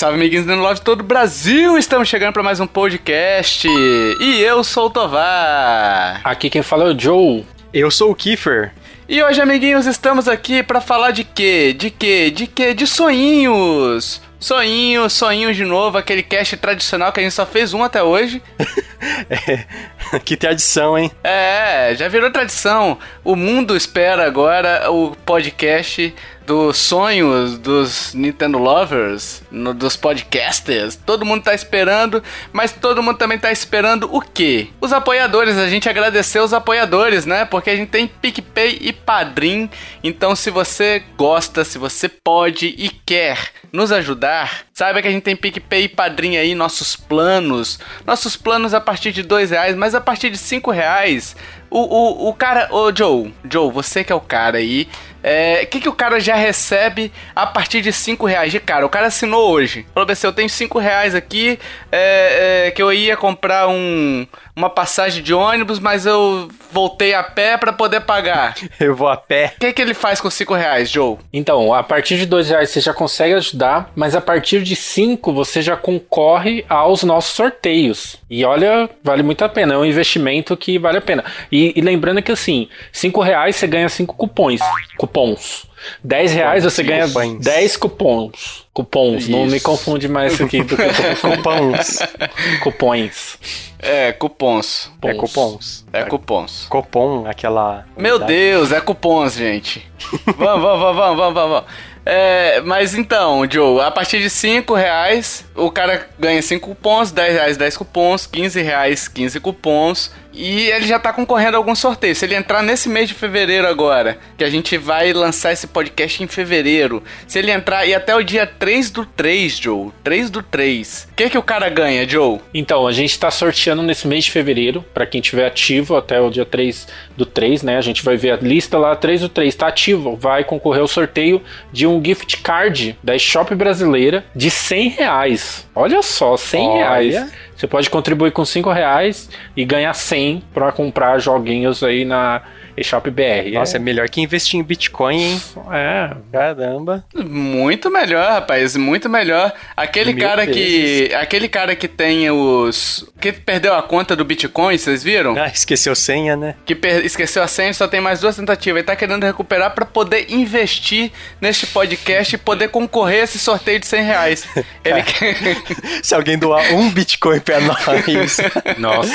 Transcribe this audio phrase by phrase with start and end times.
[0.00, 1.76] Salve, amiguinhos do Love de todo o Brasil!
[1.76, 3.68] Estamos chegando para mais um podcast.
[3.68, 6.22] E eu sou o Tovar.
[6.24, 7.44] Aqui quem fala é o Joe.
[7.70, 8.72] Eu sou o Kiefer.
[9.06, 11.74] E hoje, amiguinhos, estamos aqui para falar de quê?
[11.74, 12.30] De quê?
[12.30, 12.72] De quê?
[12.72, 14.22] De sonhinhos!
[14.38, 18.42] Sonhinho, sonhinho de novo, aquele cast tradicional que a gente só fez um até hoje.
[19.30, 21.10] é, que tradição, hein?
[21.24, 22.98] É, já virou tradição.
[23.24, 26.14] O mundo espera agora o podcast
[26.50, 30.96] dos sonhos dos Nintendo Lovers, no, dos podcasters.
[30.96, 32.20] Todo mundo tá esperando,
[32.52, 34.68] mas todo mundo também tá esperando o quê?
[34.80, 35.56] Os apoiadores.
[35.56, 37.44] A gente agradeceu os apoiadores, né?
[37.44, 39.70] Porque a gente tem PicPay e Padrim.
[40.02, 45.22] Então, se você gosta, se você pode e quer nos ajudar, saiba que a gente
[45.22, 47.78] tem PicPay e Padrim aí, nossos planos.
[48.04, 51.36] Nossos planos a partir de dois reais, mas a partir de cinco reais.
[51.70, 55.64] O, o, o cara, ô Joe, Joe, você que é o cara aí, o é,
[55.66, 58.86] que, que o cara já recebe a partir de 5 reais de cara?
[58.86, 59.86] O cara assinou hoje.
[59.94, 61.58] Falou assim: eu tenho 5 reais aqui
[61.92, 64.26] é, é, que eu ia comprar um,
[64.60, 68.54] uma passagem de ônibus, mas eu voltei a pé para poder pagar.
[68.78, 69.54] Eu vou a pé.
[69.56, 71.16] O que, que ele faz com 5 reais, Joe?
[71.32, 75.32] Então, a partir de 2 reais você já consegue ajudar, mas a partir de 5
[75.32, 78.16] você já concorre aos nossos sorteios.
[78.28, 79.74] E olha, vale muito a pena.
[79.74, 81.24] É um investimento que vale a pena.
[81.50, 84.60] E, e lembrando que assim, 5 reais você ganha 5 cupons.
[84.96, 85.69] Cupons.
[86.04, 88.66] 10 reais você ganha 10 cupons.
[88.72, 89.30] Cupons, Isso.
[89.30, 90.84] não me confunde mais isso aqui do que
[91.20, 91.98] cupons.
[92.62, 93.38] cupons.
[93.78, 94.92] É, cupons.
[95.02, 95.86] É cupons.
[95.92, 96.66] É cupons.
[96.68, 97.84] Cupom, aquela.
[97.96, 99.90] Meu Deus, é cupons, gente.
[100.36, 101.64] vamos, vamos, vamos, vamos, vamos, vamos.
[102.04, 107.34] É, mas então, Joe, a partir de 5 reais, o cara ganha 5 cupons, 10
[107.34, 112.16] reais 10 cupons, 15 reais 15 cupons, e ele já tá concorrendo a algum sorteio.
[112.16, 116.22] Se ele entrar nesse mês de fevereiro agora, que a gente vai lançar esse podcast
[116.22, 120.42] em fevereiro, se ele entrar e até o dia 3 do 3, Joe, 3 do
[120.42, 122.40] 3, o que que o cara ganha, Joe?
[122.54, 126.30] Então, a gente tá sorteando nesse mês de fevereiro, para quem tiver ativo até o
[126.30, 127.76] dia 3 do 3, né?
[127.76, 130.88] A gente vai ver a lista lá, 3 do 3 tá ativo, vai concorrer ao
[130.88, 135.68] sorteio de um gift card da Shop brasileira de 100 reais.
[135.80, 136.78] Olha só, 100 Olha.
[136.78, 137.32] reais.
[137.56, 142.42] Você pode contribuir com 5 reais e ganhar 100 para comprar joguinhos aí na
[142.76, 143.52] eShop BR.
[143.52, 143.78] Nossa, é...
[143.78, 145.42] é melhor que investir em Bitcoin, hein?
[145.72, 146.10] É.
[146.32, 147.04] Caramba.
[147.14, 149.52] Muito melhor, rapaz, muito melhor.
[149.76, 150.56] Aquele Meu cara Deus.
[150.56, 155.36] que aquele cara que tem os que perdeu a conta do Bitcoin, vocês viram?
[155.36, 156.54] Ah, esqueceu a senha, né?
[156.64, 157.04] Que per...
[157.04, 158.78] esqueceu a senha, só tem mais duas tentativas.
[158.78, 163.78] Ele tá querendo recuperar para poder investir neste podcast e poder concorrer a esse sorteio
[163.78, 164.48] de 100 reais.
[164.84, 165.36] Ele quer...
[166.02, 168.38] Se alguém doar um Bitcoin pra nós,
[168.78, 169.12] nossa,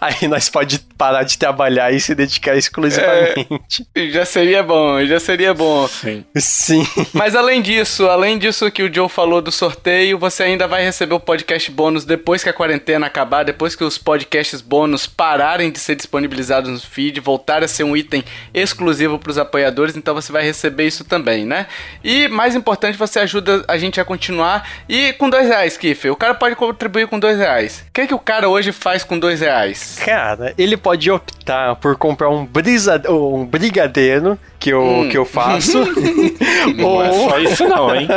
[0.00, 3.86] aí nós pode parar de trabalhar e se dedicar exclusivamente.
[3.94, 5.88] É, já seria bom, já seria bom.
[5.88, 6.26] Sim.
[6.36, 6.86] Sim.
[7.14, 11.14] Mas além disso, além disso que o Joe falou do sorteio, você ainda vai receber
[11.14, 15.78] o podcast bônus depois que a quarentena acabar, depois que os podcasts bônus pararem de
[15.78, 18.22] ser disponibilizados no feed, voltar a ser um item
[18.52, 21.66] exclusivo para os apoiadores, então você vai receber isso também, né?
[22.04, 24.68] E mais importante, você ajuda a gente a continuar.
[24.86, 27.86] E com dois reais, Kiffer, o cara pode contribuir com dois reais.
[27.88, 29.98] O que, é que o cara hoje faz com dois reais?
[30.04, 35.08] Cara, ele pode optar por comprar um, brisa, um brigadeiro que eu, hum.
[35.08, 35.78] que eu faço.
[36.76, 37.02] não Ou...
[37.02, 38.08] é só isso não, hein?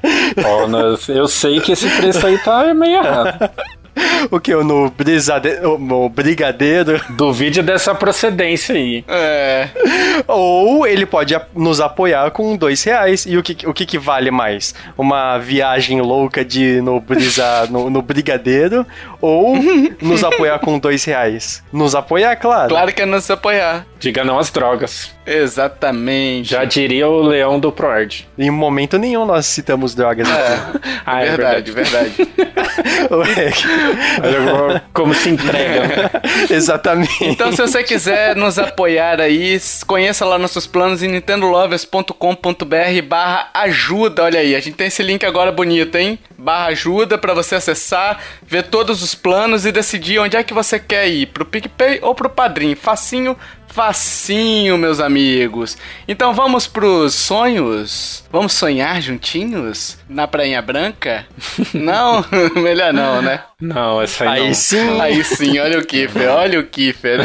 [0.38, 3.50] oh, eu sei que esse preço aí tá meio errado.
[4.30, 4.54] o que?
[4.54, 7.00] No, brisadeiro, no brigadeiro.
[7.10, 9.04] Duvide dessa procedência aí.
[9.08, 9.68] É.
[10.26, 13.26] Ou ele pode nos apoiar com dois reais.
[13.26, 14.74] E o que, o que, que vale mais?
[14.96, 18.86] Uma viagem louca de no, brisa, no, no brigadeiro?
[19.20, 19.56] Ou
[20.00, 21.62] nos apoiar com dois reais?
[21.72, 22.68] Nos apoiar, claro.
[22.68, 23.86] Claro que é nos apoiar.
[23.98, 25.14] Diga não às drogas.
[25.24, 26.50] Exatamente.
[26.50, 28.28] Já diria o leão do Proerd.
[28.36, 30.28] Em momento nenhum nós citamos drogas.
[30.28, 30.58] É,
[31.06, 32.12] ah, é verdade, verdade.
[33.10, 36.10] Olha como se entrega.
[36.50, 37.24] Exatamente.
[37.24, 44.24] Então, se você quiser nos apoiar aí, conheça lá nossos planos em nintendolovers.com.br barra ajuda.
[44.24, 46.18] Olha aí, a gente tem esse link agora bonito, hein?
[46.36, 50.78] Barra ajuda para você acessar, ver todos os planos e decidir onde é que você
[50.78, 52.74] quer ir, pro PicPay ou pro Padrim.
[52.74, 53.36] Facinho,
[53.72, 55.78] Facinho, meus amigos.
[56.06, 58.22] Então vamos pros sonhos?
[58.30, 59.96] Vamos sonhar juntinhos?
[60.06, 61.26] Na Prainha Branca?
[61.72, 62.22] não?
[62.54, 63.42] Melhor não, né?
[63.58, 64.54] Não, essa aí, aí não.
[64.54, 65.00] sim.
[65.00, 67.20] Aí sim, olha o Kiffer, olha o Kiffer.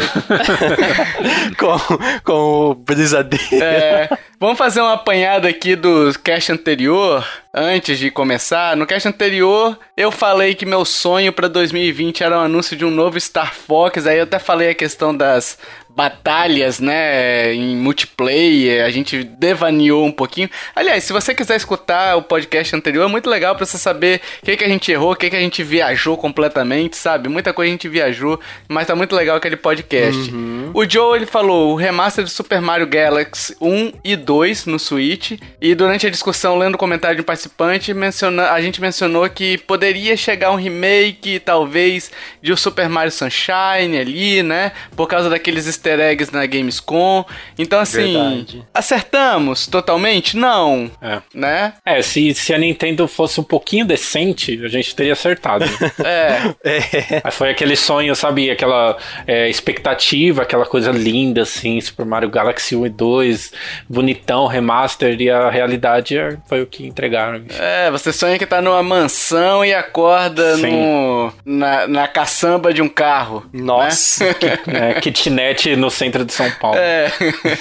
[1.58, 1.76] com,
[2.24, 3.62] com o brisadeiro.
[3.62, 4.08] É,
[4.40, 8.74] vamos fazer uma apanhada aqui do cast anterior, antes de começar.
[8.76, 12.84] No cast anterior, eu falei que meu sonho para 2020 era o um anúncio de
[12.84, 14.06] um novo Star Fox.
[14.06, 15.58] Aí eu até falei a questão das
[15.98, 20.48] batalhas, né, em multiplayer, a gente devaneou um pouquinho.
[20.72, 24.46] Aliás, se você quiser escutar o podcast anterior, é muito legal para você saber o
[24.46, 27.28] que, que a gente errou, o que, que a gente viajou completamente, sabe?
[27.28, 28.38] Muita coisa a gente viajou,
[28.68, 30.30] mas tá muito legal aquele podcast.
[30.30, 30.70] Uhum.
[30.72, 35.32] O Joe, ele falou o remaster do Super Mario Galaxy 1 e 2 no Switch,
[35.60, 39.58] e durante a discussão, lendo o comentário de um participante, menciona, a gente mencionou que
[39.58, 44.70] poderia chegar um remake, talvez, de o Super Mario Sunshine ali, né?
[44.94, 47.24] Por causa daqueles easter eggs na Gamescom.
[47.58, 48.64] Então, assim, Verdade.
[48.72, 50.36] acertamos totalmente?
[50.36, 50.90] Não.
[51.00, 51.20] É.
[51.34, 51.72] Né?
[51.84, 55.64] É, se, se a Nintendo fosse um pouquinho decente, a gente teria acertado.
[56.04, 56.54] é.
[56.64, 57.30] é.
[57.30, 58.50] Foi aquele sonho, sabe?
[58.50, 58.96] Aquela
[59.26, 63.52] é, expectativa, aquela coisa linda, assim, Super Mario Galaxy 1 e 2,
[63.88, 67.42] bonitão, remaster, e a realidade foi o que entregaram.
[67.58, 72.88] É, você sonha que tá numa mansão e acorda no, na, na caçamba de um
[72.88, 73.46] carro.
[73.52, 73.62] Né?
[73.62, 74.24] Nossa.
[74.24, 74.94] Né?
[74.96, 76.78] é, kitnet no centro de São Paulo.
[76.78, 77.10] É.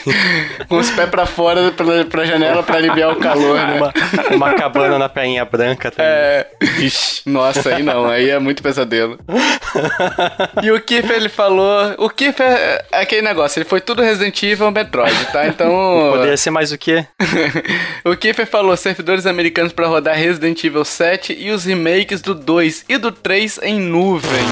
[0.68, 3.58] Com os pés pra fora pra, pra janela pra aliviar o calor.
[3.58, 3.76] Né?
[3.76, 6.12] Uma, uma cabana na Prainha Branca também.
[6.12, 6.48] É.
[6.80, 8.08] Ixi, nossa, aí não.
[8.08, 9.20] Aí é muito pesadelo.
[10.64, 11.96] e o Kiffer, ele falou...
[11.98, 12.48] O Kiffer
[12.92, 13.60] é aquele negócio.
[13.60, 15.48] Ele foi tudo Resident Evil Metroid, tá?
[15.48, 16.12] Então...
[16.14, 17.06] Poderia ser mais o quê?
[18.04, 22.86] o Kiffer falou servidores americanos para rodar Resident Evil 7 e os remakes do 2
[22.88, 24.46] e do 3 em nuvem.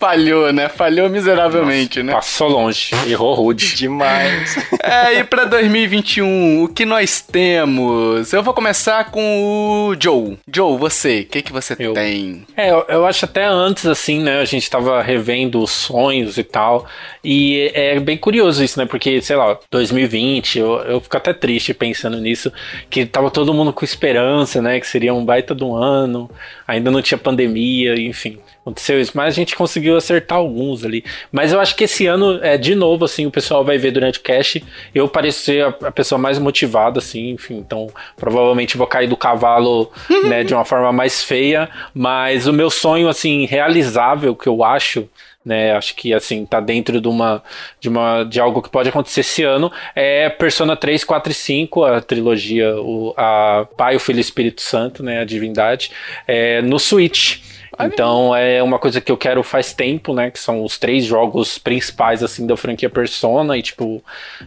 [0.00, 0.66] Falhou, né?
[0.70, 2.14] Falhou miseravelmente, Nossa, né?
[2.14, 2.90] Passou longe.
[3.06, 3.76] Errou rude.
[3.76, 4.56] Demais.
[4.82, 8.32] é, e pra 2021, o que nós temos?
[8.32, 10.38] Eu vou começar com o Joe.
[10.50, 11.92] Joe, você, o que, que você eu.
[11.92, 12.46] tem?
[12.56, 14.40] É, eu, eu, acho até antes, assim, né?
[14.40, 16.86] A gente tava revendo os sonhos e tal.
[17.22, 18.86] E é bem curioso isso, né?
[18.86, 22.50] Porque, sei lá, 2020, eu, eu fico até triste pensando nisso.
[22.88, 24.80] Que tava todo mundo com esperança, né?
[24.80, 26.30] Que seria um baita do ano.
[26.66, 31.04] Ainda não tinha pandemia, enfim aconteceu isso, mas a gente conseguiu acertar alguns ali.
[31.32, 34.18] Mas eu acho que esse ano, é, de novo, assim, o pessoal vai ver durante
[34.18, 34.64] o cast,
[34.94, 39.16] eu pareço ser a, a pessoa mais motivada, assim, enfim, então provavelmente vou cair do
[39.16, 39.90] cavalo,
[40.24, 45.08] né, de uma forma mais feia, mas o meu sonho, assim, realizável, que eu acho,
[45.44, 45.72] né?
[45.72, 47.42] Acho que assim tá dentro de uma
[47.80, 51.84] de uma de algo que pode acontecer esse ano é Persona 3, 4 e 5,
[51.84, 55.90] a trilogia o a Pai, o Filho e o Espírito Santo, né, a divindade,
[56.26, 57.38] é, no Switch.
[57.78, 60.30] Então é uma coisa que eu quero faz tempo, né?
[60.30, 64.02] Que são os três jogos principais assim da franquia Persona e tipo,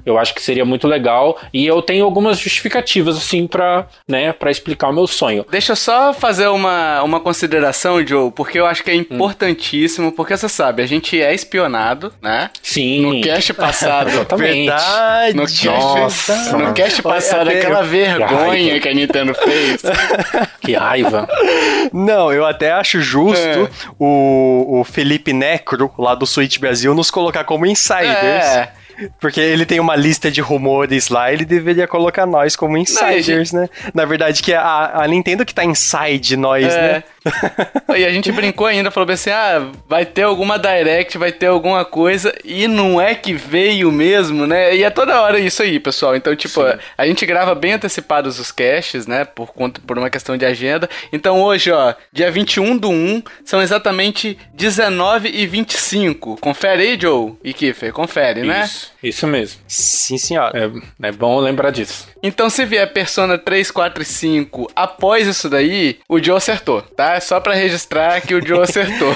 [0.06, 4.52] eu acho que seria muito legal e eu tenho algumas justificativas assim para, né, para
[4.52, 5.46] explicar o meu sonho.
[5.50, 10.12] Deixa eu só fazer uma, uma consideração, Joe, porque eu acho que é importantíssimo, hum.
[10.12, 12.50] porque você sabe, a gente é espionado, né?
[12.62, 13.02] Sim.
[13.02, 14.68] No cast passado, exatamente.
[14.68, 15.36] Verdade.
[15.36, 16.58] No cast, Nossa.
[16.58, 19.82] no cast passado, aquela vergonha que, que a Nintendo fez.
[20.62, 21.28] que raiva.
[21.94, 23.70] Não, eu até acho justo justo é.
[24.00, 28.46] o, o Felipe Necro, lá do Switch Brasil, nos colocar como insiders.
[28.46, 28.74] É.
[29.20, 33.36] Porque ele tem uma lista de rumores lá, ele deveria colocar nós como insiders, Não,
[33.36, 33.56] gente...
[33.56, 33.70] né?
[33.94, 36.82] Na verdade, que a, a Nintendo que tá inside nós, é.
[36.82, 37.04] né?
[37.98, 41.86] e a gente brincou ainda, falou assim: ah, vai ter alguma direct, vai ter alguma
[41.86, 44.76] coisa, e não é que veio mesmo, né?
[44.76, 46.16] E é toda hora isso aí, pessoal.
[46.16, 46.78] Então, tipo, Sim.
[46.98, 49.26] a gente grava bem antecipados os caches, né?
[49.26, 50.90] Por, conta, por uma questão de agenda.
[51.12, 56.38] Então, hoje, ó, dia 21 do 1, são exatamente 19 e 25.
[56.38, 58.70] Confere aí, Joe e Kiffer, confere, isso, né?
[59.02, 59.60] Isso mesmo.
[59.68, 60.58] Sim, senhora.
[61.02, 62.08] É, é bom lembrar disso.
[62.22, 67.16] Então, se vier Persona 3, 4 e 5 após isso daí, o Joe acertou, tá?
[67.16, 69.10] É só para registrar que o Joe acertou.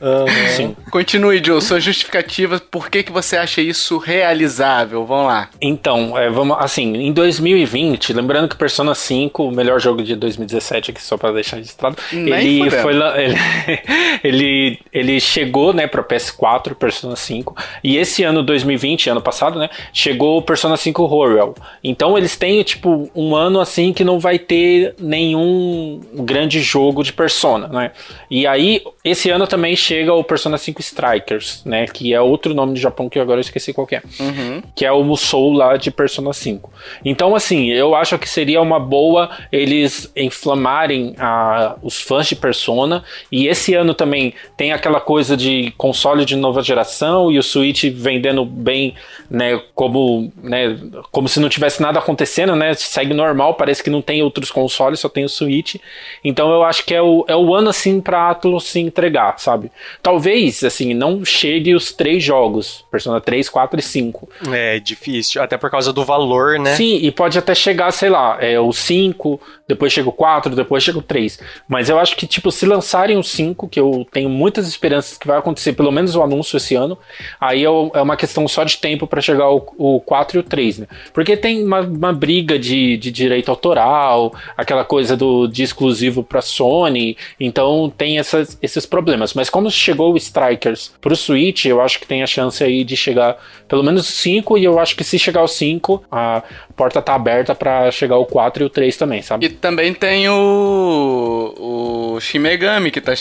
[0.00, 0.48] uhum.
[0.56, 0.76] Sim.
[0.90, 5.06] Continue, Joe, suas justificativas, por que, que você acha isso realizável?
[5.06, 5.48] Vamos lá.
[5.60, 10.90] Então, é, vamos, assim, em 2020, lembrando que Persona 5, o melhor jogo de 2017
[10.90, 13.36] aqui, só para deixar registrado, Nem ele foi ele,
[14.24, 17.54] ele, ele chegou, né, para PS4, Persona 5,
[17.84, 21.54] e esse ano 2020, ano passado, né, chegou o Persona 5 Horror.
[21.82, 27.02] Então eles têm, tipo, um ano assim que não vai ter nenhum grande de jogo
[27.02, 27.92] de Persona, né?
[28.30, 31.86] E aí, esse ano também chega o Persona 5 Strikers, né?
[31.86, 34.02] Que é outro nome de Japão que agora eu esqueci qual é.
[34.20, 34.62] Uhum.
[34.74, 36.70] Que é o Musou lá de Persona 5.
[37.04, 43.04] Então, assim, eu acho que seria uma boa eles inflamarem a, os fãs de Persona.
[43.30, 47.84] E esse ano também tem aquela coisa de console de nova geração e o Switch
[47.84, 48.94] vem vendendo bem,
[49.30, 50.76] né, como, né,
[51.10, 55.00] como se não tivesse nada acontecendo, né, segue normal, parece que não tem outros consoles,
[55.00, 55.76] só tem o Switch.
[56.24, 59.70] Então eu acho que é o, é o ano, assim, pra Atlus se entregar, sabe?
[60.02, 64.28] Talvez, assim, não chegue os três jogos, Persona 3, 4 e 5.
[64.52, 66.74] É difícil, até por causa do valor, né?
[66.74, 70.82] Sim, e pode até chegar, sei lá, é o 5, depois chega o 4, depois
[70.82, 71.38] chega o 3.
[71.68, 75.26] Mas eu acho que, tipo, se lançarem o 5, que eu tenho muitas esperanças que
[75.26, 76.98] vai acontecer, pelo menos o anúncio esse ano,
[77.38, 80.42] aí é, é uma questão só de tempo para chegar o, o 4 e o
[80.42, 80.86] 3, né?
[81.12, 86.40] Porque tem uma, uma briga de, de direito autoral, aquela coisa do, de exclusivo pra
[86.40, 89.34] Sony, então tem essas, esses problemas.
[89.34, 92.96] Mas como chegou o Strikers pro Switch, eu acho que tem a chance aí de
[92.96, 93.36] chegar
[93.68, 96.42] pelo menos o 5, e eu acho que se chegar o 5, a
[96.74, 99.46] porta tá aberta para chegar o 4 e o 3 também, sabe?
[99.46, 101.54] E também tem o.
[101.58, 103.12] o Shimegami que tá.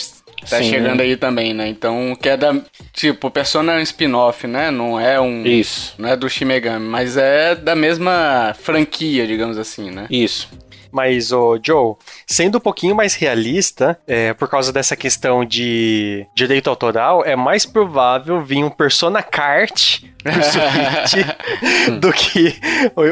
[0.50, 0.70] Tá Sim.
[0.70, 1.68] chegando aí também, né?
[1.68, 2.56] Então, que é da.
[2.94, 4.72] Tipo, Persona é um spin-off, né?
[4.72, 5.46] Não é um.
[5.46, 10.06] Isso, Não é do Shimegami, mas é da mesma franquia, digamos assim, né?
[10.10, 10.48] isso.
[10.92, 16.70] Mas, ô Joe, sendo um pouquinho mais realista, é, por causa dessa questão de direito
[16.70, 21.26] autoral, é mais provável vir um Persona Kart Switch
[22.00, 22.56] do que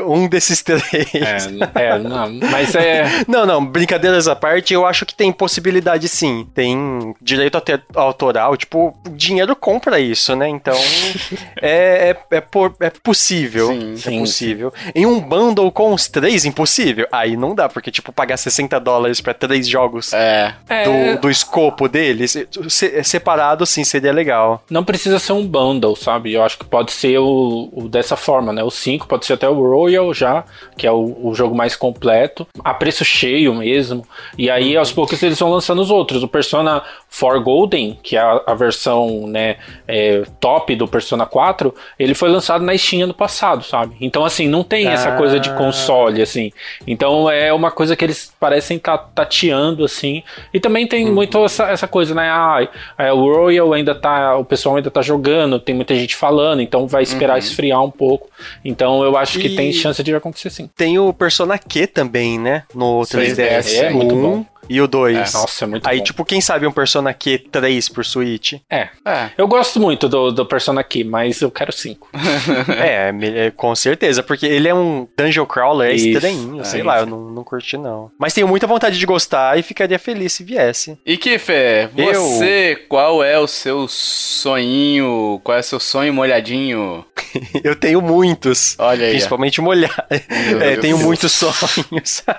[0.05, 0.83] um desses três.
[1.13, 3.05] É, é, não, mas é.
[3.27, 6.47] Não, não, brincadeiras à parte, eu acho que tem possibilidade sim.
[6.53, 7.57] Tem direito
[7.95, 10.47] autoral, tipo, o dinheiro compra isso, né?
[10.49, 10.77] Então,
[11.61, 13.67] é, é, é, por- é possível.
[13.67, 14.73] Sim, é sim, possível.
[14.93, 17.07] Em um bundle com os três, impossível.
[17.11, 20.53] Aí não dá, porque, tipo, pagar 60 dólares pra três jogos É.
[20.69, 20.83] é
[21.15, 22.37] do, do escopo deles,
[22.69, 24.63] se- separado sim seria legal.
[24.69, 26.33] Não precisa ser um bundle, sabe?
[26.33, 28.63] Eu acho que pode ser o, o dessa forma, né?
[28.63, 30.43] O 5 pode ser até o Royal já,
[30.77, 34.05] que é o, o jogo mais completo, a preço cheio mesmo.
[34.37, 36.23] E aí, aos poucos, eles vão lançando os outros.
[36.23, 36.81] O Persona
[37.19, 39.57] 4 Golden, que é a, a versão né,
[39.87, 43.95] é, top do Persona 4, ele foi lançado na Steam ano passado, sabe?
[44.01, 45.17] Então, assim, não tem essa Ah.
[45.17, 46.51] coisa de console, assim.
[46.85, 50.23] Então, é uma coisa que eles parecem estar tateando, assim.
[50.53, 52.29] E também tem muito essa, essa coisa, né?
[52.29, 54.35] Ah, é, o Royal ainda tá.
[54.37, 58.29] O pessoal ainda tá jogando, tem muita gente falando, então vai esperar esfriar um pouco.
[58.63, 60.69] Então eu acho que E- tem chance de acontecer sim.
[60.75, 62.63] Tem o Persona Q também, né?
[62.73, 63.73] No 3DS.
[63.81, 64.45] é muito o 1 bom.
[64.69, 65.33] E o 2.
[65.33, 66.03] Nossa, é muito Aí, bom.
[66.03, 68.53] tipo, quem sabe um Persona Q3 por Switch?
[68.69, 68.89] É.
[69.05, 69.29] É.
[69.37, 72.09] Eu gosto muito do, do Persona aqui, mas eu quero cinco.
[72.81, 76.63] é, me- é, com certeza, porque ele é um dungeon crawler, é Isso, estranho, é
[76.63, 76.87] sei isso.
[76.87, 78.11] lá, eu não, não curti não.
[78.19, 80.97] Mas tenho muita vontade de gostar e ficaria feliz se viesse.
[81.05, 85.39] E Kiffer, Eu- você, qual é o seu sonhinho?
[85.43, 87.05] Qual é o seu sonho molhadinho?
[87.63, 88.75] Eu tenho muitos.
[88.79, 89.11] Olha aí.
[89.11, 90.05] Principalmente molhar.
[90.49, 90.81] Meu É, Deus.
[90.81, 92.23] tenho muitos sonhos.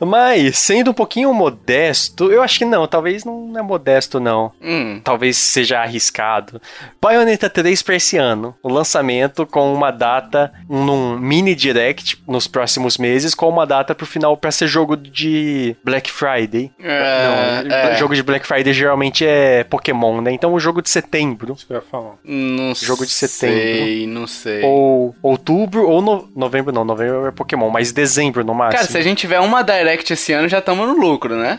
[0.00, 4.52] Mas, sendo um pouquinho modesto, eu acho que não, talvez não é modesto, não.
[4.60, 6.60] Hum, Talvez seja arriscado.
[7.00, 8.54] Bayonetta 3 para esse ano.
[8.62, 14.06] O lançamento com uma data num mini direct nos próximos meses, com uma data pro
[14.06, 16.70] final para ser jogo de Black Friday.
[16.80, 17.96] É, não, é.
[17.96, 20.32] jogo de Black Friday geralmente é Pokémon, né?
[20.32, 21.54] Então o jogo de setembro.
[21.54, 22.14] Isso que eu ia falar.
[22.24, 24.20] não Jogo de sei, setembro.
[24.20, 24.62] não sei.
[24.62, 28.78] Ou outubro, ou no- novembro não, novembro é Pokémon, mas dezembro no máximo.
[28.80, 31.58] Cara, se a gente tiver uma Direct esse ano, já estamos no lucro, né?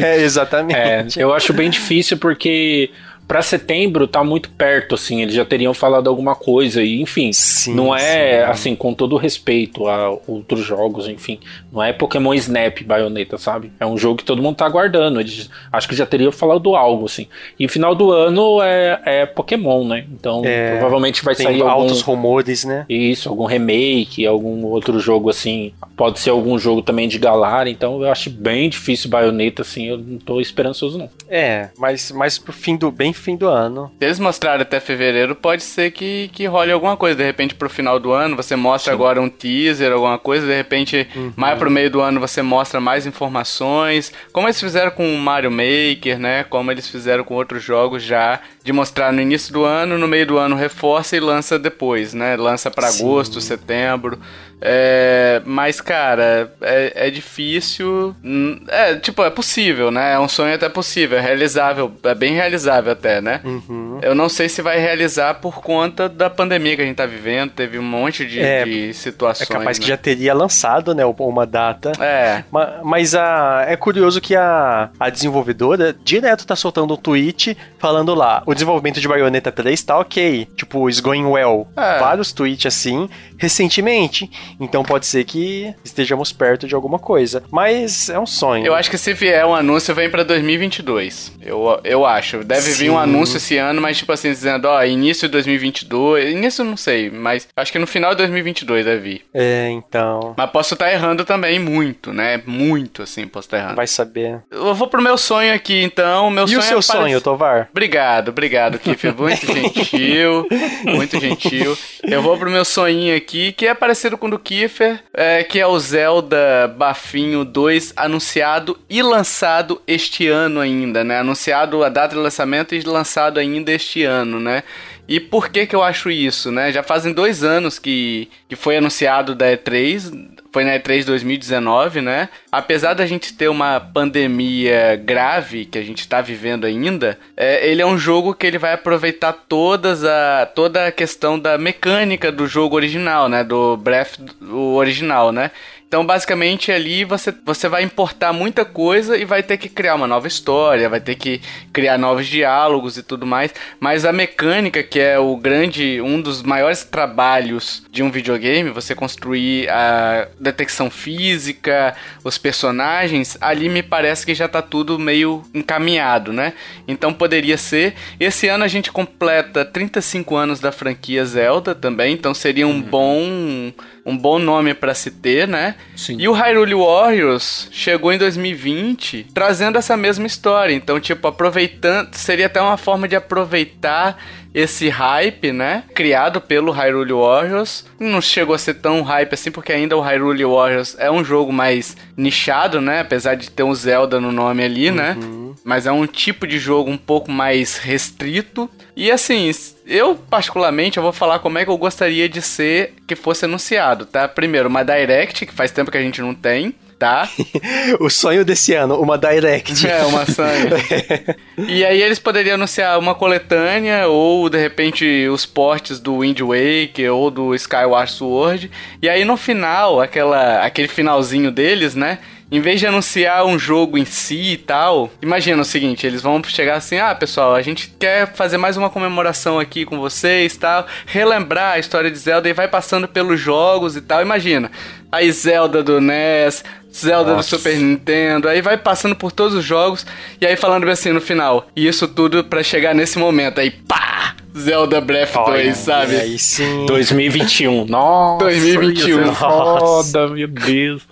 [0.00, 1.18] É, exatamente.
[1.18, 2.90] É, eu acho bem difícil porque
[3.26, 7.74] pra setembro tá muito perto, assim, eles já teriam falado alguma coisa, e enfim, Sim,
[7.74, 8.50] não é, sim.
[8.50, 11.38] assim, com todo respeito a outros jogos, enfim,
[11.72, 13.72] não é Pokémon Snap Bayonetta, sabe?
[13.80, 17.06] É um jogo que todo mundo tá aguardando, eles acho que já teriam falado algo,
[17.06, 17.26] assim.
[17.58, 20.06] E final do ano é, é Pokémon, né?
[20.12, 21.68] Então É, provavelmente vai sair algum...
[21.68, 22.84] altos rumores, né?
[22.88, 25.72] Isso, algum remake, algum outro jogo assim.
[25.96, 29.98] Pode ser algum jogo também de Galar, então eu acho bem difícil Bayonetta, assim, eu
[29.98, 31.10] não tô esperançoso, não.
[31.28, 33.90] É, mas, mas pro fim do bem fim do ano.
[33.98, 37.16] Se eles mostrarem até fevereiro, pode ser que, que role alguma coisa.
[37.16, 40.46] De repente, pro final do ano, você mostra agora um teaser, alguma coisa.
[40.46, 44.12] De repente, mais pro meio do ano, você mostra mais informações.
[44.32, 46.44] Como eles fizeram com o Mario Maker, né?
[46.44, 48.40] Como eles fizeram com outros jogos já.
[48.62, 52.36] De mostrar no início do ano, no meio do ano reforça e lança depois, né?
[52.36, 53.02] Lança Sim.
[53.02, 54.18] agosto, setembro.
[54.60, 58.14] É, mas, cara, é, é difícil.
[58.24, 60.14] Hum, É, tipo, é possível, né?
[60.14, 63.40] É um sonho até possível, é realizável, é bem realizável até, né?
[63.44, 63.98] Uhum.
[64.02, 67.50] Eu não sei se vai realizar por conta da pandemia que a gente tá vivendo.
[67.50, 69.48] Teve um monte de, É, de É situações.
[69.48, 69.88] capaz que né?
[69.90, 71.92] já teria lançado, né, uma data.
[72.00, 72.42] É.
[72.50, 78.14] Ma- Mas a, é curioso que a, a desenvolvedora direto tá soltando um tweet falando
[78.14, 80.48] lá: o desenvolvimento de Bayonetta 3 tá ok.
[80.56, 81.68] Tipo, is going well.
[81.76, 81.98] É.
[81.98, 83.08] Vários tweets assim,
[83.38, 84.30] recentemente.
[84.60, 87.42] Então pode ser que estejamos perto de alguma coisa.
[87.50, 88.66] Mas é um sonho.
[88.66, 91.32] Eu acho que se vier um anúncio, vem pra 2022.
[91.42, 92.38] Eu, eu acho.
[92.44, 93.00] Deve vir um Sim.
[93.02, 96.32] anúncio esse ano, mas tipo assim, dizendo, ó, início de 2022.
[96.32, 99.22] Início não sei, mas acho que no final de 2022 deve vir.
[99.34, 100.34] É, então.
[100.36, 102.42] Mas posso estar errando também, muito, né?
[102.46, 103.76] Muito, assim, posso estar errando.
[103.76, 104.40] Vai saber.
[104.50, 106.30] Eu vou pro meu sonho aqui, então.
[106.30, 107.68] Meu e sonho o seu é sonho, parec- Tovar?
[107.70, 109.14] Obrigado, obrigado, Kiffer.
[109.16, 110.46] Muito gentil,
[110.84, 111.76] muito gentil.
[112.02, 115.58] Eu vou pro meu sonhinho aqui, que é parecido com o do Kiffer, é, que
[115.58, 121.18] é o Zelda Bafinho 2, anunciado e lançado este ano ainda, né?
[121.18, 124.62] Anunciado a data de lançamento e lançado ainda este ano, né?
[125.08, 126.72] E por que que eu acho isso, né?
[126.72, 132.28] Já fazem dois anos que, que foi anunciado da E3, foi na E3 2019, né?
[132.50, 137.82] Apesar da gente ter uma pandemia grave que a gente tá vivendo ainda, é, ele
[137.82, 142.46] é um jogo que ele vai aproveitar todas a, toda a questão da mecânica do
[142.46, 143.44] jogo original, né?
[143.44, 145.50] Do Breath o original, né?
[145.88, 150.06] Então, basicamente, ali você, você vai importar muita coisa e vai ter que criar uma
[150.06, 151.40] nova história, vai ter que
[151.72, 153.54] criar novos diálogos e tudo mais.
[153.78, 158.96] Mas a mecânica, que é o grande, um dos maiores trabalhos de um videogame, você
[158.96, 166.32] construir a detecção física, os personagens, ali me parece que já tá tudo meio encaminhado,
[166.32, 166.54] né?
[166.88, 167.94] Então poderia ser.
[168.18, 173.72] Esse ano a gente completa 35 anos da franquia Zelda também, então seria um bom
[174.06, 175.74] um bom nome pra se ter, né?
[175.96, 176.16] Sim.
[176.20, 180.72] E o Hyrule Warriors chegou em 2020 trazendo essa mesma história.
[180.72, 182.14] Então, tipo, aproveitando.
[182.14, 184.16] Seria até uma forma de aproveitar
[184.56, 185.84] esse hype, né?
[185.94, 187.84] Criado pelo Hyrule Warriors.
[188.00, 191.52] Não chegou a ser tão hype assim, porque ainda o Hyrule Warriors é um jogo
[191.52, 193.00] mais nichado, né?
[193.00, 195.14] Apesar de ter um Zelda no nome ali, né?
[195.62, 198.70] Mas é um tipo de jogo um pouco mais restrito.
[198.96, 199.50] E assim,
[199.86, 204.06] eu particularmente eu vou falar como é que eu gostaria de ser que fosse anunciado,
[204.06, 204.26] tá?
[204.26, 207.28] Primeiro, uma Direct, que faz tempo que a gente não tem, tá?
[208.00, 209.86] O sonho desse ano, uma Direct.
[209.86, 210.74] É, uma sangue.
[211.68, 217.12] e aí eles poderiam anunciar uma coletânea, ou de repente os portes do Wind Waker
[217.12, 218.70] ou do Skyward Sword.
[219.00, 222.18] E aí no final, aquela, aquele finalzinho deles, né?
[222.48, 226.40] Em vez de anunciar um jogo em si e tal, imagina o seguinte, eles vão
[226.44, 230.86] chegar assim, ah, pessoal, a gente quer fazer mais uma comemoração aqui com vocês, tal,
[231.06, 234.22] relembrar a história de Zelda e vai passando pelos jogos e tal.
[234.22, 234.70] Imagina,
[235.10, 236.62] aí Zelda do NES,
[236.94, 237.56] Zelda do Nossa.
[237.56, 240.06] Super Nintendo, aí vai passando por todos os jogos
[240.40, 241.66] e aí falando assim no final.
[241.74, 244.36] E isso tudo pra chegar nesse momento aí, pá!
[244.56, 246.16] Zelda Breath 2, sabe?
[246.16, 246.86] Aí sim.
[246.86, 247.84] 2021.
[247.90, 249.18] Nossa, 2021.
[249.18, 251.02] ia ser Foda, meu Deus.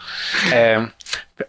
[0.51, 0.83] É,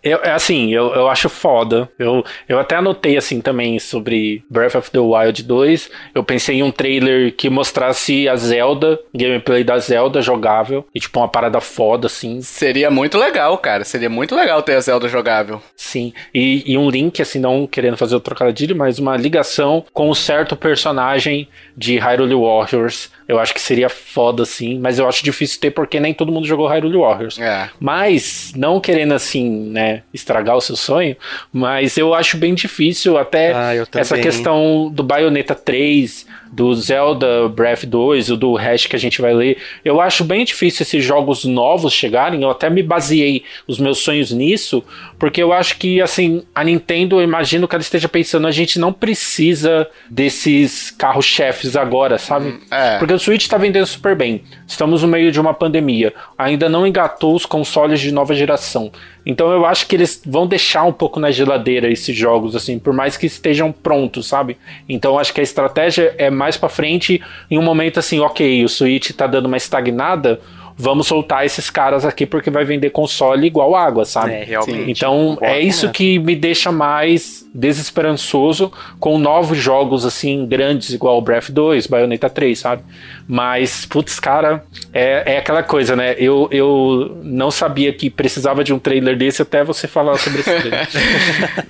[0.02, 1.89] eu, é assim, eu, eu acho foda.
[2.00, 5.91] Eu, eu até anotei assim também sobre Breath of the Wild 2.
[6.13, 10.86] Eu pensei em um trailer que mostrasse a Zelda, gameplay da Zelda jogável.
[10.93, 12.41] E tipo, uma parada foda, assim.
[12.41, 13.84] Seria muito legal, cara.
[13.84, 15.62] Seria muito legal ter a Zelda jogável.
[15.76, 16.13] Sim.
[16.34, 20.15] E, e um link, assim, não querendo fazer o trocadilho, mas uma ligação com um
[20.15, 23.12] certo personagem de Hyrule Warriors.
[23.27, 24.79] Eu acho que seria foda, assim.
[24.79, 27.39] Mas eu acho difícil ter porque nem todo mundo jogou Hyrule Warriors.
[27.39, 27.69] É.
[27.79, 31.15] Mas, não querendo assim, né, estragar o seu sonho,
[31.51, 37.85] mas eu acho bem difícil até Ah, essa questão do Bayonetta 3, do Zelda Breath
[37.85, 39.57] 2, o do Hash que a gente vai ler.
[39.83, 42.43] Eu acho bem difícil esses jogos novos chegarem.
[42.43, 44.83] Eu até me baseei os meus sonhos nisso,
[45.19, 48.79] porque eu acho que, assim, a Nintendo, eu imagino que ela esteja pensando, a gente
[48.79, 52.59] não precisa desses carros-chefes agora, sabe?
[52.71, 52.97] é.
[52.97, 54.43] Porque o Switch tá vendendo super bem.
[54.67, 56.13] Estamos no meio de uma pandemia.
[56.38, 58.91] Ainda não engatou os consoles de nova geração.
[59.25, 62.93] Então eu acho que eles vão deixar um pouco na geladeira esses jogos, assim, por
[62.93, 64.58] mais que estejam prontos, sabe?
[64.88, 68.69] Então acho que a estratégia é mais pra frente, em um momento assim, ok, o
[68.69, 70.39] Switch tá dando uma estagnada,
[70.77, 74.31] vamos soltar esses caras aqui porque vai vender console igual água, sabe?
[74.33, 74.91] É, realmente.
[74.91, 81.21] Então Boa é isso que me deixa mais desesperançoso com novos jogos assim grandes igual
[81.21, 82.83] Breath 2, Bayonetta 3, sabe?
[83.27, 86.15] Mas, putz, cara, é, é aquela coisa, né?
[86.17, 90.53] Eu, eu não sabia que precisava de um trailer desse até você falar sobre esse
[90.59, 90.88] trailer.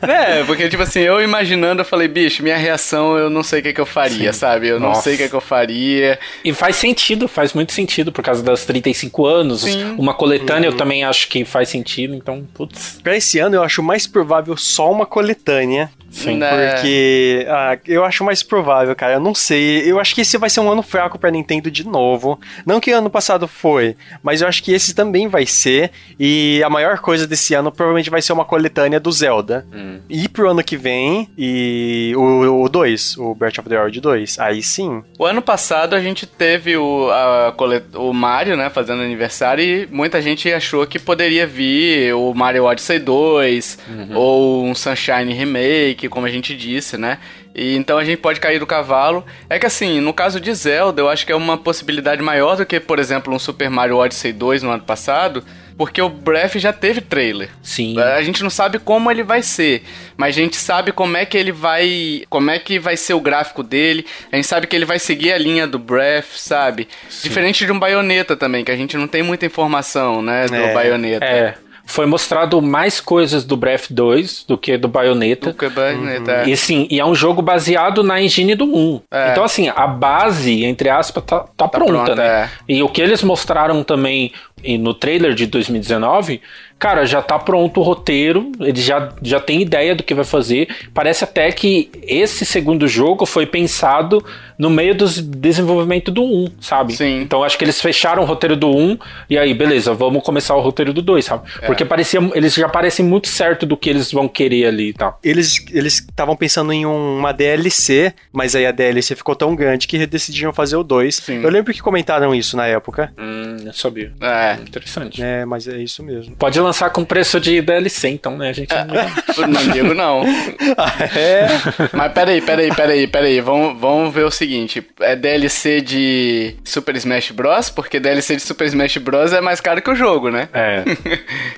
[0.01, 3.63] É, porque, tipo assim, eu imaginando, eu falei, bicho, minha reação eu não sei o
[3.63, 4.67] que, que eu faria, sabe?
[4.67, 5.03] Eu não Nossa.
[5.03, 6.19] sei o que, que eu faria.
[6.43, 9.61] e faz sentido, faz muito sentido por causa das 35 anos.
[9.61, 9.95] Sim.
[9.97, 12.99] Uma coletânea eu também acho que faz sentido, então, putz.
[13.01, 15.89] Pra esse ano eu acho mais provável só uma coletânea.
[16.09, 16.37] Sim.
[16.37, 16.71] Né?
[16.71, 19.13] Porque ah, eu acho mais provável, cara.
[19.15, 19.89] Eu não sei.
[19.89, 22.39] Eu acho que esse vai ser um ano fraco pra Nintendo de novo.
[22.65, 25.91] Não que ano passado foi, mas eu acho que esse também vai ser.
[26.19, 29.65] E a maior coisa desse ano provavelmente vai ser uma coletânea do Zelda.
[29.73, 29.99] Hum.
[30.10, 34.39] E pro ano que vem, e o 2, o Breath of the Wild 2.
[34.39, 35.03] Aí sim.
[35.17, 37.53] O ano passado a gente teve o, a
[37.95, 42.99] o Mario, né, fazendo aniversário e muita gente achou que poderia vir o Mario Odyssey
[42.99, 43.79] 2
[44.13, 47.19] ou um Sunshine Remake, como a gente disse, né?
[47.55, 49.25] E então a gente pode cair do cavalo.
[49.49, 52.65] É que assim, no caso de Zelda, eu acho que é uma possibilidade maior do
[52.65, 55.41] que, por exemplo, um Super Mario Odyssey 2 no ano passado,
[55.77, 57.49] porque o Breath já teve trailer.
[57.63, 57.97] Sim.
[57.99, 59.83] A gente não sabe como ele vai ser,
[60.17, 63.21] mas a gente sabe como é que ele vai, como é que vai ser o
[63.21, 64.05] gráfico dele.
[64.31, 66.89] A gente sabe que ele vai seguir a linha do Breath, sabe?
[67.23, 70.73] Diferente de um Bayonetta também, que a gente não tem muita informação, né, do É.
[70.73, 71.25] Bayonetta.
[71.25, 71.55] É.
[71.85, 75.51] Foi mostrado mais coisas do Breath 2 do que do Bayonetta.
[75.51, 76.31] Do que Bayonetta.
[76.31, 76.47] é.
[76.47, 79.01] E assim, e é um jogo baseado na engine do 1.
[79.11, 79.31] É.
[79.31, 82.25] Então, assim, a base, entre aspas, tá, tá pronta, pronta, né?
[82.27, 82.49] é.
[82.67, 84.31] E o que eles mostraram também
[84.63, 86.41] e no trailer de 2019,
[86.79, 90.67] cara, já tá pronto o roteiro, eles já, já têm ideia do que vai fazer.
[90.93, 94.23] Parece até que esse segundo jogo foi pensado
[94.57, 96.95] no meio do desenvolvimento do 1, sabe?
[96.95, 97.21] Sim.
[97.21, 98.97] Então acho que eles fecharam o roteiro do 1
[99.29, 101.47] e aí, beleza, vamos começar o roteiro do 2, sabe?
[101.61, 101.65] É.
[101.65, 105.19] Porque parecia, eles já parecem muito certo do que eles vão querer ali e tal.
[105.23, 109.87] Eles eles estavam pensando em um- uma DLC, mas aí a DLC ficou tão grande
[109.87, 111.15] que decidiram fazer o 2.
[111.15, 111.41] Sim.
[111.43, 113.13] Eu lembro que comentaram isso na época.
[113.17, 114.11] Hum, eu sabia.
[114.21, 114.54] É.
[114.61, 115.21] Interessante.
[115.21, 116.35] É, mas é isso mesmo.
[116.35, 118.49] Pode lançar com preço de DLC, então, né?
[118.49, 119.45] A gente não...
[119.55, 120.23] Não digo não.
[121.15, 121.47] é.
[121.93, 123.41] Mas peraí, peraí, peraí, peraí.
[123.41, 124.85] Vamos, vamos ver o seguinte.
[124.99, 127.69] É DLC de Super Smash Bros?
[127.69, 130.47] Porque DLC de Super Smash Bros é mais caro que o jogo, né?
[130.53, 130.83] É.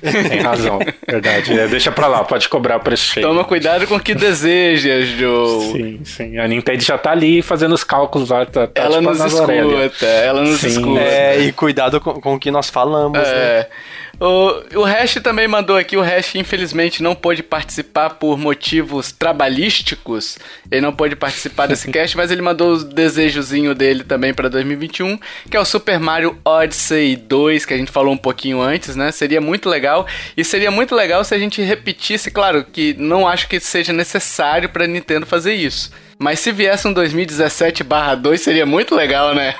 [0.28, 0.78] Tem razão.
[1.06, 1.58] Verdade.
[1.58, 3.26] É, deixa pra lá, pode cobrar o preço cheio.
[3.26, 5.72] Toma cuidado com o que desejas, Joe.
[5.72, 6.38] Sim, sim.
[6.38, 8.44] A Nintendo já tá ali fazendo os cálculos lá.
[8.46, 10.68] Tá, tá Ela tipo nos escuta, ela nos Sim.
[10.68, 11.00] escuta.
[11.00, 13.26] É, e cuidado com, com o que nós falamos, né?
[13.26, 13.68] É.
[14.20, 20.38] O, o Hash também mandou aqui, o Hash infelizmente não pôde participar por motivos trabalhísticos.
[20.70, 25.18] Ele não pôde participar desse cast, mas ele mandou o desejozinho dele também pra 2021,
[25.48, 29.12] que é o Super Mario Odyssey 2, que a gente falou um pouquinho antes, né?
[29.12, 30.04] Seria muito legal.
[30.36, 34.68] E seria muito legal se a gente repetisse, claro, que não acho que seja necessário
[34.68, 35.92] pra Nintendo fazer isso.
[36.18, 39.54] Mas se viesse um 2017/2 seria muito legal, né?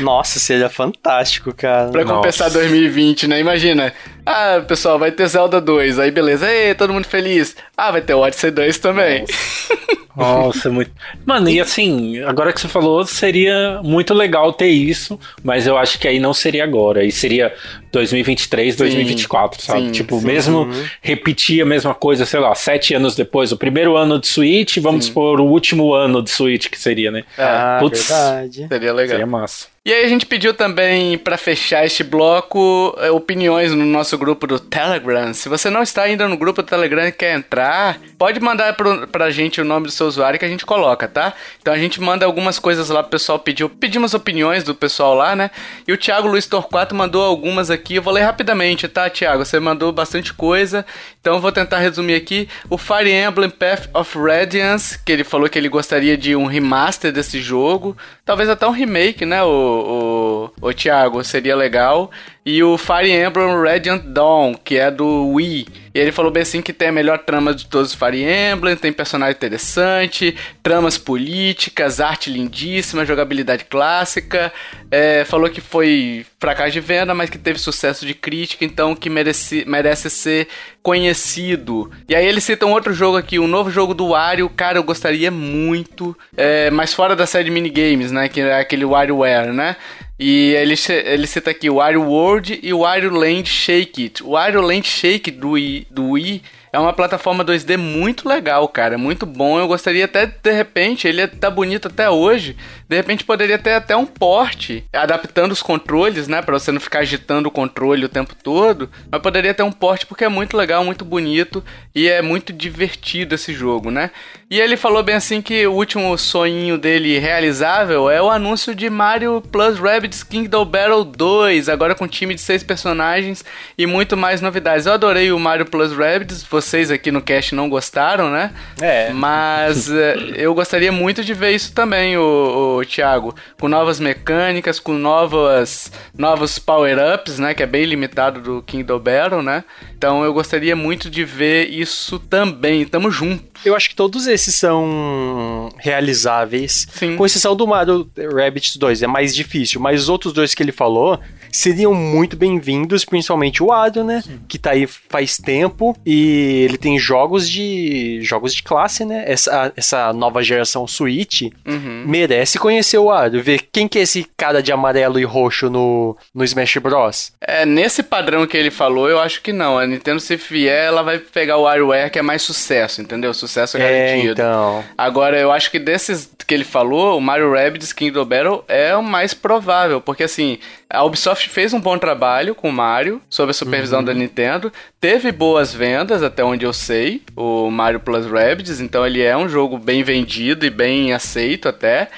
[0.00, 1.90] Nossa, seria fantástico, cara.
[1.90, 2.58] Pra compensar Nossa.
[2.58, 3.38] 2020, né?
[3.38, 3.92] Imagina.
[4.26, 5.98] Ah, pessoal, vai ter Zelda 2.
[5.98, 6.50] Aí beleza.
[6.50, 7.54] Ei, todo mundo feliz.
[7.76, 9.24] Ah, vai ter o Odyssey 2 também.
[10.16, 10.90] Nossa, muito.
[11.24, 15.98] Mano, e assim, agora que você falou, seria muito legal ter isso, mas eu acho
[15.98, 17.00] que aí não seria agora.
[17.00, 17.54] Aí seria
[17.92, 19.80] 2023, 2024, sabe?
[19.80, 20.26] sim, tipo, sim.
[20.26, 20.68] mesmo
[21.00, 25.06] repetir a mesma coisa, sei lá, sete anos depois, o primeiro ano de Switch, vamos
[25.06, 27.24] supor o último ano de Switch que seria, né?
[27.38, 28.08] Ah, Putz.
[28.08, 28.66] verdade.
[28.68, 29.10] Seria legal.
[29.10, 29.66] Seria massa.
[29.82, 34.46] E aí a gente pediu também pra fechar este bloco eh, opiniões no nosso grupo
[34.46, 35.32] do Telegram.
[35.32, 39.08] Se você não está ainda no grupo do Telegram e quer entrar, pode mandar pro,
[39.08, 41.32] pra gente o nome do seu usuário que a gente coloca, tá?
[41.58, 43.70] Então a gente manda algumas coisas lá pro pessoal pediu.
[43.70, 45.50] Pedimos opiniões do pessoal lá, né?
[45.88, 47.94] E o Thiago Luiz Torquato mandou algumas aqui.
[47.94, 49.46] Eu vou ler rapidamente, tá, Thiago?
[49.46, 50.84] Você mandou bastante coisa.
[51.22, 52.50] Então eu vou tentar resumir aqui.
[52.68, 57.10] O Fire Emblem Path of Radiance, que ele falou que ele gostaria de um remaster
[57.10, 57.96] desse jogo.
[58.30, 61.24] Talvez até um remake, né, o, o, o Thiago?
[61.24, 62.12] Seria legal.
[62.52, 65.68] E o Fire Emblem Radiant Dawn, que é do Wii.
[65.94, 68.74] E ele falou bem assim que tem a melhor trama de todos os Fire Emblem,
[68.74, 74.52] tem personagem interessante, tramas políticas, arte lindíssima, jogabilidade clássica.
[74.90, 79.08] É, falou que foi fracasso de venda, mas que teve sucesso de crítica, então que
[79.08, 80.48] merece, merece ser
[80.82, 81.88] conhecido.
[82.08, 84.82] E aí ele cita um outro jogo aqui, um novo jogo do Wario, cara, eu
[84.82, 89.76] gostaria muito, é, mas fora da série de minigames, né, que é aquele WarioWare, né?
[90.22, 90.74] E ele,
[91.06, 94.22] ele cita aqui o Wario World e o Wario Land Shake It.
[94.22, 98.98] O Wario Land Shake do Wii, do Wii é uma plataforma 2D muito legal, cara.
[98.98, 99.58] Muito bom.
[99.58, 102.54] Eu gostaria até, de repente, ele tá bonito até hoje.
[102.88, 106.42] De repente poderia ter até um porte, adaptando os controles, né?
[106.42, 108.90] Pra você não ficar agitando o controle o tempo todo.
[109.10, 113.34] Mas poderia ter um porte porque é muito legal, muito bonito e é muito divertido
[113.34, 114.10] esse jogo, né?
[114.52, 118.90] E ele falou bem assim que o último sonhinho dele realizável é o anúncio de
[118.90, 123.44] Mario Plus Rabbids Kingdom Battle 2, agora com time de seis personagens
[123.78, 124.86] e muito mais novidades.
[124.86, 128.52] Eu adorei o Mario Plus Rabbids, vocês aqui no cast não gostaram, né?
[128.80, 129.12] É.
[129.12, 134.80] Mas é, eu gostaria muito de ver isso também, o, o Thiago, com novas mecânicas,
[134.80, 139.62] com novas novos power-ups, né, que é bem limitado do Kingdom Battle, né?
[139.96, 142.84] Então eu gostaria muito de ver isso também.
[142.84, 143.44] Tamo junto.
[143.62, 146.86] Eu acho que todos esses são realizáveis.
[146.92, 147.16] Sim.
[147.16, 149.80] Com exceção do Mario Rabbids 2, é mais difícil.
[149.80, 151.18] Mas os outros dois que ele falou
[151.52, 154.22] seriam muito bem-vindos, principalmente o Wario, né?
[154.48, 159.24] Que tá aí faz tempo e ele tem jogos de jogos de classe, né?
[159.26, 162.04] Essa, essa nova geração Switch Uhum.
[162.06, 166.16] merece conhecer o Wario, ver quem que é esse cara de amarelo e roxo no,
[166.34, 167.32] no Smash Bros.
[167.40, 169.78] É, nesse padrão que ele falou, eu acho que não.
[169.78, 173.32] A Nintendo, se vier, ela vai pegar o WarioWare, que é mais sucesso, entendeu?
[173.34, 174.32] Sucesso É, garantido.
[174.32, 174.84] Então.
[174.96, 179.02] Agora, eu acho que desses que ele falou, o Mario Rabbids Kingdom Battle é o
[179.02, 180.58] mais provável, porque assim,
[180.90, 184.04] a Ubisoft fez um bom trabalho com o Mario, sob a supervisão uhum.
[184.04, 189.22] da Nintendo, teve boas vendas, até onde eu sei, o Mario Plus Rabbids, então ele
[189.22, 192.10] é um jogo bem vendido e bem aceito até.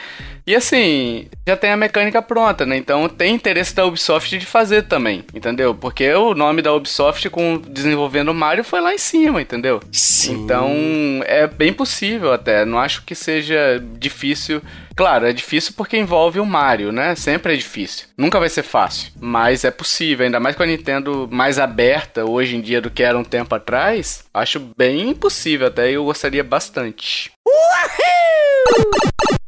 [0.46, 2.76] E assim, já tem a mecânica pronta, né?
[2.76, 5.74] Então tem interesse da Ubisoft de fazer também, entendeu?
[5.74, 9.81] Porque o nome da Ubisoft com desenvolvendo Mario foi lá em cima, entendeu?
[9.92, 10.42] Sim.
[10.42, 10.72] Então
[11.26, 12.64] é bem possível até.
[12.64, 14.61] Não acho que seja difícil.
[14.96, 17.14] Claro, é difícil porque envolve o Mario, né?
[17.14, 18.07] Sempre é difícil.
[18.18, 19.12] Nunca vai ser fácil.
[19.20, 23.02] Mas é possível, ainda mais com a Nintendo mais aberta hoje em dia do que
[23.02, 24.24] era um tempo atrás.
[24.35, 25.90] Acho bem possível até.
[25.90, 27.31] Eu gostaria bastante.
[27.46, 29.41] Uhul!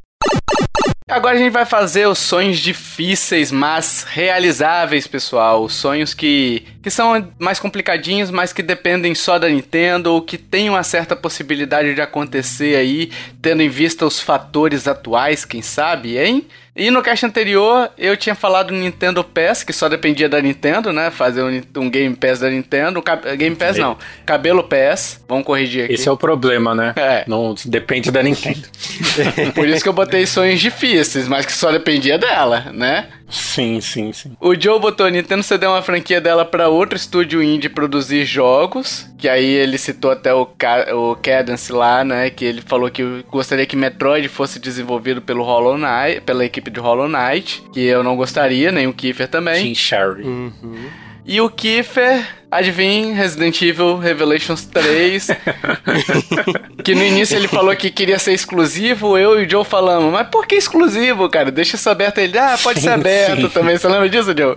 [1.06, 5.62] Agora a gente vai fazer os sonhos difíceis, mas realizáveis, pessoal.
[5.62, 10.38] Os sonhos que, que são mais complicadinhos, mas que dependem só da Nintendo ou que
[10.38, 13.10] tem uma certa possibilidade de acontecer aí,
[13.42, 16.46] tendo em vista os fatores atuais, quem sabe, hein?
[16.76, 20.92] E no cast anterior eu tinha falado do Nintendo Pass, que só dependia da Nintendo,
[20.92, 21.08] né?
[21.10, 23.02] Fazer um, um Game Pass da Nintendo.
[23.38, 25.22] Game Pass não, Cabelo Pass.
[25.28, 25.94] Vamos corrigir aqui.
[25.94, 26.92] Esse é o problema, né?
[26.96, 27.24] É.
[27.28, 28.66] Não depende da Nintendo.
[29.54, 33.06] Por isso que eu botei sonhos difíceis, mas que só dependia dela, né?
[33.28, 34.37] Sim, sim, sim.
[34.40, 39.28] O Joe botou Nintendo cedeu uma franquia dela para outro estúdio indie produzir jogos, que
[39.28, 43.76] aí ele citou até o, o Cadence lá, né, que ele falou que gostaria que
[43.76, 48.70] Metroid fosse desenvolvido pelo Hollow Knight, pela equipe de Hollow Knight, que eu não gostaria,
[48.70, 49.62] nem o Kiefer também.
[49.62, 50.22] Sim, Sherry.
[50.22, 50.90] Uhum.
[51.24, 55.26] E o Kiefer Adivinha, Resident Evil Revelations 3.
[56.84, 60.28] que no início ele falou que queria ser exclusivo, eu e o Joe falamos, mas
[60.28, 61.50] por que exclusivo, cara?
[61.50, 62.18] Deixa isso aberto.
[62.18, 63.48] Ele, ah, pode sim, ser aberto sim.
[63.48, 63.76] também.
[63.76, 64.56] Você lembra disso, Joe?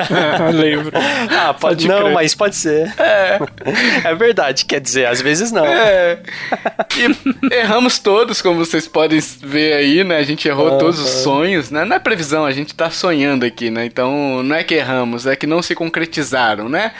[0.54, 0.92] lembro.
[1.30, 2.12] Ah, pode, não, crer.
[2.14, 2.90] mas pode ser.
[2.98, 3.38] É.
[4.04, 5.66] É verdade, quer dizer, às vezes não.
[5.66, 6.20] É.
[6.96, 10.16] E erramos todos, como vocês podem ver aí, né?
[10.16, 11.84] A gente errou todos os sonhos, né?
[11.84, 13.84] Não é previsão, a gente tá sonhando aqui, né?
[13.84, 16.92] Então, não é que erramos, é que não se concretizaram, né?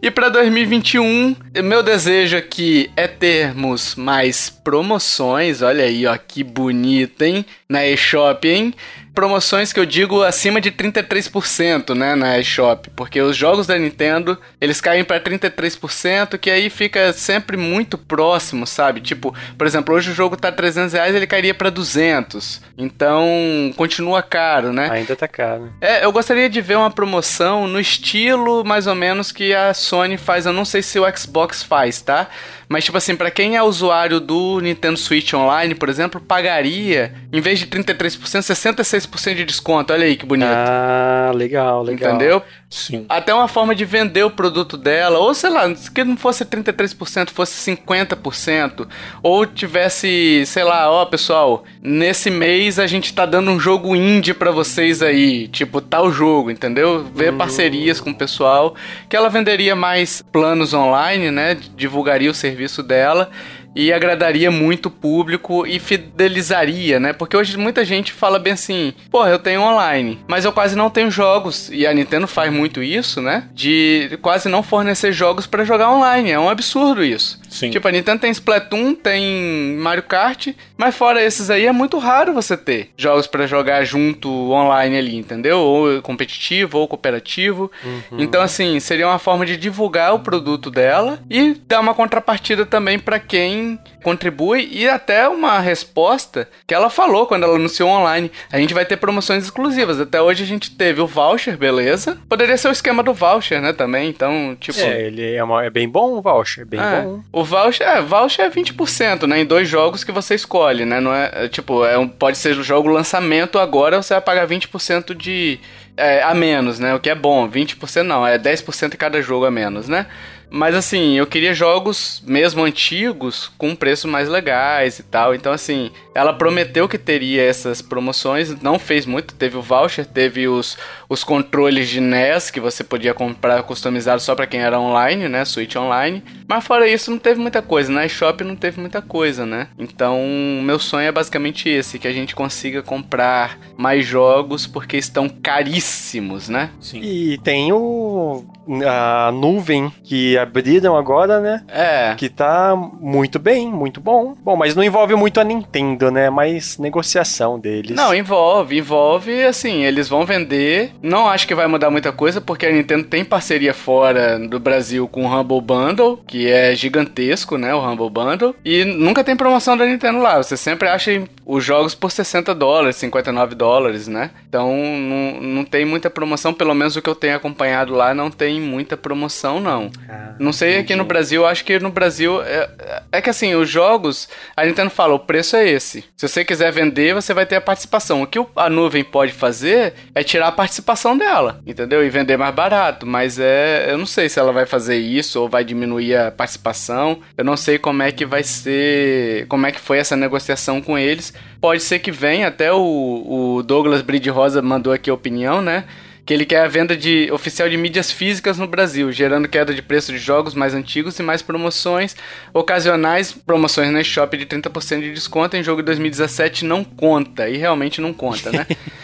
[0.00, 1.34] E para 2021,
[1.64, 5.60] meu desejo aqui é termos mais promoções.
[5.60, 7.44] Olha aí, ó, que bonito, hein?
[7.68, 8.72] Na eShop, hein?
[9.18, 14.38] promoções que eu digo acima de 33%, né, na eShop, porque os jogos da Nintendo,
[14.60, 19.00] eles caem para 33%, que aí fica sempre muito próximo, sabe?
[19.00, 22.62] Tipo, por exemplo, hoje o jogo tá 300 reais, ele cairia para 200.
[22.78, 23.26] Então,
[23.74, 24.88] continua caro, né?
[24.88, 25.72] Ainda tá caro.
[25.80, 30.16] É, eu gostaria de ver uma promoção no estilo mais ou menos que a Sony
[30.18, 32.28] faz, eu não sei se o Xbox faz, tá?
[32.68, 37.40] Mas, tipo assim, para quem é usuário do Nintendo Switch Online, por exemplo, pagaria, em
[37.40, 39.92] vez de 33%, 66% de desconto.
[39.92, 40.50] Olha aí que bonito.
[40.50, 42.14] Ah, legal, legal.
[42.14, 42.42] Entendeu?
[42.70, 43.06] Sim.
[43.08, 47.30] Até uma forma de vender o produto dela, ou sei lá, que não fosse 33%,
[47.30, 48.86] fosse 50%,
[49.22, 54.34] ou tivesse, sei lá, ó, pessoal, nesse mês a gente tá dando um jogo indie
[54.34, 57.04] para vocês aí, tipo tal jogo, entendeu?
[57.14, 57.38] Ver uhum.
[57.38, 58.74] parcerias com o pessoal,
[59.08, 61.56] que ela venderia mais planos online, né?
[61.74, 63.30] Divulgaria o serviço dela
[63.74, 67.12] e agradaria muito o público e fidelizaria, né?
[67.12, 70.90] Porque hoje muita gente fala bem assim: pô, eu tenho online, mas eu quase não
[70.90, 71.68] tenho jogos.
[71.72, 73.44] E a Nintendo faz muito isso, né?
[73.52, 76.30] De quase não fornecer jogos para jogar online.
[76.30, 77.40] É um absurdo isso.
[77.48, 77.70] Sim.
[77.70, 82.32] Tipo, a Nintendo tem Splatoon, tem Mario Kart, mas fora esses aí é muito raro
[82.32, 85.58] você ter jogos para jogar junto online ali, entendeu?
[85.58, 87.70] Ou competitivo ou cooperativo.
[87.84, 88.20] Uhum.
[88.20, 92.98] Então, assim, seria uma forma de divulgar o produto dela e dar uma contrapartida também
[92.98, 98.30] para quem contribui e até uma resposta que ela falou quando ela anunciou online.
[98.50, 100.00] A gente vai ter promoções exclusivas.
[100.00, 102.18] Até hoje a gente teve o voucher, beleza?
[102.28, 104.08] Poderia ser o esquema do voucher, né, também.
[104.08, 104.80] Então, tipo...
[104.80, 107.20] É, ele é, uma, é bem bom o voucher, bem é, bom.
[107.38, 110.98] O voucher, é, voucher é 20%, né, em dois jogos que você escolhe, né?
[110.98, 114.48] Não é, é tipo, é um, pode ser o jogo lançamento agora, você vai pagar
[114.48, 115.60] 20% de...
[115.96, 116.94] É, a menos, né?
[116.96, 117.48] O que é bom.
[117.48, 120.06] 20% não, é 10% em cada jogo a menos, né?
[120.50, 125.34] Mas assim, eu queria jogos mesmo antigos com preços mais legais e tal.
[125.34, 129.34] Então, assim, ela prometeu que teria essas promoções, não fez muito.
[129.34, 134.34] Teve o voucher, teve os, os controles de NES que você podia comprar customizado só
[134.34, 135.44] para quem era online, né?
[135.44, 136.22] Switch online.
[136.48, 137.92] Mas fora isso, não teve muita coisa.
[137.92, 139.68] Na eShop não teve muita coisa, né?
[139.78, 140.18] Então,
[140.64, 146.48] meu sonho é basicamente esse: que a gente consiga comprar mais jogos porque estão caríssimos,
[146.48, 146.70] né?
[146.80, 147.00] Sim.
[147.02, 148.44] E tem o
[148.86, 151.62] a nuvem que abriram agora, né?
[151.68, 152.14] É.
[152.16, 154.34] Que tá muito bem, muito bom.
[154.42, 156.30] Bom, mas não envolve muito a Nintendo, né?
[156.30, 157.96] Mas negociação deles.
[157.96, 160.92] Não, envolve, envolve, assim, eles vão vender.
[161.02, 165.08] Não acho que vai mudar muita coisa, porque a Nintendo tem parceria fora do Brasil
[165.08, 167.74] com o Humble Bundle, que é gigantesco, né?
[167.74, 168.54] O Humble Bundle.
[168.64, 170.42] E nunca tem promoção da Nintendo lá.
[170.42, 174.30] Você sempre acha os jogos por 60 dólares, 59 dólares, né?
[174.48, 178.30] Então não, não tem muita promoção, pelo menos o que eu tenho acompanhado lá, não
[178.30, 179.90] tem muita promoção, não.
[180.08, 182.42] Ah, Não sei aqui no Brasil, acho que no Brasil.
[182.42, 186.04] É, é que assim, os jogos, a Nintendo fala, o preço é esse.
[186.16, 188.22] Se você quiser vender, você vai ter a participação.
[188.22, 192.04] O que a nuvem pode fazer é tirar a participação dela, entendeu?
[192.04, 193.06] E vender mais barato.
[193.06, 193.86] Mas é.
[193.90, 197.20] Eu não sei se ela vai fazer isso ou vai diminuir a participação.
[197.36, 199.46] Eu não sei como é que vai ser.
[199.48, 201.32] Como é que foi essa negociação com eles.
[201.60, 205.84] Pode ser que venha, até o, o Douglas Bride Rosa mandou aqui a opinião, né?
[206.28, 209.80] Que ele quer a venda de oficial de mídias físicas no Brasil, gerando queda de
[209.80, 212.14] preço de jogos mais antigos e mais promoções
[212.52, 217.56] ocasionais, promoções na Shop de 30% de desconto em jogo de 2017 não conta, e
[217.56, 218.66] realmente não conta, né?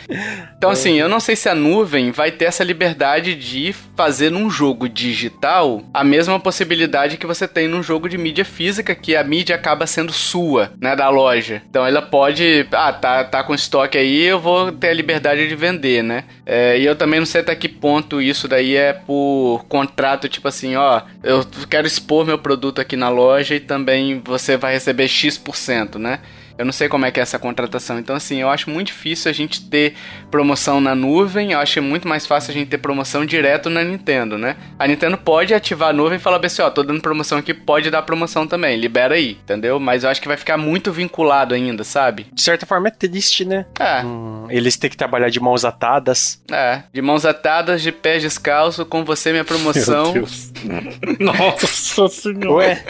[0.57, 4.51] Então assim, eu não sei se a nuvem vai ter essa liberdade de fazer num
[4.51, 9.25] jogo digital a mesma possibilidade que você tem num jogo de mídia física, que a
[9.25, 11.63] mídia acaba sendo sua, né, da loja.
[11.69, 15.55] Então ela pode, ah, tá, tá com estoque aí, eu vou ter a liberdade de
[15.55, 16.25] vender, né?
[16.47, 20.49] É, e eu também não sei até que ponto isso daí é por contrato, tipo
[20.49, 25.09] assim, ó, eu quero expor meu produto aqui na loja e também você vai receber
[25.09, 26.21] X%, né?
[26.57, 27.99] Eu não sei como é que é essa contratação.
[27.99, 29.95] Então, assim, eu acho muito difícil a gente ter
[30.31, 31.53] promoção na nuvem.
[31.53, 34.57] Eu acho muito mais fácil a gente ter promoção direto na Nintendo, né?
[34.79, 37.91] A Nintendo pode ativar a nuvem e falar assim, ó, tô dando promoção aqui, pode
[37.91, 38.79] dar promoção também.
[38.79, 39.81] Libera aí, entendeu?
[39.81, 42.27] Mas eu acho que vai ficar muito vinculado ainda, sabe?
[42.33, 43.67] De certa forma é triste, né?
[43.81, 46.41] É, Hum, eles têm que trabalhar de mãos atadas.
[46.51, 46.83] é.
[46.93, 50.05] De mãos atadas, de pés descalço, com você minha promoção.
[50.05, 50.53] Meu Deus.
[51.19, 52.53] Nossa senhora.
[52.53, 52.85] Ué,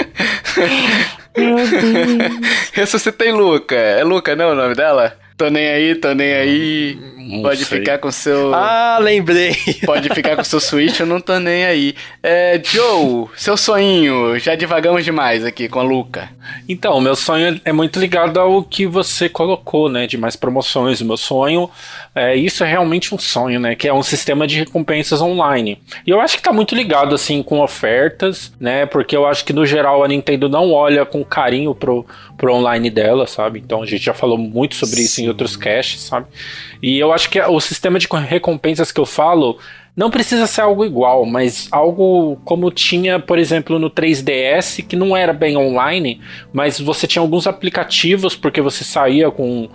[2.73, 3.75] Ressuscitei Luca.
[3.75, 5.19] É Luca, não é o nome dela?
[5.37, 6.99] Tô nem aí, tô nem aí.
[7.27, 7.79] Não Pode sei.
[7.79, 8.55] ficar com seu.
[8.55, 9.57] ah, lembrei.
[9.87, 11.95] Pode ficar com seu Switch, eu não tô nem aí.
[12.23, 14.39] É, Joe, seu sonho.
[14.39, 16.29] Já divagamos demais aqui com a Luca.
[16.69, 20.07] Então, o meu sonho é muito ligado ao que você colocou, né?
[20.07, 21.01] De mais promoções.
[21.01, 21.71] O meu sonho,
[22.15, 23.75] é, isso é realmente um sonho, né?
[23.75, 25.81] Que é um sistema de recompensas online.
[26.07, 28.85] E eu acho que tá muito ligado, assim, com ofertas, né?
[28.85, 32.07] Porque eu acho que, no geral, a Nintendo não olha com carinho pro,
[32.37, 33.61] pro online dela, sabe?
[33.61, 36.27] Então, a gente já falou muito sobre isso em outros casts, sabe?
[36.83, 39.59] E eu acho que o sistema de recompensas que eu falo
[39.97, 45.17] não precisa ser algo igual, mas algo como tinha, por exemplo, no 3DS, que não
[45.17, 46.21] era bem online,
[46.53, 49.69] mas você tinha alguns aplicativos porque você saía com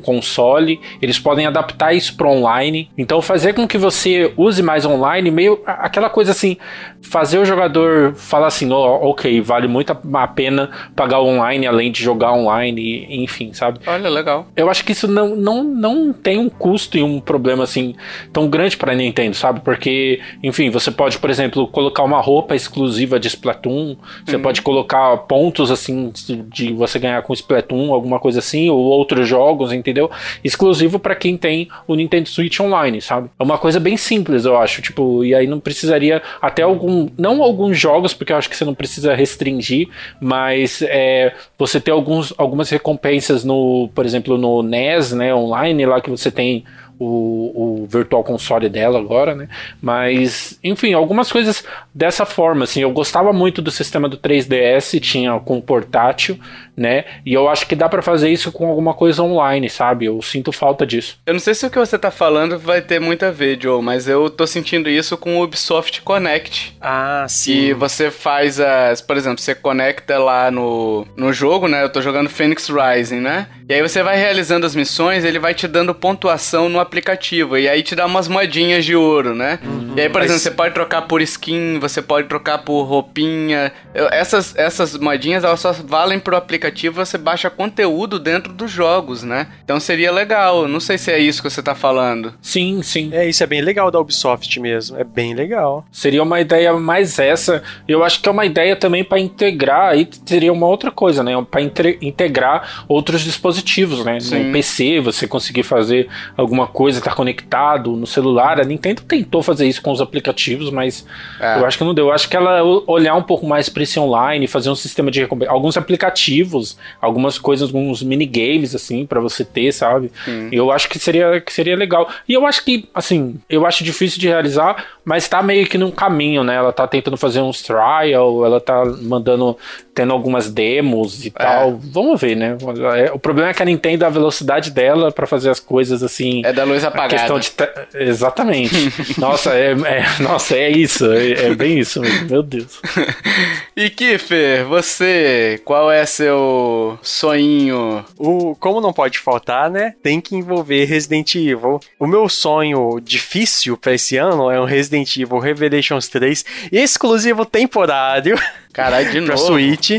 [0.00, 2.90] console, eles podem adaptar isso para online.
[2.96, 6.56] Então fazer com que você use mais online, meio aquela coisa assim,
[7.02, 12.02] fazer o jogador falar assim, ó, OK, vale muito a pena pagar online além de
[12.02, 13.80] jogar online, enfim, sabe?
[13.86, 14.46] Olha, legal.
[14.56, 17.94] Eu acho que isso não, não, não tem um custo e um problema assim
[18.32, 19.60] tão grande para Nintendo, sabe?
[19.60, 25.16] Porque, enfim, você pode, por exemplo, colocar uma roupa exclusiva de Splatoon, você pode colocar
[25.18, 26.12] pontos assim
[26.48, 30.10] de você ganhar com Splatoon, alguma coisa assim, ou outros jogos, entendeu?
[30.42, 33.28] Exclusivo para quem tem o Nintendo Switch Online, sabe?
[33.38, 37.42] É uma coisa bem simples, eu acho, tipo, e aí não precisaria até algum, não
[37.42, 39.88] alguns jogos, porque eu acho que você não precisa restringir,
[40.20, 46.00] mas é, você ter alguns, algumas recompensas no, por exemplo, no NES, né, online, lá
[46.00, 46.64] que você tem
[47.02, 49.48] o, o Virtual Console dela agora, né?
[49.80, 55.38] Mas, enfim, algumas coisas dessa forma, assim, eu gostava muito do sistema do 3DS, tinha
[55.40, 56.38] com portátil,
[56.76, 57.04] né?
[57.26, 60.06] E eu acho que dá pra fazer isso com alguma coisa online, sabe?
[60.06, 61.18] Eu sinto falta disso.
[61.26, 63.82] Eu não sei se o que você tá falando vai ter muito a ver, Joe,
[63.82, 66.76] mas eu tô sentindo isso com o Ubisoft Connect.
[66.80, 69.00] Ah, Que você faz as.
[69.00, 71.82] Por exemplo, você conecta lá no, no jogo, né?
[71.82, 73.46] Eu tô jogando Phoenix Rising, né?
[73.68, 77.56] E aí você vai realizando as missões, ele vai te dando pontuação no aplicativo.
[77.56, 79.58] E aí te dá umas moedinhas de ouro, né?
[79.96, 83.72] E aí, por Mas- exemplo, você pode trocar por skin, você pode trocar por roupinha.
[83.94, 89.22] Eu- Essas, essas moedinhas, elas só valem pro aplicativo, você baixa conteúdo dentro dos jogos,
[89.22, 89.48] né?
[89.64, 90.66] Então seria legal.
[90.68, 92.34] Não sei se é isso que você tá falando.
[92.40, 93.10] Sim, sim.
[93.12, 94.98] É, isso é bem legal da Ubisoft mesmo.
[94.98, 95.84] É bem legal.
[95.90, 97.62] Seria uma ideia mais essa.
[97.86, 99.90] Eu acho que é uma ideia também para integrar.
[99.90, 101.32] Aí seria uma outra coisa, né?
[101.50, 104.20] Para integrar outros dispositivos, né?
[104.20, 104.44] Sim.
[104.44, 108.60] No PC você conseguir fazer alguma coisa, tá conectado no celular.
[108.60, 111.06] A Nintendo tentou fazer isso com os aplicativos, mas
[111.40, 111.58] é.
[111.58, 112.06] eu acho que não deu.
[112.06, 115.26] Eu acho que ela olhar um pouco mais para esse online, fazer um sistema de
[115.48, 116.51] alguns aplicativos,
[117.00, 120.10] algumas coisas, alguns minigames assim para você ter, sabe?
[120.26, 120.48] Hum.
[120.52, 122.08] Eu acho que seria que seria legal.
[122.28, 125.90] E eu acho que assim, eu acho difícil de realizar, mas tá meio que num
[125.90, 126.56] caminho, né?
[126.56, 129.56] Ela tá tentando fazer uns trial, ela tá mandando
[129.94, 131.30] tendo algumas demos e é.
[131.30, 131.78] tal.
[131.78, 132.56] Vamos ver, né?
[132.96, 136.42] É, o problema é que a Nintendo, a velocidade dela para fazer as coisas assim.
[136.44, 137.16] É da luz apagada.
[137.16, 137.52] Questão de
[137.94, 138.74] Exatamente.
[139.18, 141.10] nossa, é, é, nossa, é isso.
[141.12, 142.28] É, é, bem isso mesmo.
[142.28, 142.80] Meu Deus.
[143.76, 148.04] e Kiffer, você, qual é seu sonho?
[148.18, 149.94] O, como não pode faltar, né?
[150.02, 151.80] Tem que envolver Resident Evil.
[151.98, 158.38] O meu sonho difícil para esse ano é um Resident Evil Revelations 3 exclusivo temporário.
[158.72, 159.32] Caralho, de novo.
[159.32, 159.90] pra Switch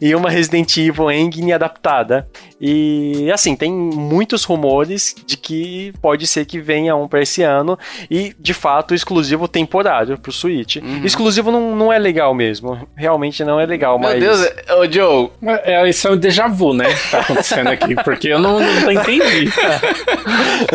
[0.00, 2.26] e uma Resident Evil Engine adaptada.
[2.64, 7.76] E assim, tem muitos rumores de que pode ser que venha um pra esse ano
[8.08, 10.76] e de fato exclusivo temporário pro Switch.
[10.76, 11.04] Uhum.
[11.04, 12.86] Exclusivo não, não é legal mesmo.
[12.94, 14.22] Realmente não é legal, Meu mas.
[14.22, 15.30] Meu Deus, ô Joe.
[15.64, 16.94] É, isso é um déjà vu, né?
[16.94, 19.52] Que tá acontecendo aqui, porque eu não, não tô entendendo.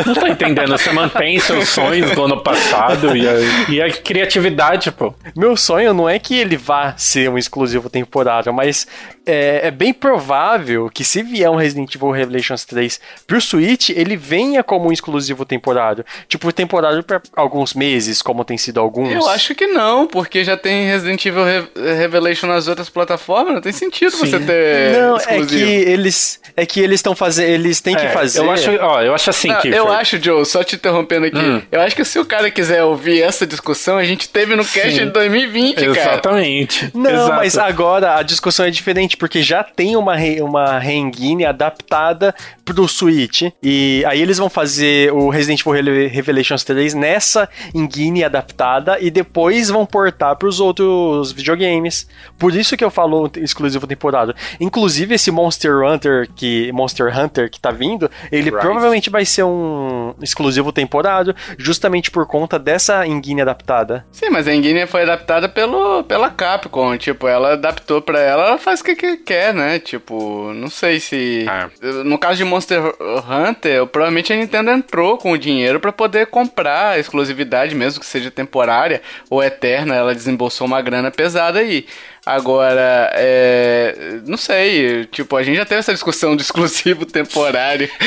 [0.06, 0.78] não tô entendendo.
[0.78, 3.34] Você mantém seus sonhos do ano passado e a,
[3.70, 5.14] e a criatividade, pô.
[5.34, 8.86] Meu sonho não é que ele vá ser um exclusivo temporário, mas
[9.28, 14.16] é, é, bem provável que se vier um Resident Evil Revelations 3 pro Switch, ele
[14.16, 16.06] venha como um exclusivo temporário.
[16.30, 19.12] Tipo, temporário para alguns meses, como tem sido alguns.
[19.12, 21.68] Eu acho que não, porque já tem Resident Evil Re
[21.98, 24.26] Revelation nas outras plataformas, não tem sentido Sim.
[24.26, 25.62] você ter Não, exclusivo.
[25.62, 28.40] é que eles é que eles estão fazendo, eles têm é, que fazer.
[28.40, 31.38] Eu acho, ó, eu acho assim que Eu acho, Joe, só te interrompendo aqui.
[31.38, 31.62] Hum.
[31.70, 34.94] Eu acho que se o cara quiser ouvir essa discussão, a gente teve no cast
[34.94, 35.96] de 2020, Exatamente.
[35.96, 36.12] cara.
[36.14, 36.92] Exatamente.
[36.94, 37.36] Não, Exato.
[37.36, 42.88] mas agora a discussão é diferente porque já tem uma, re, uma Rengine adaptada pro
[42.88, 43.44] Switch.
[43.62, 49.70] E aí eles vão fazer o Resident Evil Revelations 3 nessa engine adaptada e depois
[49.70, 52.08] vão portar pros outros videogames.
[52.38, 54.36] Por isso que eu falo exclusivo temporada.
[54.60, 58.60] Inclusive esse Monster Hunter que Monster Hunter que tá vindo, ele right.
[58.60, 64.06] provavelmente vai ser um exclusivo temporário, justamente por conta dessa engine adaptada.
[64.12, 68.58] Sim, mas a engine foi adaptada pelo pela Capcom, tipo, ela adaptou para ela, ela
[68.58, 69.80] faz o que, que quer, né?
[69.80, 71.46] Tipo, não sei se.
[71.48, 72.04] É.
[72.04, 76.92] No caso de Monster Hunter, provavelmente a Nintendo entrou com o dinheiro para poder comprar
[76.92, 79.96] a exclusividade, mesmo que seja temporária ou eterna.
[79.96, 81.86] Ela desembolsou uma grana pesada aí.
[82.28, 87.90] Agora, é, não sei, tipo, a gente já teve essa discussão de exclusivo temporário.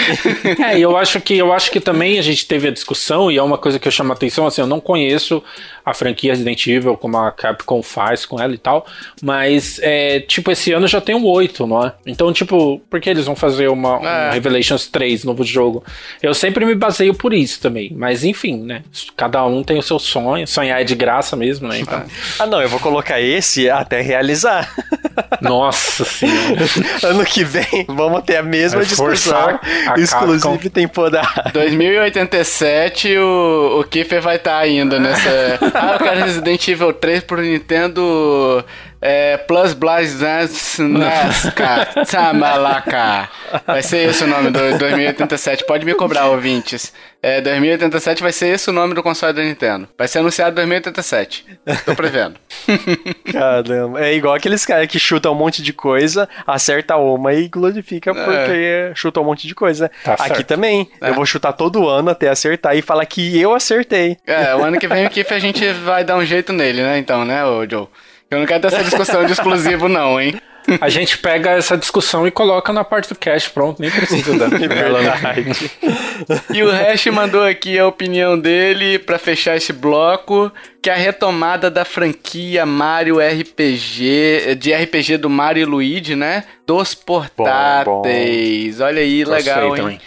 [0.60, 3.42] É, eu acho que eu acho que também a gente teve a discussão e é
[3.42, 5.42] uma coisa que eu chamo a atenção, assim, eu não conheço
[5.84, 8.86] a franquia Resident Evil como a Capcom faz com ela e tal,
[9.22, 11.92] mas é, tipo, esse ano já tem um 8, não é?
[12.04, 14.28] Então, tipo, por que eles vão fazer uma é.
[14.28, 15.82] um Revelations 3 novo jogo?
[16.22, 18.82] Eu sempre me baseio por isso também, mas enfim, né?
[19.16, 21.80] Cada um tem o seu sonho, sonhar é de graça mesmo, né?
[21.80, 22.02] Então...
[22.38, 24.68] ah, não, eu vou colocar esse até realizar.
[25.40, 26.64] Nossa senhora.
[27.04, 29.58] ano que vem vamos ter a mesma Vai discussão.
[29.96, 31.50] Exclusive temporada.
[31.52, 35.58] 2087 o, o Kiffer vai estar tá ainda nessa.
[35.74, 38.64] ah, eu quero Resident Evil 3 pro Nintendo
[39.00, 43.28] é, Plus Blast Dance Nasca Tamalaka.
[43.66, 45.64] Vai ser esse o nome do 2087.
[45.64, 46.92] Pode me cobrar, ouvintes.
[47.22, 49.88] É, 2087 vai ser esse o nome do console da Nintendo.
[49.96, 51.44] Vai ser anunciado em 2087.
[51.84, 52.36] Tô prevendo.
[53.32, 54.04] Caramba.
[54.04, 58.14] É igual aqueles caras que chutam um monte de coisa, acerta uma e glorifica é.
[58.14, 59.90] porque chutou um monte de coisa.
[60.04, 60.46] Tá Aqui certo.
[60.46, 60.88] também.
[61.00, 61.10] É.
[61.10, 64.16] Eu vou chutar todo ano até acertar e falar que eu acertei.
[64.26, 66.98] É, o ano que vem o Kiff a gente vai dar um jeito nele, né?
[66.98, 67.88] Então, né, ô Joe?
[68.30, 70.40] Eu não quero ter essa discussão de exclusivo, não, hein?
[70.80, 74.46] A gente pega essa discussão e coloca na parte do cast, pronto, nem precisa da
[76.54, 80.52] E o Hash mandou aqui a opinião dele para fechar esse bloco,
[80.82, 86.44] que é a retomada da franquia Mario RPG, de RPG do Mario e Luigi, né?
[86.66, 88.76] Dos portáteis.
[88.76, 88.84] Bom, bom.
[88.84, 90.00] Olha aí, legal, hein?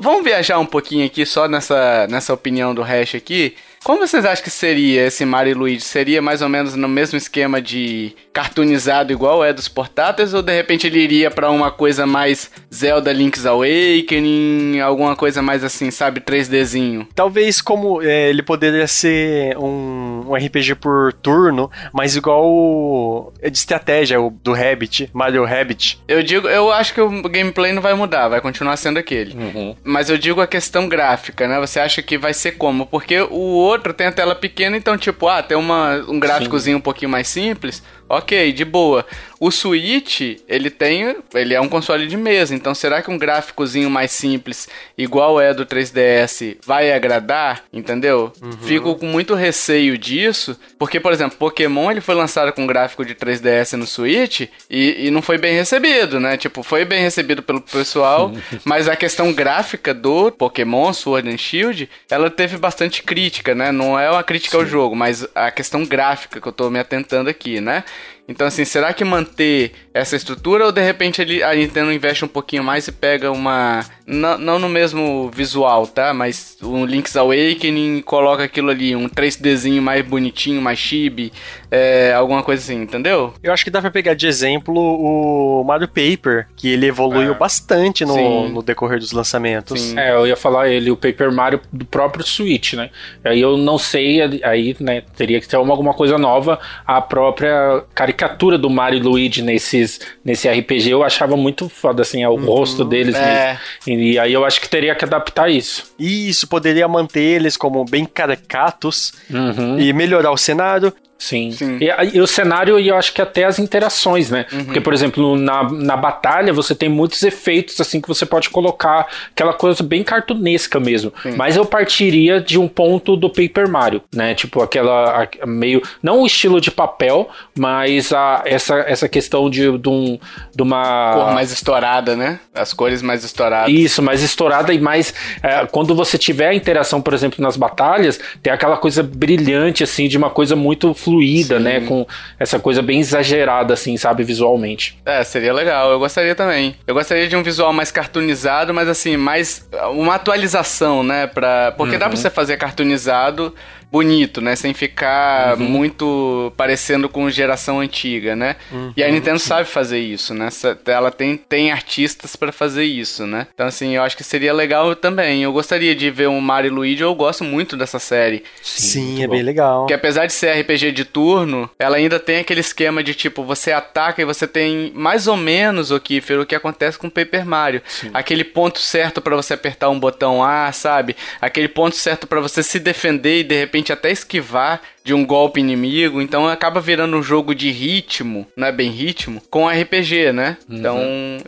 [0.00, 3.54] Vamos viajar um pouquinho aqui só nessa, nessa opinião do Hash aqui.
[3.84, 5.80] Como vocês acham que seria esse Mario e Luigi?
[5.80, 10.32] Seria mais ou menos no mesmo esquema de cartoonizado igual é dos portáteis?
[10.32, 14.78] Ou de repente ele iria para uma coisa mais Zelda Link's Awakening?
[14.80, 17.08] Alguma coisa mais assim, sabe, 3Dzinho?
[17.12, 23.50] Talvez como é, ele poderia ser um, um, RPG por turno, mas igual o, é
[23.50, 26.00] de estratégia, o do Rabbit, Mario Rabbit.
[26.06, 29.34] Eu digo, eu acho que o gameplay não vai mudar, vai continuar sendo aquele.
[29.34, 29.76] Uhum.
[29.82, 31.58] Mas eu digo a questão gráfica, né?
[31.58, 32.86] Você acha que vai ser como?
[32.86, 36.78] Porque o outro tem a tela pequena, então, tipo, ah, tem uma, um gráficozinho Sim.
[36.78, 39.04] um pouquinho mais simples, ok, de boa.
[39.42, 43.90] O Switch, ele tem, ele é um console de mesa, então será que um gráficozinho
[43.90, 47.64] mais simples, igual é do 3DS, vai agradar?
[47.72, 48.32] Entendeu?
[48.40, 48.52] Uhum.
[48.52, 53.16] Fico com muito receio disso, porque, por exemplo, Pokémon ele foi lançado com gráfico de
[53.16, 56.36] 3DS no Switch e, e não foi bem recebido, né?
[56.36, 58.30] Tipo, foi bem recebido pelo pessoal,
[58.64, 63.72] mas a questão gráfica do Pokémon Sword and Shield, ela teve bastante crítica, né?
[63.72, 64.62] Não é uma crítica Sim.
[64.62, 67.82] ao jogo, mas a questão gráfica que eu tô me atentando aqui, né?
[68.28, 72.28] Então, assim, será que manter essa estrutura ou de repente ele, a Nintendo investe um
[72.28, 73.84] pouquinho mais e pega uma.
[74.06, 76.12] Não, não no mesmo visual, tá?
[76.12, 81.32] Mas um Link's Awakening e coloca aquilo ali, um 3Dzinho mais bonitinho, mais chibi,
[81.70, 83.32] é, alguma coisa assim, entendeu?
[83.42, 87.34] Eu acho que dá pra pegar de exemplo o Mario Paper, que ele evoluiu é.
[87.34, 89.80] bastante no, no, decorrer dos lançamentos.
[89.80, 89.98] Sim.
[89.98, 92.90] É, eu ia falar ele, o Paper Mario do próprio Switch, né?
[93.24, 98.58] Aí eu não sei, aí, né, teria que ter alguma coisa nova, a própria caricatura
[98.58, 102.44] do Mario e Luigi nesses, nesse RPG eu achava muito foda, assim, é o uhum,
[102.44, 103.58] rosto deles é.
[103.86, 103.91] mesmo.
[103.98, 105.92] E, aí eu acho que teria que adaptar isso.
[105.98, 109.78] Isso, poderia manter eles como bem caricatos uhum.
[109.78, 110.92] e melhorar o cenário.
[111.22, 111.52] Sim.
[111.52, 111.78] Sim.
[111.80, 114.44] E, e, o cenário e eu acho que até as interações, né?
[114.52, 114.64] Uhum.
[114.64, 119.06] Porque, por exemplo, na, na batalha você tem muitos efeitos assim que você pode colocar
[119.30, 121.12] aquela coisa bem cartunesca mesmo.
[121.22, 121.36] Sim.
[121.36, 124.34] Mas eu partiria de um ponto do Paper Mario, né?
[124.34, 129.78] Tipo aquela a, meio não o estilo de papel, mas a, essa, essa questão de,
[129.78, 130.18] de, um,
[130.52, 132.40] de uma cor mais estourada, né?
[132.52, 133.72] As cores mais estouradas.
[133.72, 138.18] Isso, mais estourada e mais é, quando você tiver a interação, por exemplo, nas batalhas,
[138.42, 141.80] tem aquela coisa brilhante assim de uma coisa muito fluida fluida, né, Sim.
[141.80, 141.86] né?
[141.86, 142.06] Com
[142.38, 144.98] essa coisa bem exagerada, assim, sabe, visualmente.
[145.04, 145.90] É, seria legal.
[145.90, 146.74] Eu gostaria também.
[146.86, 151.26] Eu gostaria de um visual mais cartoonizado, mas assim, mais uma atualização, né?
[151.26, 151.72] Pra...
[151.76, 151.98] Porque uhum.
[151.98, 152.22] dá pra uhum.
[152.22, 153.54] você fazer cartoonizado
[153.92, 154.56] bonito, né?
[154.56, 155.64] Sem ficar uhum.
[155.64, 158.56] muito parecendo com geração antiga, né?
[158.72, 158.92] Uhum.
[158.96, 160.48] E a Nintendo sabe fazer isso, né?
[160.86, 163.46] Ela tem, tem artistas para fazer isso, né?
[163.52, 165.42] Então, assim, eu acho que seria legal também.
[165.42, 168.42] Eu gostaria de ver um Mario e Luigi, eu gosto muito dessa série.
[168.62, 169.34] Sim, Sim é bom.
[169.34, 169.86] bem legal.
[169.86, 173.72] Que apesar de ser RPG de turno, ela ainda tem aquele esquema de tipo, você
[173.72, 177.82] ataca e você tem mais ou menos, o Kiefer, o que acontece com Paper Mario.
[177.86, 178.10] Sim.
[178.14, 181.14] Aquele ponto certo para você apertar um botão A, sabe?
[181.42, 185.60] Aquele ponto certo para você se defender e de repente até esquivar de um golpe
[185.60, 190.56] inimigo, então acaba virando um jogo de ritmo, não é bem ritmo, com RPG, né?
[190.68, 190.76] Uhum.
[190.76, 190.98] Então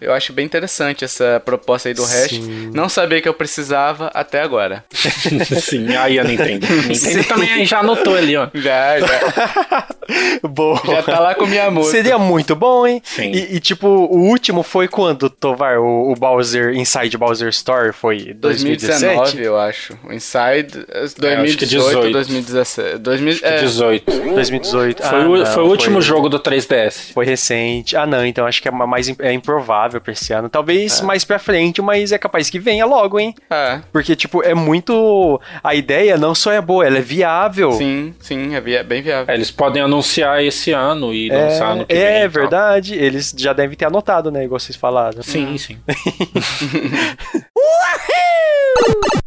[0.01, 2.41] eu acho bem interessante essa proposta aí do Hash.
[2.73, 4.85] Não sabia que eu precisava até agora.
[5.61, 6.67] Sim, aí a Nintendo.
[6.67, 8.49] Nintendo também já anotou ali, ó.
[8.65, 9.87] Já, já.
[10.49, 10.81] Boa.
[10.85, 11.97] Já tá lá com minha música.
[11.97, 13.01] Seria muito bom, hein?
[13.05, 13.31] Sim.
[13.33, 15.79] E, e tipo, o último foi quando, Tovar?
[15.79, 19.17] O, o Bowser, Inside Bowser Store foi 2017?
[19.17, 19.99] 2019, eu acho.
[20.05, 20.87] O Inside
[21.19, 22.99] 2018, é, 2017.
[22.99, 23.59] 2000, é.
[23.59, 24.11] 18.
[24.34, 25.03] 2018.
[25.03, 26.03] Foi, ah, o, não, foi o último foi...
[26.03, 27.12] jogo do 3DS.
[27.12, 27.97] Foi recente.
[27.97, 30.49] Ah, não, então acho que é mais é improvável pra esse ano.
[30.49, 31.05] Talvez é.
[31.05, 33.34] mais pra frente, mas é capaz que venha logo, hein?
[33.51, 33.80] É.
[33.92, 35.40] Porque, tipo, é muito.
[35.62, 37.72] A ideia não só é boa, ela é viável.
[37.72, 38.82] Sim, sim, é vi...
[38.82, 39.32] bem viável.
[39.32, 42.22] É, eles podem anunciar esse ano e é, lançar ano que é, vem.
[42.22, 44.45] É verdade, eles já devem ter anotado, né?
[44.45, 45.22] Igual vocês falaram.
[45.22, 45.59] Sim, hum.
[45.59, 45.78] sim.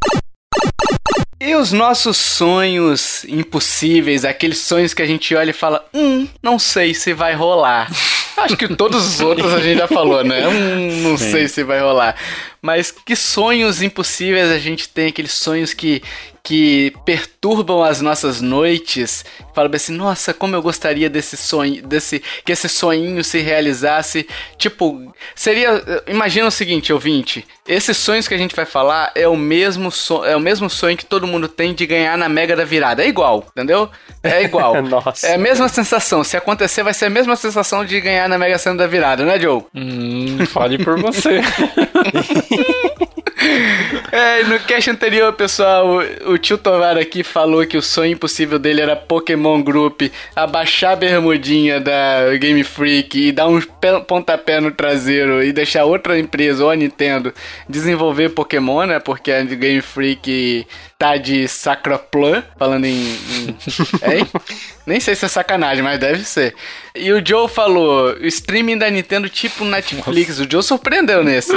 [1.48, 6.60] E os nossos sonhos impossíveis, aqueles sonhos que a gente olha e fala, hum, não
[6.60, 7.89] sei se vai rolar.
[8.36, 10.45] Acho que todos os outros a gente já falou, né?
[10.45, 11.32] Hum, não Sim.
[11.32, 12.18] sei se vai rolar.
[12.62, 16.04] Mas que sonhos impossíveis a gente tem, aqueles sonhos que,
[16.48, 19.26] que perturbam as nossas noites.
[19.54, 24.26] Fala assim, nossa, como eu gostaria desse sonho, desse que esse sonhinho se realizasse.
[24.58, 29.36] Tipo, seria, imagina o seguinte, ouvinte, esses sonhos que a gente vai falar é o
[29.36, 32.64] mesmo so, é o mesmo sonho que todo mundo tem de ganhar na Mega da
[32.64, 33.89] Virada, é igual, entendeu?
[34.24, 34.82] É igual.
[34.88, 35.28] nossa.
[35.28, 38.58] É a mesma sensação, se acontecer vai ser a mesma sensação de ganhar na Mega
[38.58, 39.64] Sena da Virada, né, Joe?
[39.76, 41.41] Hum, fale por você.
[44.10, 48.58] É, no cast anterior, pessoal, o, o tio Tovar aqui falou que o sonho impossível
[48.58, 50.03] dele era Pokémon Group
[50.34, 53.60] abaixar a bermudinha da Game Freak e dar um
[54.08, 57.34] pontapé no traseiro e deixar outra empresa, ou a Nintendo,
[57.68, 58.99] desenvolver Pokémon, né?
[58.99, 60.66] Porque a Game Freak
[60.98, 63.18] tá de sacroplan, falando em.
[64.04, 64.28] em?
[64.88, 66.56] Nem sei se é sacanagem, mas deve ser.
[66.95, 70.30] E o Joe falou: o streaming da Nintendo tipo Netflix.
[70.30, 70.43] Nossa.
[70.43, 71.52] O Joe surpreendeu nesse.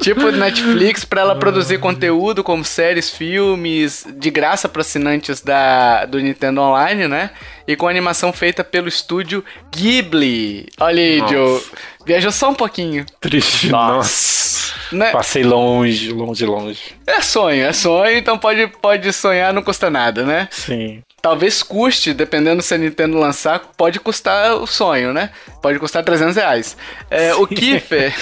[0.00, 6.18] tipo Netflix para ela produzir conteúdo como séries, filmes, de graça para assinantes da, do
[6.18, 7.30] Nintendo Online, né?
[7.66, 10.66] E com animação feita pelo estúdio Ghibli.
[10.80, 11.34] Olha aí, Nossa.
[11.34, 11.62] Joe.
[12.08, 13.04] Viajou só um pouquinho.
[13.20, 13.68] Triste.
[13.68, 14.72] Nossa.
[14.90, 15.10] Né?
[15.10, 16.80] Passei longe, longe, longe.
[17.06, 20.48] É sonho, é sonho, então pode, pode sonhar, não custa nada, né?
[20.50, 21.02] Sim.
[21.20, 25.30] Talvez custe, dependendo se a Nintendo lançar, pode custar o sonho, né?
[25.60, 26.76] Pode custar 300 reais.
[27.10, 28.14] É, o Kiffer.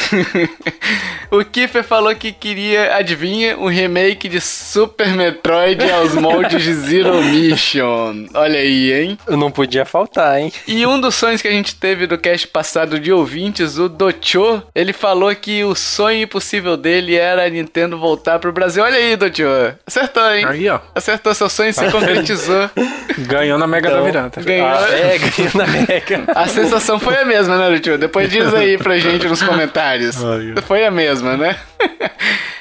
[1.30, 7.22] o Kiffer falou que queria, adivinha, um remake de Super Metroid aos moldes de Zero
[7.22, 8.26] Mission.
[8.32, 9.18] Olha aí, hein?
[9.28, 10.51] Não podia faltar, hein?
[10.66, 14.62] E um dos sonhos que a gente teve do cast passado de ouvintes, o Docho,
[14.74, 18.83] ele falou que o sonho impossível dele era a Nintendo voltar pro Brasil.
[18.83, 19.45] Olha aí, Docho.
[19.87, 20.45] Acertou, hein?
[20.47, 20.79] Aí, ó.
[20.95, 22.70] Acertou seu sonho, se concretizou.
[23.18, 24.43] Ganhou na Mega Então, da Virada.
[24.43, 24.68] Ganhou.
[24.68, 26.24] Ah, é, ganhou na Mega.
[26.35, 27.99] A sensação foi a mesma, né, Tio?
[27.99, 30.16] Depois diz aí pra gente nos comentários.
[30.24, 31.57] Ai, Foi a mesma, né?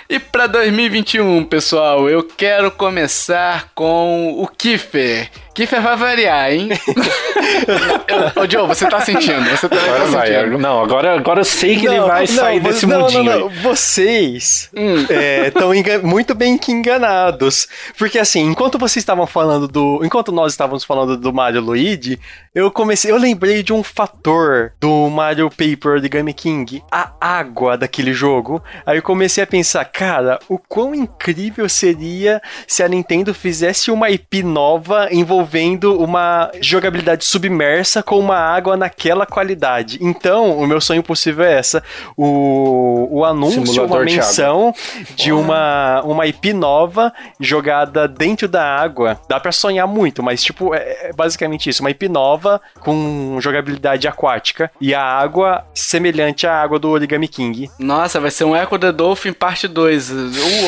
[0.08, 5.30] E pra 2021, pessoal, eu quero começar com o Kiffer.
[5.56, 6.70] Kiffer vai variar, hein?
[8.36, 9.50] Eu- Ô, Joe, você tá sentindo?
[9.50, 10.28] Você tá, Agora tá vai.
[10.28, 10.58] sentindo?
[10.58, 13.50] Não, agora, agora eu sei que ele vai sair vo- desse não, mundinho não, não.
[13.50, 15.06] Vocês Hum.
[15.48, 15.72] estão
[16.04, 17.68] muito bem que enganados.
[17.98, 20.02] Porque assim, enquanto vocês estavam falando do.
[20.04, 22.20] Enquanto nós estávamos falando do Mario Luigi,
[22.54, 23.10] eu comecei.
[23.10, 26.84] Eu lembrei de um fator do Mario Paper Origami King.
[26.92, 28.62] A água daquele jogo.
[28.86, 34.10] Aí eu comecei a pensar, cara, o quão incrível seria se a Nintendo fizesse uma
[34.10, 39.98] IP nova envolvendo uma jogabilidade submersa com uma água naquela qualidade.
[40.02, 41.84] Então, o meu sonho possível é essa.
[42.18, 44.74] O, o anúncio, Simulador uma de menção
[45.16, 49.20] de uma, uma IP nova jogada dentro da água.
[49.30, 51.84] Dá pra sonhar muito, mas tipo, é é basicamente isso.
[51.84, 57.70] Uma IP nova com jogabilidade aquática e a água semelhante à água do Origami King.
[57.78, 60.12] Nossa, vai ser um Echo the Dolphin parte 2.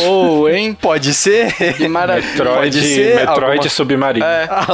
[0.06, 0.74] Uou, hein?
[0.80, 1.54] Pode ser?
[1.76, 2.28] Que maravilha.
[2.28, 4.26] Metroid, Pode ser Metroid alguma- Submarino.
[4.26, 4.48] É.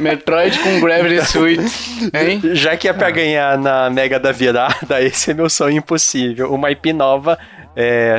[0.00, 2.40] Metroid com Gravity Suite, hein?
[2.54, 6.52] Já que é pra ganhar na Mega da Virada, esse é meu sonho impossível.
[6.52, 7.38] Uma IP nova
[7.80, 8.18] é,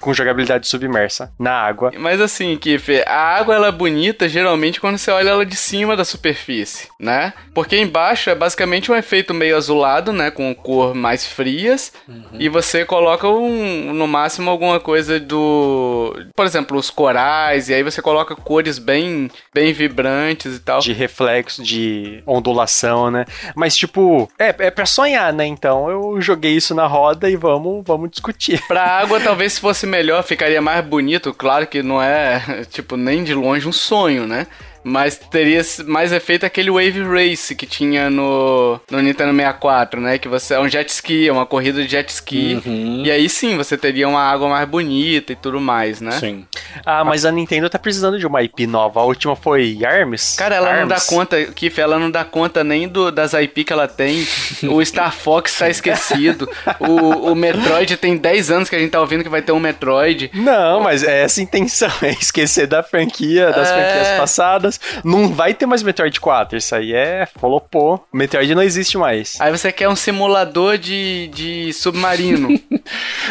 [0.00, 1.92] com jogabilidade submersa na água.
[1.98, 5.94] Mas assim, Kiff, a água ela é bonita geralmente quando você olha ela de cima
[5.94, 7.34] da superfície, né?
[7.52, 10.30] Porque embaixo é basicamente um efeito meio azulado, né?
[10.30, 11.92] Com cor mais frias.
[12.38, 16.14] E você coloca um, no máximo alguma coisa do.
[16.34, 17.68] Por exemplo, os corais.
[17.68, 20.80] E aí você coloca cores bem, bem vibrantes e tal.
[20.80, 23.26] De reflexo, de ondulação, né?
[23.54, 25.44] Mas, tipo, é, é pra sonhar, né?
[25.44, 28.62] Então eu joguei isso na roda e vamos, vamos discutir.
[28.66, 31.34] Pra água, talvez se fosse melhor, ficaria mais bonito.
[31.34, 34.46] Claro que não é, tipo, nem de longe um sonho, né?
[34.88, 40.16] Mas teria mais efeito aquele Wave Race que tinha no, no Nintendo 64, né?
[40.16, 42.62] Que você é um jet ski, é uma corrida de jet ski.
[43.04, 46.12] E aí sim, você teria uma água mais bonita e tudo mais, né?
[46.12, 46.46] Sim.
[46.84, 49.00] Ah, mas a Nintendo tá precisando de uma IP nova.
[49.00, 50.36] A última foi ARMS?
[50.36, 51.06] Cara, ela não dá ARMS?
[51.08, 54.24] conta, Kiff, ela não dá conta nem do, das IP que ela tem.
[54.70, 56.48] O Star Fox tá esquecido.
[56.78, 59.58] O, o Metroid tem 10 anos que a gente tá ouvindo que vai ter um
[59.58, 60.30] Metroid.
[60.32, 63.72] Não, mas é essa a intenção, é esquecer da franquia, das É.
[63.72, 64.75] franquias passadas.
[65.04, 68.06] Não vai ter mais Metroid 4, isso aí é flopou.
[68.12, 69.36] Metroid não existe mais.
[69.40, 72.48] Aí você quer um simulador de, de submarino.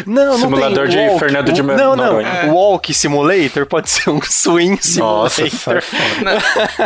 [0.05, 1.19] Não, não Simulador tem de walk.
[1.19, 1.95] Fernando de Não, não.
[1.95, 2.27] Noronha.
[2.27, 2.45] É.
[2.47, 5.51] Walk Simulator pode ser um Swing Nossa, Simulator.
[5.51, 5.83] sai fora.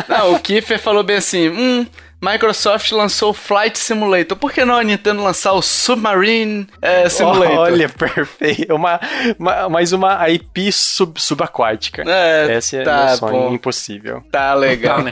[0.08, 1.88] não, não, o Kiefer falou bem assim: hum.
[2.22, 4.38] Microsoft lançou o Flight Simulator.
[4.38, 7.58] Por que não a Nintendo lançar o Submarine eh, Simulator?
[7.60, 8.74] Olha, perfeito.
[8.76, 9.00] Uma,
[9.38, 12.04] uma- mais uma IP sub, subaquática.
[12.06, 13.54] É, Esse é tá meu sonho bom.
[13.54, 14.24] impossível.
[14.32, 15.12] Tá legal, né?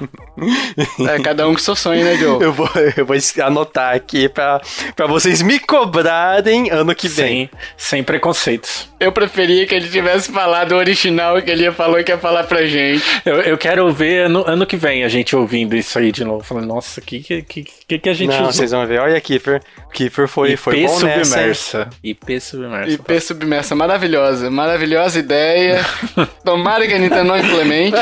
[1.10, 2.44] É, cada um com seu sonho, né, Joe?
[2.44, 4.62] Eu vou, eu vou anotar aqui pra,
[4.96, 7.28] pra vocês me cobrarem ano que vem.
[7.28, 8.88] Sem, sem preconceitos.
[9.00, 12.44] Eu preferia que ele tivesse falado o original que ele ia falou que ia falar
[12.44, 13.04] pra gente.
[13.26, 16.44] Eu, eu quero ver ano, ano que vem a gente ouvindo isso aí de novo.
[16.44, 18.54] Falando, nossa, o que, que, que, que a gente Não, usou?
[18.54, 19.00] vocês vão ver.
[19.00, 19.62] Olha, Kiefer.
[19.94, 21.24] Kiefer foi, foi IP bom nessa, hein?
[21.26, 21.90] submersa.
[22.04, 22.92] IP submersa.
[22.92, 24.52] IP submersa, maravilhosa.
[24.52, 25.86] Maravilhosa ideia.
[26.44, 27.98] Tomara que a Nintendo não implemente.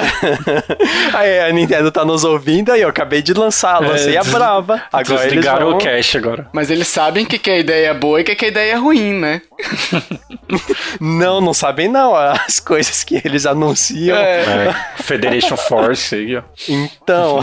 [1.13, 4.81] Aí a Nintendo tá nos ouvindo aí, eu acabei de lançar, lancei É, a brava.
[4.91, 5.77] Agora eles Desligaram vão...
[5.77, 6.47] o cache agora.
[6.51, 8.75] Mas eles sabem que, que a ideia é boa e que, que a ideia é
[8.75, 9.41] ruim, né?
[10.99, 14.15] Não, não sabem não, as coisas que eles anunciam.
[14.17, 14.67] É.
[14.67, 16.43] É, Federation Force aí, ó.
[16.69, 17.39] Então,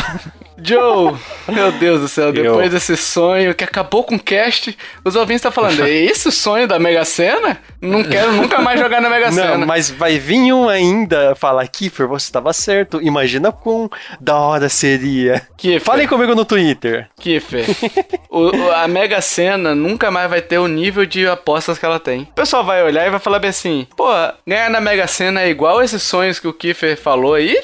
[0.59, 1.15] Joe,
[1.49, 5.41] meu Deus do céu, depois Eu- desse sonho que acabou com o cast, os ouvintes
[5.41, 7.59] estão falando, é esse o sonho da Mega Sena?
[7.81, 9.67] Não quero nunca mais jogar na Mega não, Sena.
[9.67, 13.01] mas vai vir um ainda falar, Kiefer, você estava certo.
[13.03, 13.91] Imagina quão
[14.21, 15.43] da hora seria.
[15.57, 17.09] Kiefer, Falem comigo no Twitter.
[17.19, 17.65] Kiefer,
[18.31, 22.23] o- a Mega Sena nunca mais vai ter o nível de apostas que ela tem.
[22.23, 24.07] O pessoal vai olhar e vai falar bem assim, pô,
[24.47, 27.61] ganhar na Mega Sena é igual esses sonhos que o Kiefer falou aí?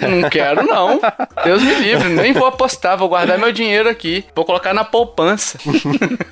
[0.00, 1.00] Não quero não.
[1.44, 4.24] Deus me livre, nem vou apostar, vou guardar meu dinheiro aqui.
[4.34, 5.58] Vou colocar na poupança.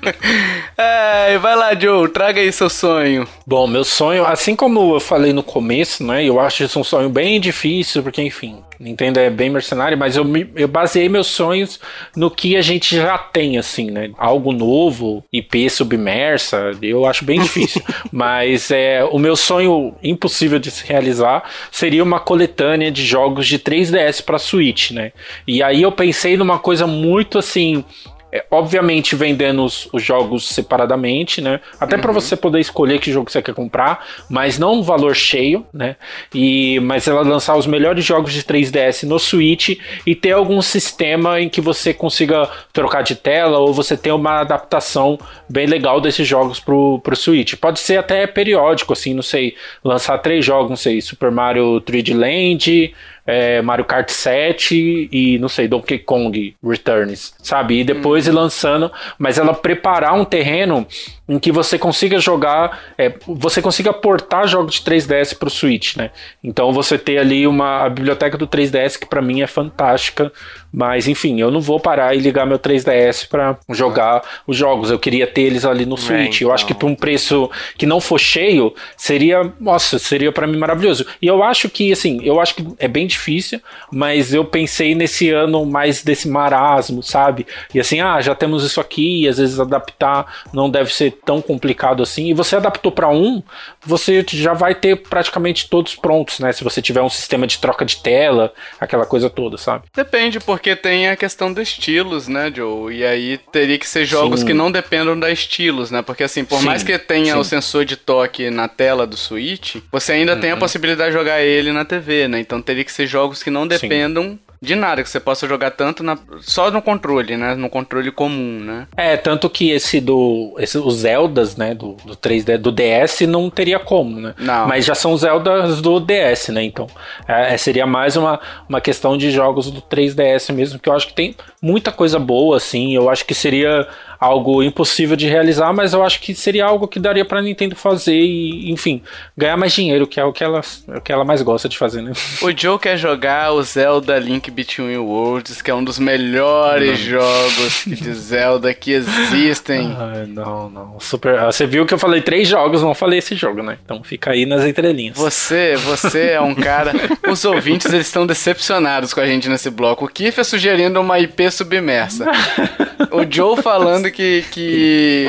[0.77, 3.27] é, vai lá, Joe, traga aí seu sonho.
[3.45, 6.23] Bom, meu sonho, assim como eu falei no começo, né?
[6.23, 10.25] Eu acho isso um sonho bem difícil, porque, enfim, Nintendo é bem mercenário, mas eu,
[10.55, 11.79] eu baseei meus sonhos
[12.15, 14.11] no que a gente já tem, assim, né?
[14.17, 17.81] Algo novo, IP submersa, eu acho bem difícil.
[18.11, 23.59] mas é, o meu sonho impossível de se realizar seria uma coletânea de jogos de
[23.59, 25.11] 3DS para Switch, né?
[25.45, 27.83] E aí eu pensei numa coisa muito assim
[28.31, 31.59] é, obviamente vendendo os, os, jogos separadamente, né?
[31.79, 32.01] Até uhum.
[32.01, 35.95] para você poder escolher que jogo você quer comprar, mas não um valor cheio, né?
[36.33, 41.41] E mas ela lançar os melhores jogos de 3DS no Switch e ter algum sistema
[41.41, 45.17] em que você consiga trocar de tela ou você ter uma adaptação
[45.49, 47.55] bem legal desses jogos pro, pro Switch.
[47.55, 52.15] Pode ser até periódico, assim, não sei, lançar três jogos, não sei, Super Mario 3D
[52.15, 52.93] Land,
[53.29, 57.79] é, Mario Kart 7 e, não sei, Donkey Kong Returns, sabe?
[57.79, 58.31] E depois hum.
[58.31, 60.87] ir lançando, mas ela preparar um terreno
[61.29, 65.95] em que você consiga jogar, é, você consiga portar jogos de 3DS para o Switch,
[65.95, 66.09] né?
[66.43, 70.33] Então você ter ali uma a biblioteca do 3DS que para mim é fantástica,
[70.73, 74.89] mas enfim, eu não vou parar e ligar meu 3DS para jogar os jogos.
[74.89, 76.37] Eu queria ter eles ali no é, Switch.
[76.37, 76.47] então.
[76.47, 76.89] Eu acho que então.
[76.89, 81.05] por um preço que não for cheio, seria, nossa, seria para mim maravilhoso.
[81.21, 83.61] E eu acho que assim, eu acho que é bem difícil,
[83.91, 87.45] mas eu pensei nesse ano mais desse marasmo, sabe?
[87.73, 91.41] E assim, ah, já temos isso aqui, e às vezes adaptar não deve ser tão
[91.41, 92.27] complicado assim.
[92.27, 93.41] E você adaptou para um,
[93.85, 96.51] você já vai ter praticamente todos prontos, né?
[96.51, 99.85] Se você tiver um sistema de troca de tela, aquela coisa toda, sabe?
[99.95, 102.95] Depende, porque tem a questão dos estilos, né, Joe?
[102.95, 104.47] E aí teria que ser jogos Sim.
[104.47, 106.01] que não dependam da estilos, né?
[106.01, 106.65] Porque assim, por Sim.
[106.65, 107.39] mais que tenha Sim.
[107.39, 110.41] o sensor de toque na tela do Switch, você ainda uhum.
[110.41, 110.59] tem a uhum.
[110.59, 112.39] possibilidade de jogar ele na TV, né?
[112.39, 116.03] Então teria que ser jogos que não dependam de nada, que você possa jogar tanto
[116.03, 117.55] na, só no controle, né?
[117.55, 118.87] No controle comum, né?
[118.97, 120.53] É, tanto que esse do.
[120.59, 121.73] Esse, os Zeldas, né?
[121.73, 124.35] Do, do 3D, do DS não teria como, né?
[124.37, 124.67] Não.
[124.67, 126.63] Mas já são Zeldas do DS, né?
[126.63, 126.87] Então,
[127.25, 128.37] é, é seria mais uma,
[128.67, 132.57] uma questão de jogos do 3DS mesmo, que eu acho que tem muita coisa boa,
[132.57, 132.93] assim.
[132.93, 133.87] Eu acho que seria
[134.19, 138.19] algo impossível de realizar, mas eu acho que seria algo que daria pra Nintendo fazer
[138.19, 139.01] e, enfim,
[139.37, 141.77] ganhar mais dinheiro, que é o que ela, é o que ela mais gosta de
[141.77, 142.11] fazer, né?
[142.41, 147.19] O Joe quer jogar o Zelda Link Between Worlds, que é um dos melhores não.
[147.19, 149.95] jogos de Zelda que existem.
[149.97, 150.99] Ai, não, não.
[150.99, 151.39] Super.
[151.39, 153.77] Ah, você viu que eu falei três jogos, não falei esse jogo, né?
[153.83, 155.17] Então fica aí nas entrelinhas.
[155.17, 156.91] Você, você é um cara.
[157.29, 160.05] Os ouvintes eles estão decepcionados com a gente nesse bloco.
[160.05, 162.25] O Kiff é sugerindo uma IP submersa.
[163.11, 164.43] o Joe falando que.
[164.51, 165.27] que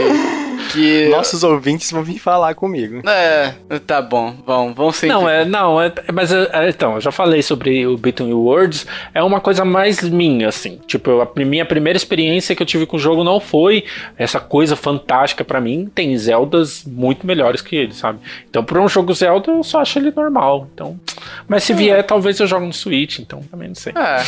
[0.73, 3.03] que nossos ouvintes vão vir falar comigo.
[3.09, 3.55] É,
[3.87, 5.07] tá bom, vão, vão sim.
[5.07, 8.87] Não, é, não, é, mas é, é, então, eu já falei sobre o Between Worlds,
[9.15, 10.79] é uma coisa mais minha, assim.
[10.87, 13.85] Tipo, a minha primeira experiência que eu tive com o jogo não foi
[14.17, 15.91] essa coisa fantástica para mim.
[15.95, 18.19] Tem Zeldas muito melhores que ele, sabe?
[18.49, 20.69] Então, por um jogo Zelda, eu só acho ele normal.
[20.75, 20.99] Então,
[21.49, 23.93] mas se vier, talvez eu jogue no Switch, então também não sei.
[23.97, 24.23] É.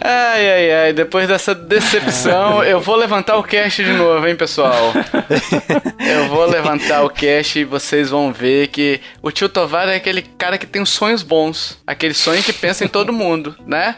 [0.00, 4.92] Ai, ai, ai, depois dessa decepção, eu vou levantar o cast de novo, hein, pessoal?
[5.98, 10.22] Eu vou levantar o cast e vocês vão ver que o tio Tovar é aquele
[10.22, 11.78] cara que tem sonhos bons.
[11.86, 13.96] Aquele sonho que pensa em todo mundo, né?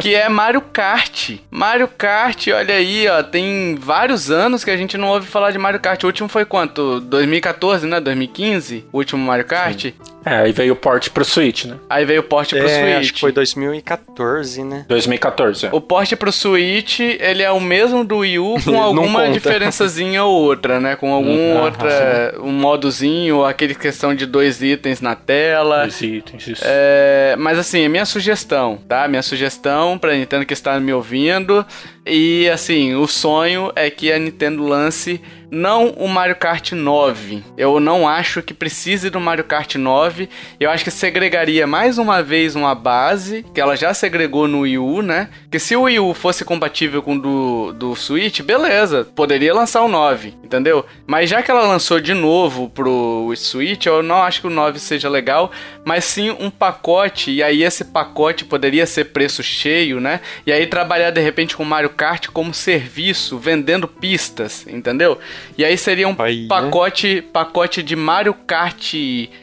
[0.00, 1.30] que é Mario Kart.
[1.50, 5.58] Mario Kart, olha aí, ó, tem vários anos que a gente não ouve falar de
[5.58, 6.02] Mario Kart.
[6.02, 7.00] O último foi quanto?
[7.00, 8.00] 2014, né?
[8.00, 8.84] 2015?
[8.92, 9.80] O último Mario Kart?
[9.82, 9.94] Sim.
[10.26, 11.76] É, aí veio o port pro Switch, né?
[11.88, 12.98] Aí veio o port pro é, Switch.
[12.98, 14.84] Acho que foi 2014, né?
[14.88, 15.66] 2014.
[15.66, 15.68] É.
[15.70, 20.42] O port pro Switch, ele é o mesmo do Wii U com alguma diferençazinha ou
[20.42, 20.96] outra, né?
[20.96, 25.82] Com algum uhum, outra, um modozinho, aquele questão de dois itens na tela.
[25.82, 26.62] Dois itens, isso.
[26.66, 29.06] É, mas assim, é minha sugestão, tá?
[29.06, 31.64] Minha sugestão pra Nintendo que está me ouvindo.
[32.04, 35.20] E assim, o sonho é que a Nintendo lance
[35.50, 37.42] não o Mario Kart 9.
[37.56, 40.28] Eu não acho que precise do Mario Kart 9.
[40.58, 44.78] Eu acho que segregaria mais uma vez uma base, que ela já segregou no Wii
[44.78, 45.28] U, né?
[45.50, 49.82] Que se o Wii U fosse compatível com o do, do Switch, beleza, poderia lançar
[49.82, 50.84] o 9, entendeu?
[51.06, 54.78] Mas já que ela lançou de novo pro Switch, eu não acho que o 9
[54.78, 55.50] seja legal,
[55.84, 60.20] mas sim um pacote, e aí esse pacote poderia ser preço cheio, né?
[60.46, 65.18] E aí trabalhar de repente com Mario Kart como serviço, vendendo pistas, entendeu?
[65.56, 67.24] E aí seria um aí, pacote, né?
[67.32, 68.94] pacote de Mario Kart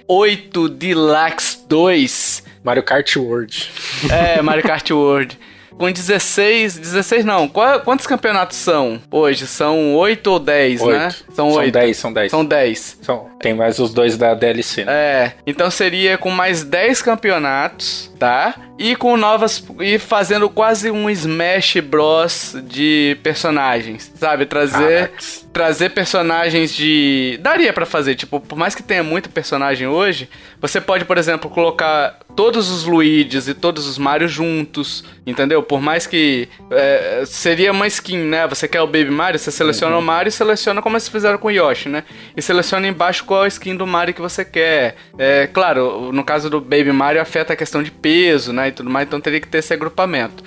[0.08, 2.44] 8 Deluxe 2.
[2.64, 3.70] Mario Kart World.
[4.10, 5.38] É, Mario Kart World
[5.78, 6.78] com 16.
[6.78, 7.48] 16 não.
[7.48, 9.48] Qual, quantos campeonatos são hoje?
[9.48, 10.98] São 8 ou 10, 8.
[10.98, 11.16] né?
[11.34, 11.74] São 8.
[11.74, 12.32] São 10, são 10.
[12.32, 12.98] São 10.
[13.02, 14.94] São, tem mais os dois da DLC, né?
[14.94, 15.34] É.
[15.46, 18.56] Então seria com mais 10 campeonatos, tá?
[18.84, 24.46] E com novas e fazendo quase um Smash Bros de personagens, sabe?
[24.46, 25.24] Trazer Caraca.
[25.54, 30.30] trazer personagens de daria para fazer, tipo, por mais que tenha muito personagem hoje,
[30.60, 35.64] você pode, por exemplo, colocar todos os Luigi's e todos os Mario juntos, entendeu?
[35.64, 38.48] Por mais que é, seria uma skin, né?
[38.48, 40.02] Você quer o Baby Mario, você seleciona uhum.
[40.02, 42.04] o Mario e seleciona como eles fizeram com o Yoshi, né?
[42.36, 44.96] E seleciona embaixo qual a skin do Mario que você quer.
[45.18, 48.73] É, claro, no caso do Baby Mario afeta a questão de peso, né?
[48.74, 50.44] Tudo mais, então teria que ter esse agrupamento.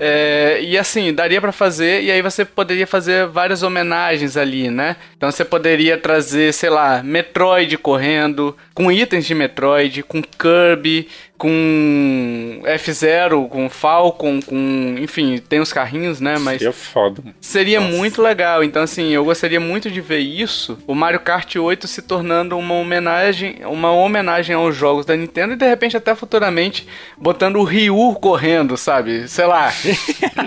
[0.00, 4.96] É, e assim, daria para fazer, e aí você poderia fazer várias homenagens ali, né?
[5.16, 11.08] Então você poderia trazer, sei lá, Metroid correndo, com itens de Metroid, com Kirby,
[11.38, 14.96] com F0, com Falcon, com.
[14.98, 16.36] Enfim, tem os carrinhos, né?
[16.36, 16.58] Mas.
[16.58, 17.22] Seria foda.
[17.40, 17.96] Seria Nossa.
[17.96, 18.64] muito legal.
[18.64, 20.76] Então, assim, eu gostaria muito de ver isso.
[20.86, 23.60] O Mario Kart 8 se tornando uma homenagem.
[23.64, 26.86] Uma homenagem aos jogos da Nintendo e de repente até futuramente
[27.16, 29.28] botando o Ryu correndo, sabe?
[29.28, 29.72] Sei lá.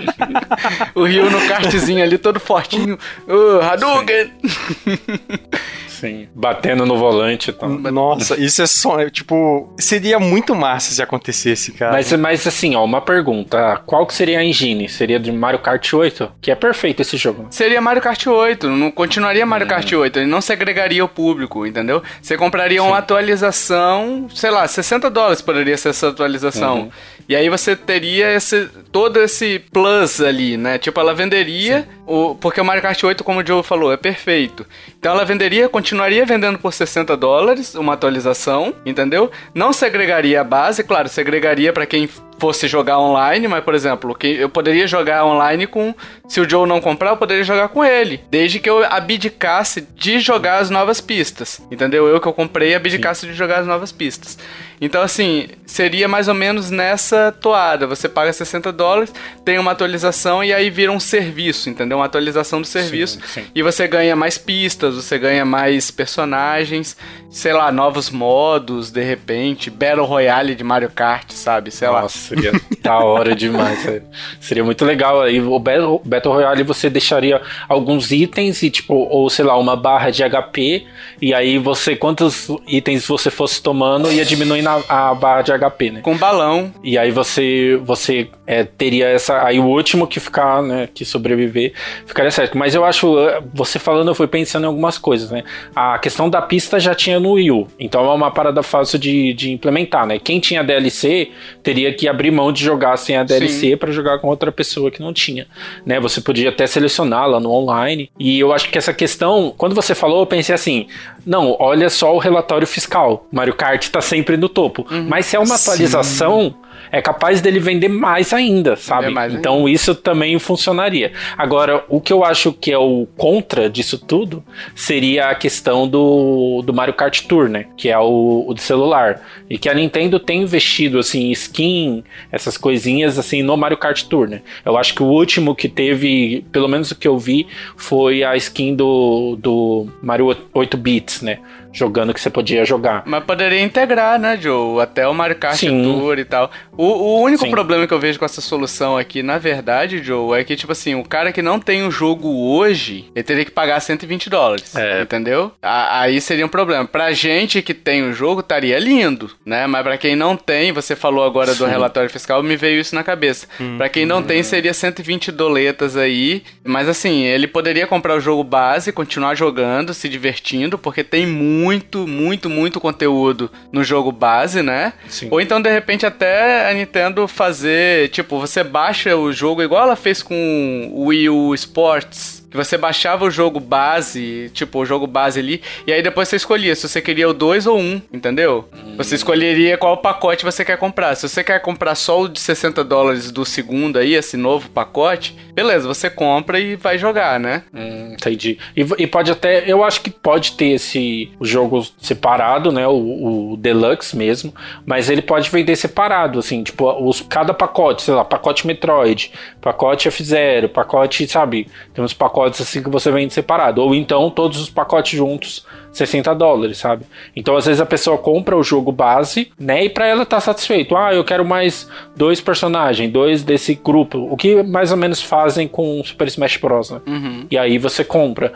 [0.94, 2.98] o Ryu no kartzinho ali, todo fortinho.
[3.26, 4.30] Uh, Hadouken!
[6.02, 7.68] Sim, batendo no volante e tal.
[7.68, 9.08] Nossa, isso é só.
[9.08, 11.92] Tipo, seria muito massa se acontecesse, cara.
[11.92, 13.80] Mas, mas assim, ó, uma pergunta.
[13.86, 14.88] Qual que seria a engine?
[14.88, 16.32] Seria de Mario Kart 8?
[16.40, 17.46] Que é perfeito esse jogo.
[17.50, 18.68] Seria Mario Kart 8.
[18.68, 19.70] Não continuaria Mario hum.
[19.70, 20.18] Kart 8.
[20.18, 22.02] Ele não segregaria o público, entendeu?
[22.20, 22.88] Você compraria Sim.
[22.88, 26.80] uma atualização, sei lá, 60 dólares poderia ser essa atualização.
[26.80, 26.90] Uhum.
[27.28, 30.78] E aí você teria esse, todo esse plus ali, né?
[30.78, 34.66] Tipo, ela venderia, o, porque o Mario Kart 8, como o Joe falou, é perfeito.
[34.98, 39.30] Então ela venderia, continuaria vendendo por 60 dólares, uma atualização, entendeu?
[39.54, 42.08] Não segregaria a base, claro, segregaria para quem
[42.38, 45.94] fosse jogar online, mas, por exemplo, que eu poderia jogar online com.
[46.28, 48.20] Se o Joe não comprar, eu poderia jogar com ele.
[48.30, 51.60] Desde que eu abdicasse de jogar as novas pistas.
[51.70, 52.08] Entendeu?
[52.08, 53.28] Eu que eu comprei abdicasse Sim.
[53.28, 54.38] de jogar as novas pistas.
[54.80, 57.86] Então, assim, seria mais ou menos nessa toada.
[57.86, 59.14] Você paga 60 dólares,
[59.44, 61.98] tem uma atualização e aí vira um serviço, entendeu?
[61.98, 63.20] Uma atualização do serviço.
[63.20, 63.46] Sim, sim.
[63.54, 66.96] E você ganha mais pistas, você ganha mais personagens,
[67.30, 71.70] sei lá, novos modos, de repente, Battle Royale de Mario Kart, sabe?
[71.70, 72.08] Sei Nossa, lá.
[72.22, 72.52] Seria
[72.82, 73.80] da hora demais.
[73.80, 74.02] Sério.
[74.40, 75.22] Seria muito legal.
[75.22, 80.10] Aí o Battle, Royale você deixaria alguns itens e, tipo, ou sei lá, uma barra
[80.10, 80.84] de HP.
[81.20, 85.90] E aí você, quantos itens você fosse tomando, ia diminuindo a, a barra de HP,
[85.90, 86.00] né?
[86.00, 86.72] Com balão.
[86.82, 89.44] E aí você, você é, teria essa.
[89.44, 90.88] Aí o último que ficar, né?
[90.92, 91.72] Que sobreviver,
[92.06, 92.56] ficaria certo.
[92.56, 93.16] Mas eu acho,
[93.52, 95.42] você falando, eu fui pensando em algumas coisas, né?
[95.74, 97.68] A questão da pista já tinha no Wii U.
[97.78, 100.18] Então é uma parada fácil de, de implementar, né?
[100.18, 101.30] Quem tinha DLC
[101.62, 105.00] teria que abrir mão de jogar sem a DLC para jogar com outra pessoa que
[105.00, 105.46] não tinha,
[105.84, 105.98] né?
[106.00, 108.10] Você podia até selecioná-la no online.
[108.18, 110.86] E eu acho que essa questão, quando você falou, eu pensei assim:
[111.26, 113.26] não, olha só o relatório fiscal.
[113.32, 114.86] Mario Kart tá sempre no topo.
[114.90, 115.06] Uhum.
[115.08, 116.54] Mas se é uma atualização.
[116.56, 119.10] Sim é capaz dele vender mais ainda, sabe?
[119.10, 119.70] Mais então ainda.
[119.70, 121.12] isso também funcionaria.
[121.36, 124.44] Agora, o que eu acho que é o contra disso tudo
[124.74, 127.66] seria a questão do, do Mario Kart Tour, né?
[127.76, 129.22] Que é o, o de celular.
[129.48, 134.28] E que a Nintendo tem investido, assim, skin, essas coisinhas, assim, no Mario Kart Tour,
[134.28, 134.42] né?
[134.64, 137.46] Eu acho que o último que teve, pelo menos o que eu vi,
[137.76, 141.38] foi a skin do, do Mario 8 bits, né?
[141.72, 143.02] Jogando que você podia jogar.
[143.06, 144.80] Mas poderia integrar, né, Joe?
[144.80, 145.82] Até o Mario Kart Sim.
[145.82, 146.50] Tour e tal.
[146.76, 147.50] O, o único Sim.
[147.50, 150.94] problema que eu vejo com essa solução aqui, na verdade, Joe, é que, tipo assim,
[150.94, 154.76] o cara que não tem o jogo hoje, ele teria que pagar 120 dólares.
[154.76, 155.02] É.
[155.02, 155.52] Entendeu?
[155.62, 156.84] aí seria um problema.
[156.84, 159.66] Pra gente que tem o jogo, estaria lindo, né?
[159.66, 161.58] Mas pra quem não tem, você falou agora Sim.
[161.58, 163.46] do relatório fiscal, me veio isso na cabeça.
[163.60, 164.22] Hum, pra quem não hum.
[164.22, 166.42] tem, seria 120 doletas aí.
[166.64, 171.61] Mas assim, ele poderia comprar o jogo base, continuar jogando, se divertindo, porque tem muito
[171.62, 174.92] muito, muito, muito conteúdo no jogo base, né?
[175.08, 175.28] Sim.
[175.30, 179.96] Ou então, de repente, até a Nintendo fazer, tipo, você baixa o jogo igual ela
[179.96, 185.06] fez com o Wii U Sports que você baixava o jogo base, tipo, o jogo
[185.06, 188.02] base ali, e aí depois você escolhia se você queria o 2 ou 1, um,
[188.12, 188.68] entendeu?
[188.74, 188.94] Hum.
[188.98, 191.14] Você escolheria qual pacote você quer comprar.
[191.14, 195.34] Se você quer comprar só o de 60 dólares do segundo aí, esse novo pacote,
[195.54, 197.62] beleza, você compra e vai jogar, né?
[197.72, 198.58] Hum, entendi.
[198.76, 202.86] E, e, pode até, eu acho que pode ter esse jogo separado, né?
[202.86, 208.14] O, o, Deluxe mesmo, mas ele pode vender separado, assim, tipo, os, cada pacote, sei
[208.14, 211.68] lá, pacote Metroid, pacote F0, pacote, sabe?
[211.94, 213.82] Tem uns pacotes pacotes assim que você vende separado.
[213.82, 217.04] Ou então todos os pacotes juntos, 60 dólares, sabe?
[217.36, 219.84] Então às vezes a pessoa compra o jogo base, né?
[219.84, 220.96] E pra ela tá satisfeito.
[220.96, 224.18] Ah, eu quero mais dois personagens, dois desse grupo.
[224.30, 226.90] O que mais ou menos fazem com Super Smash Bros.
[226.90, 227.00] Né?
[227.06, 227.46] Uhum.
[227.50, 228.52] E aí você compra.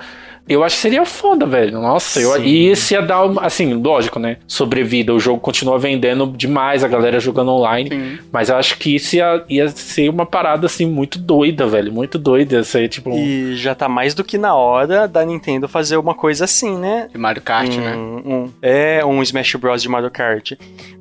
[0.49, 1.81] Eu acho que seria foda, velho.
[1.81, 4.37] Nossa, eu, e isso ia dar, uma- assim, lógico, né?
[4.47, 5.13] Sobrevida.
[5.13, 7.91] O jogo continua vendendo demais, a galera jogando online.
[7.91, 8.19] Sim.
[8.33, 11.93] Mas eu acho que isso ia, ia ser uma parada, assim, muito doida, velho.
[11.93, 12.63] Muito doida.
[12.63, 13.11] Ser, tipo.
[13.11, 16.77] um- E já tá mais do que na hora da Nintendo fazer uma coisa assim,
[16.79, 17.09] né?
[17.13, 17.97] De Mario Kart, um, né?
[17.97, 20.53] um- é um Smash Bros de Mario Kart.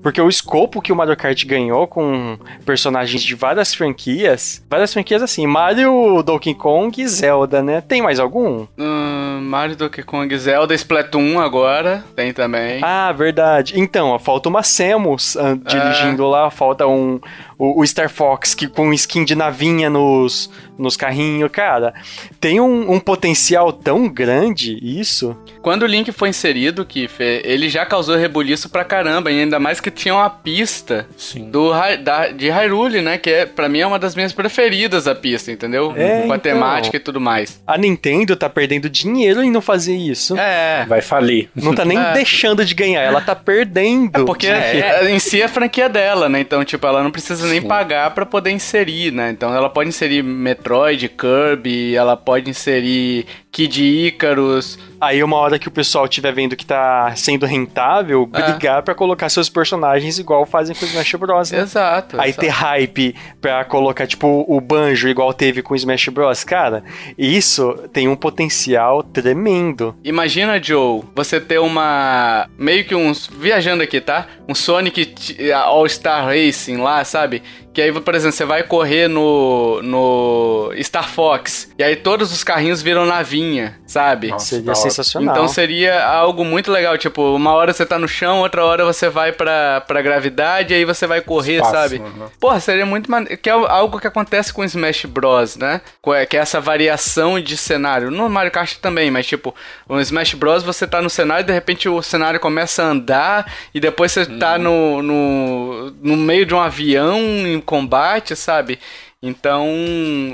[0.01, 5.21] Porque o escopo que o Mario Kart ganhou com personagens de várias franquias, várias franquias
[5.23, 7.81] assim, Mario, Donkey Kong e Zelda, né?
[7.81, 8.65] Tem mais algum?
[8.77, 12.81] Hum, Mario, Donkey Kong, Zelda, Splatoon agora, tem também.
[12.83, 13.79] Ah, verdade.
[13.79, 17.19] Então, ó, falta uma Samus ah, dirigindo lá, falta um
[17.57, 21.93] o, o Star Fox que com skin de navinha nos, nos carrinhos, cara.
[22.39, 25.35] Tem um, um potencial tão grande isso.
[25.61, 29.79] Quando o Link foi inserido, Kiff, ele já causou rebuliço pra caramba, e ainda mais
[29.79, 31.49] que tinha uma pista Sim.
[31.49, 31.71] do,
[32.03, 33.17] da, de Hyrule, né?
[33.17, 35.93] Que é, pra mim é uma das minhas preferidas a pista, entendeu?
[35.95, 36.39] É, Com a então.
[36.39, 37.61] temática e tudo mais.
[37.65, 40.37] A Nintendo tá perdendo dinheiro em não fazer isso.
[40.37, 40.85] É.
[40.87, 41.49] Vai falir.
[41.55, 42.13] Não tá nem É.
[42.13, 44.25] deixando de ganhar, ela tá perdendo.
[44.25, 44.87] Porque dinheiro.
[44.87, 46.39] é, em si é a franquia dela, né?
[46.41, 47.67] Então, tipo, ela não precisa nem Sim.
[47.67, 49.29] pagar pra poder inserir, né?
[49.31, 53.25] Então, ela pode inserir Metroid, Kirby, ela pode inserir
[53.55, 54.77] Kid Icarus.
[54.99, 58.41] Aí uma hora que o pessoal estiver vendo que tá sendo rentável, É.
[58.41, 61.59] brigar pra colocar seus personagens igual fazem com o Smash Bros, né?
[61.61, 62.19] Exato.
[62.19, 62.41] Aí exato.
[62.41, 66.43] ter hype pra colocar, tipo, o banjo igual teve com o Smash Bros.
[66.43, 66.83] Cara,
[67.17, 69.95] isso tem um potencial tremendo.
[70.03, 72.49] Imagina, Joe, você ter uma.
[72.57, 73.27] meio que uns.
[73.27, 74.27] viajando aqui, tá?
[74.49, 75.13] Um Sonic
[75.53, 77.41] All-Star Racing lá, sabe?
[77.75, 79.81] Que aí, por exemplo, você vai correr no.
[79.83, 81.69] no Star Fox.
[81.77, 84.29] E aí todos os carrinhos viram navinha, sabe?
[84.29, 85.35] Nossa, Seria sensacional.
[85.35, 89.09] Então seria algo muito legal, tipo, uma hora você tá no chão, outra hora você
[89.09, 91.97] vai pra, pra gravidade, aí você vai correr, Espaço, sabe?
[91.97, 92.27] uhum.
[92.39, 93.37] Porra, seria muito maneiro.
[93.37, 95.81] Que é algo que acontece com o Smash Bros, né?
[96.01, 98.09] Co- Que é essa variação de cenário.
[98.09, 99.53] No Mario Kart também, mas tipo,
[99.87, 103.51] no Smash Bros você tá no cenário e de repente o cenário começa a andar
[103.73, 107.19] e depois você tá no, no, no meio de um avião
[107.65, 108.79] combate, sabe?
[109.25, 109.67] Então,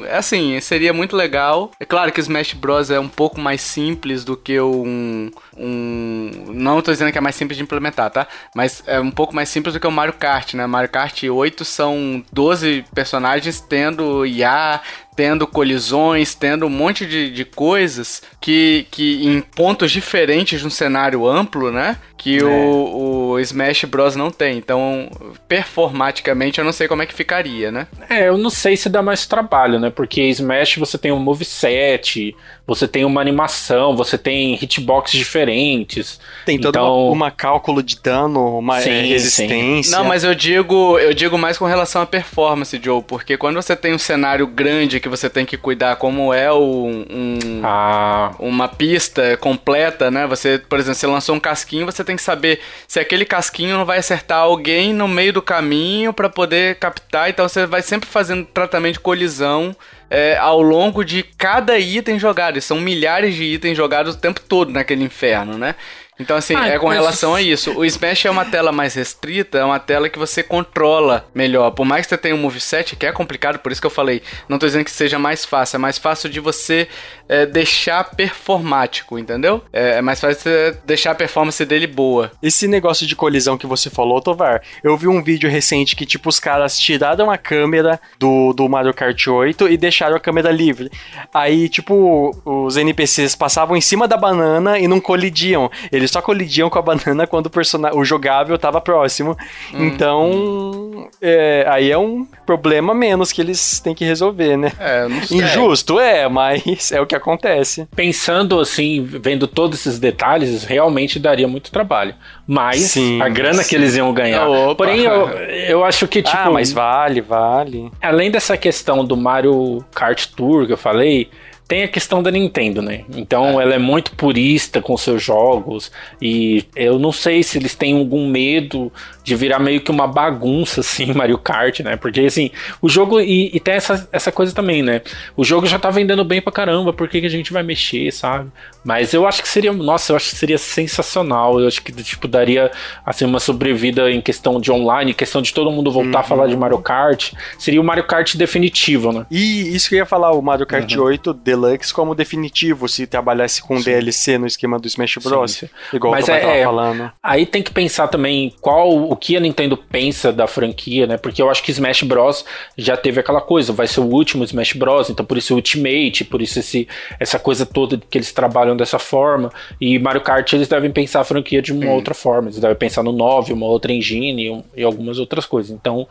[0.05, 1.71] é assim, seria muito legal.
[1.79, 6.29] É claro que Smash Bros é um pouco mais simples do que um, um.
[6.49, 8.27] Não tô dizendo que é mais simples de implementar, tá?
[8.53, 10.67] Mas é um pouco mais simples do que o Mario Kart, né?
[10.67, 14.81] Mario Kart 8 são 12 personagens tendo IA,
[15.15, 20.69] tendo colisões, tendo um monte de, de coisas que, que em pontos diferentes de um
[20.69, 21.97] cenário amplo, né?
[22.17, 24.57] Que o, o Smash Bros não tem.
[24.57, 25.09] Então,
[25.47, 27.87] performaticamente, eu não sei como é que ficaria, né?
[28.09, 29.89] É, eu não sei se dá mais trabalho, né?
[29.89, 32.35] Porque Smash você tem um moveset,
[32.65, 36.19] você tem uma animação, você tem hitbox diferentes.
[36.45, 39.97] Tem todo Então- uma, uma cálculo de dano, uma Sim, é, resistência.
[39.97, 43.75] Não, mas eu digo, eu digo mais com relação à performance, Joe, porque quando você
[43.75, 48.67] tem um cenário grande que você tem que cuidar, como é o, um, Ah, uma
[48.67, 50.25] pista completa, né?
[50.25, 53.85] Você, por exemplo, você lançou um casquinho, você tem que saber se aquele casquinho não
[53.85, 57.29] vai acertar alguém no meio do caminho pra poder captar.
[57.29, 59.75] Então você vai sempre fazendo tratamento de colisão
[60.09, 62.57] é, ao longo de cada item jogado.
[62.57, 65.75] E são milhares de itens jogados o tempo todo naquele inferno, né?
[66.21, 67.71] Então, assim, Ah, é com relação a isso.
[67.77, 71.71] O Smash é uma tela mais restrita, é uma tela que você controla melhor.
[71.71, 74.21] Por mais que você tenha um moveset, que é complicado, por isso que eu falei,
[74.47, 76.87] não tô dizendo que seja mais fácil, é mais fácil de você
[77.27, 79.63] é, deixar performático, entendeu?
[79.71, 82.31] É, é mais fácil você deixar a performance dele boa.
[82.41, 86.29] Esse negócio de colisão que você falou, Tovar, eu vi um vídeo recente que, tipo,
[86.29, 90.91] os caras tiraram a câmera do, do Mario Kart 8 e deixaram a câmera livre.
[91.33, 95.71] Aí, tipo, os NPCs passavam em cima da banana e não colidiam.
[95.91, 99.37] Eles só colidiam com a banana quando o, persona- o jogável tava próximo.
[99.73, 104.71] Então, é, aí é um problema menos que eles têm que resolver, né?
[104.79, 105.37] É, não sei.
[105.37, 107.87] Injusto, é, mas é o que acontece.
[107.95, 112.15] pensando assim, vendo todos esses detalhes, realmente daria muito trabalho.
[112.47, 113.69] Mas Sim, a grana sim.
[113.69, 114.47] que eles iam ganhar.
[114.47, 114.75] Opa.
[114.75, 117.91] Porém, eu, eu acho que, tipo, ah, mas vale, vale.
[118.01, 121.29] além dessa questão do Mario Kart Tour que eu falei,
[121.71, 123.05] tem a questão da Nintendo, né?
[123.15, 125.89] Então ela é muito purista com seus jogos
[126.21, 128.91] e eu não sei se eles têm algum medo
[129.23, 131.95] de virar meio que uma bagunça assim, Mario Kart, né?
[131.95, 132.51] Porque assim,
[132.81, 135.01] o jogo e, e tem essa, essa coisa também, né?
[135.35, 138.11] O jogo já tá vendendo bem pra caramba, por que, que a gente vai mexer,
[138.11, 138.49] sabe?
[138.83, 141.59] Mas eu acho que seria, nossa, eu acho que seria sensacional.
[141.59, 142.71] Eu acho que tipo daria
[143.05, 146.47] assim uma sobrevida em questão de online, em questão de todo mundo voltar a falar
[146.47, 147.33] de Mario Kart.
[147.59, 149.25] Seria o Mario Kart definitivo, né?
[149.29, 153.61] E isso que eu ia falar, o Mario Kart 8 Deluxe como definitivo se trabalhasse
[153.61, 155.51] com DLC no esquema do Smash Bros.
[155.51, 155.95] Sim, sim.
[155.95, 157.11] Igual Mas o é- tava é- falando.
[157.21, 161.17] Aí tem que pensar também qual o que a Nintendo pensa da franquia, né?
[161.17, 162.45] Porque eu acho que Smash Bros
[162.77, 166.23] já teve aquela coisa, vai ser o último Smash Bros, então por isso o Ultimate,
[166.23, 166.87] por isso esse,
[167.19, 169.51] essa coisa toda que eles trabalham dessa forma.
[169.81, 173.03] E Mario Kart eles devem pensar a franquia de uma outra forma, eles devem pensar
[173.03, 175.71] no 9, uma outra engine e, um- e algumas outras coisas.
[175.71, 176.07] Então,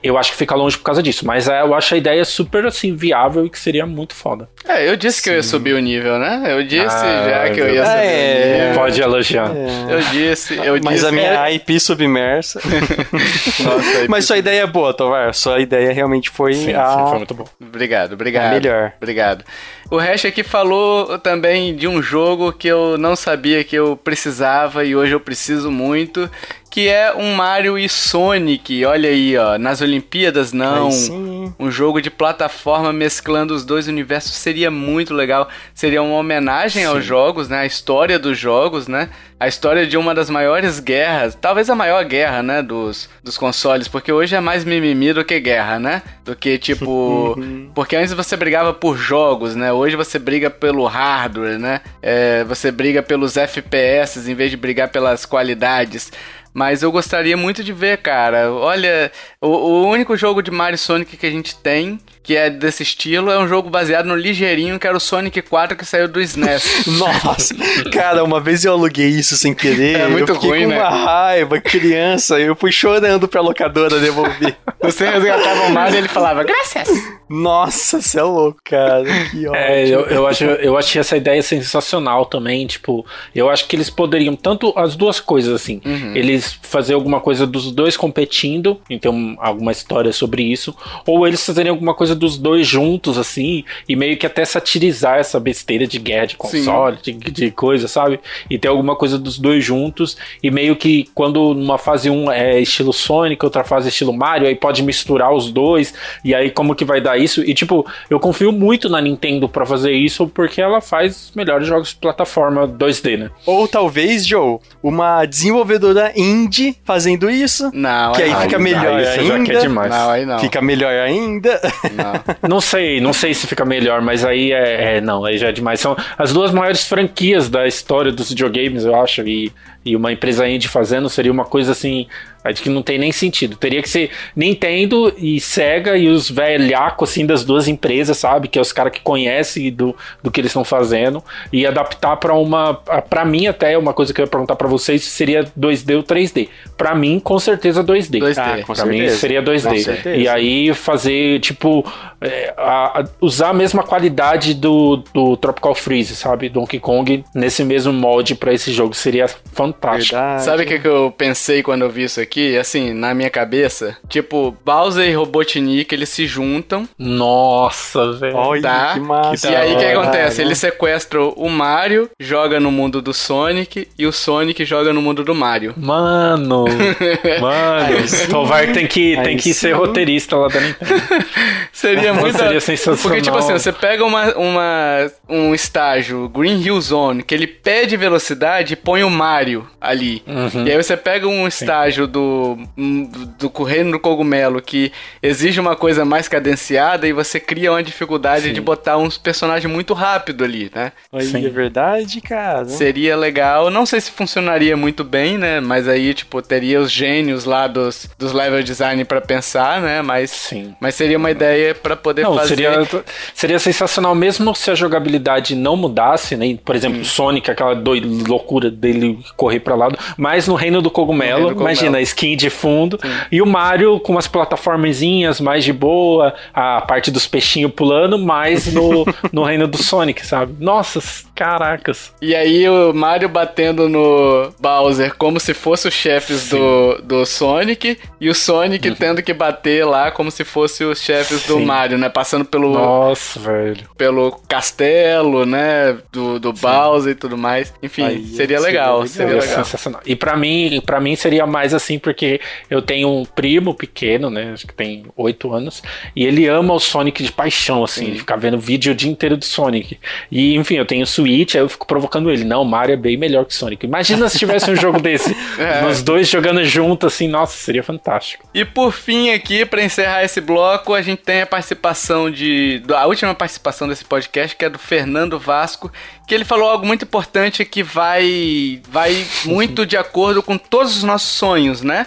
[0.00, 2.64] eu acho que fica longe por causa disso, mas é, eu acho a ideia super
[2.64, 4.48] assim viável e que seria muito foda.
[4.68, 6.44] É, eu disse que eu ia subir o nível, né?
[6.46, 8.44] Eu disse Ah, já que eu ia é, subir é.
[8.64, 8.74] o nível.
[8.82, 9.50] Pode elogiar.
[9.88, 11.06] Eu disse, eu Mas disse.
[11.06, 12.35] a minha IP submersa.
[13.62, 15.34] Nossa, Mas sua ideia é boa, Tovar.
[15.34, 17.44] Sua ideia realmente foi Sim, a, sim, foi muito bom.
[17.60, 18.52] Obrigado, obrigado.
[18.52, 18.92] a melhor.
[18.96, 19.44] Obrigado.
[19.90, 24.84] O Hash aqui falou também de um jogo que eu não sabia que eu precisava
[24.84, 26.28] e hoje eu preciso muito,
[26.76, 28.84] que é um Mario e Sonic.
[28.84, 30.90] Olha aí, ó, nas Olimpíadas não.
[30.90, 31.50] Sim.
[31.58, 35.48] Um jogo de plataforma mesclando os dois universos seria muito legal.
[35.72, 37.60] Seria uma homenagem aos jogos, né?
[37.60, 39.08] A história dos jogos, né?
[39.40, 42.62] A história de uma das maiores guerras, talvez a maior guerra, né?
[42.62, 46.02] Dos, dos consoles, porque hoje é mais mimimi do que guerra, né?
[46.26, 47.38] Do que tipo.
[47.74, 49.72] porque antes você brigava por jogos, né?
[49.72, 51.80] Hoje você briga pelo hardware, né?
[52.02, 56.12] É, você briga pelos FPS em vez de brigar pelas qualidades.
[56.56, 58.50] Mas eu gostaria muito de ver, cara.
[58.50, 62.82] Olha, o, o único jogo de Mario Sonic que a gente tem, que é desse
[62.82, 66.18] estilo, é um jogo baseado no ligeirinho, que era o Sonic 4 que saiu do
[66.18, 66.86] SNES.
[66.96, 67.54] Nossa,
[67.92, 70.00] cara, uma vez eu aluguei isso sem querer.
[70.00, 70.78] É muito eu fiquei ruim, com né?
[70.78, 72.40] uma raiva, criança.
[72.40, 74.56] Eu fui chorando pra locadora devolver.
[74.80, 76.88] Você resgatava o Mario e ele falava, graças!
[77.28, 79.04] Nossa, você é louco, cara.
[79.30, 79.56] Que ótimo.
[79.56, 82.66] É, eu, eu, acho, eu achei essa ideia sensacional também.
[82.66, 83.04] Tipo,
[83.34, 85.80] eu acho que eles poderiam, tanto as duas coisas, assim,
[86.14, 90.74] eles fazer alguma coisa dos dois competindo, então alguma história sobre isso,
[91.06, 95.40] ou eles fazerem alguma coisa dos dois juntos, assim, e meio que até satirizar essa
[95.40, 98.20] besteira de guerra de console, de, de coisa, sabe?
[98.48, 102.60] E ter alguma coisa dos dois juntos, e meio que quando numa fase 1 é
[102.60, 105.92] estilo Sonic, outra fase é estilo Mario, aí pode misturar os dois,
[106.24, 107.42] e aí como que vai dar isso?
[107.42, 111.66] E tipo, eu confio muito na Nintendo pra fazer isso, porque ela faz os melhores
[111.66, 113.30] jogos de plataforma 2D, né?
[113.44, 117.70] Ou talvez, Joe, uma desenvolvedora indie fazendo isso.
[117.72, 119.52] Não, Que aí não, fica melhor aí você já ainda.
[119.52, 119.90] quer demais.
[119.90, 120.38] Não, aí não.
[120.38, 121.60] Fica melhor ainda.
[121.94, 122.16] não.
[122.56, 125.52] Não sei, não sei se fica melhor, mas aí é, é- Não, aí já é
[125.52, 125.78] demais.
[125.80, 129.22] São as duas maiores franquias da história dos videogames, eu acho.
[129.26, 129.52] E,
[129.84, 132.06] e uma empresa indie fazendo seria uma coisa assim.
[132.48, 133.56] Acho que não tem nem sentido.
[133.56, 138.48] Teria que ser Nintendo e Sega e os velhacos assim das duas empresas, sabe?
[138.48, 141.22] Que é os caras que conhecem do, do que eles estão fazendo.
[141.52, 142.74] E adaptar pra uma.
[143.08, 146.02] Pra mim, até, uma coisa que eu ia perguntar pra vocês se seria 2D ou
[146.02, 146.48] 3D.
[146.76, 148.20] Pra mim, com certeza 2D.
[148.20, 148.38] 2D.
[148.38, 149.78] Ah, com Pra mim seria Com 2D.
[149.82, 150.16] certeza.
[150.16, 151.84] E aí fazer, tipo,
[152.20, 156.48] é, a- a- usar a mesma qualidade do, do Tropical Freeze, sabe?
[156.48, 158.94] Donkey Kong nesse mesmo molde pra esse jogo.
[158.94, 160.14] Seria fantástico.
[160.14, 160.44] Verdade.
[160.44, 162.35] Sabe o que, que eu pensei quando eu vi isso aqui?
[162.58, 168.36] Assim, na minha cabeça, tipo, Bowser e Robotnik, eles se juntam, Nossa, velho.
[168.36, 168.94] Olha, tá?
[168.94, 169.50] que massa.
[169.50, 170.42] e aí o que acontece?
[170.42, 175.24] Eles sequestram o Mario, joga no mundo do Sonic, e o Sonic joga no mundo
[175.24, 175.74] do Mario.
[175.76, 176.64] Mano,
[177.40, 178.26] mano, sim.
[178.28, 179.78] Tovar tem que, Aí tem que ser sim.
[179.78, 181.02] roteirista lá da Nintendo.
[181.72, 182.36] Seria muito.
[182.36, 183.02] Seria sensacional.
[183.02, 187.96] Porque, tipo assim, você pega uma, uma, um estágio, Green Hill Zone, que ele pede
[187.96, 190.22] velocidade e põe o Mario ali.
[190.26, 190.66] Uhum.
[190.66, 195.76] E aí você pega um estágio do, do, do Reino do Cogumelo que exige uma
[195.76, 200.70] coisa mais cadenciada e você cria uma dificuldade de botar uns personagens muito rápido ali,
[200.74, 200.92] né?
[201.12, 201.46] Aí, Sim.
[201.46, 202.66] é verdade, cara.
[202.66, 203.70] Seria legal.
[203.70, 205.60] Não sei se funcionaria muito bem, né?
[205.60, 210.02] Mas aí, tipo, teria os gênios lá dos, dos level design pra pensar, né?
[210.02, 210.74] Mas, Sim.
[210.80, 212.48] mas seria uma ideia pra poder Não, fazer.
[212.56, 212.88] seria,
[213.34, 216.56] seria sensacional mesmo se a jogabilidade não mudasse, né?
[216.64, 221.16] Por exemplo, Sonic, aquela doi- loucura dele correr pra lado, mas no Reino do Cogumelo,
[221.16, 221.70] No Reino do Cogumelo.
[221.70, 222.98] imagina, skin de fundo,
[223.30, 228.72] e o Mario com umas plataformazinhas mais de boa, a parte dos peixinhos pulando, mais
[228.72, 230.54] no, no Reino do Sonic, sabe?
[230.58, 231.00] Nossa,
[231.36, 232.12] caracas.
[232.20, 237.98] E aí o Mario batendo no Bowser como se fosse os chefes do, do Sonic
[238.18, 241.60] e o Sonic tendo que bater lá como se fosse os chefes do.
[241.60, 242.08] Mario, né?
[242.08, 243.84] Passando pelo, Nossa, velho.
[243.98, 245.98] pelo castelo, né?
[246.10, 247.72] Do, do Bowser e tudo mais.
[247.82, 249.06] Enfim, Aí seria seria legal, legal.
[249.08, 249.56] seria legal.
[249.64, 250.00] sensacional.
[250.06, 254.52] E pra mim, para mim seria mais assim porque eu tenho um primo pequeno, né,
[254.54, 255.82] acho que tem oito anos,
[256.14, 259.36] e ele ama o Sonic de paixão, assim, ele fica vendo vídeo o dia inteiro
[259.36, 259.98] do Sonic.
[260.30, 262.44] E enfim, eu tenho Switch Switch, aí eu fico provocando ele.
[262.44, 263.84] Não, Mario é bem melhor que Sonic.
[263.84, 265.36] Imagina se tivesse um jogo desse.
[265.58, 265.86] É.
[265.86, 268.46] Os dois jogando junto, assim, nossa, seria fantástico.
[268.52, 272.82] E por fim aqui, pra encerrar esse bloco, a gente tem a participação de...
[272.94, 275.90] A última participação desse podcast, que é do Fernando Vasco,
[276.26, 281.02] que ele falou algo muito importante que vai, vai muito de acordo com todos os
[281.04, 282.06] nossos sonhos, né?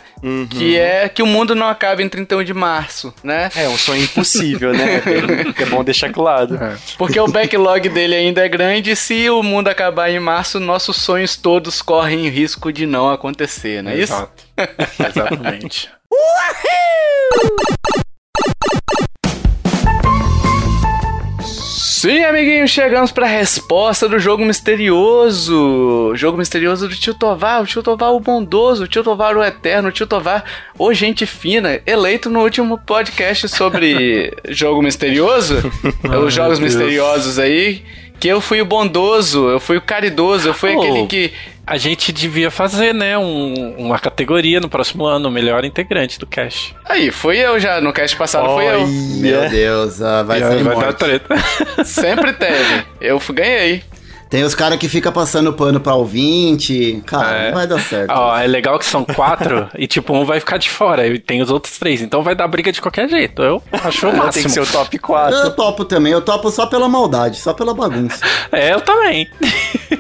[0.49, 3.49] Que é que o mundo não acabe em 31 de março, né?
[3.55, 5.01] É um sonho impossível, né?
[5.57, 6.59] É bom deixar claro.
[6.97, 10.97] Porque o backlog dele ainda é grande e se o mundo acabar em março, nossos
[10.97, 14.13] sonhos todos correm risco de não acontecer, não é isso?
[14.13, 14.43] Exato.
[14.99, 15.89] Exatamente.
[21.99, 26.13] Sim, amiguinhos, chegamos para a resposta do jogo misterioso.
[26.15, 29.89] Jogo misterioso do Tio Tovar, o Tio Tovar o bondoso, o Tio Tovar o eterno,
[29.89, 30.45] o Tio Tovar
[30.77, 35.55] o gente fina, eleito no último podcast sobre jogo misterioso,
[36.25, 37.83] os jogos misteriosos aí,
[38.19, 40.81] que eu fui o bondoso, eu fui o caridoso, eu fui Oh.
[40.81, 41.31] aquele que
[41.71, 46.25] A gente devia fazer, né, um- uma categoria no próximo ano, o melhor integrante do
[46.25, 46.73] Cash.
[46.83, 48.87] Aí, fui eu já, no cast passado fui eu.
[48.87, 51.35] Meu Deus, ah, vai E vai dar treta.
[51.85, 52.85] Sempre teve.
[52.99, 53.83] Eu ganhei.
[54.29, 57.01] Tem os caras que ficam passando pano pra ouvinte.
[57.05, 57.47] Cara, É.
[57.47, 58.11] não vai dar certo.
[58.11, 61.41] Ó, é legal que são quatro e, tipo, um vai ficar de fora e tem
[61.41, 61.99] os outros três.
[62.01, 63.41] Então vai dar briga de qualquer jeito.
[63.41, 64.45] Eu acho o Tem máximo.
[64.45, 65.35] que ser o top 4.
[65.35, 68.19] Eu topo também, eu topo só pela maldade, só pela bagunça.
[68.51, 69.27] É, eu também.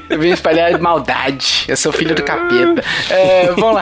[0.09, 1.65] Eu vim espalhar maldade.
[1.67, 2.83] Eu sou filho do capeta.
[3.09, 3.81] É, vamos lá.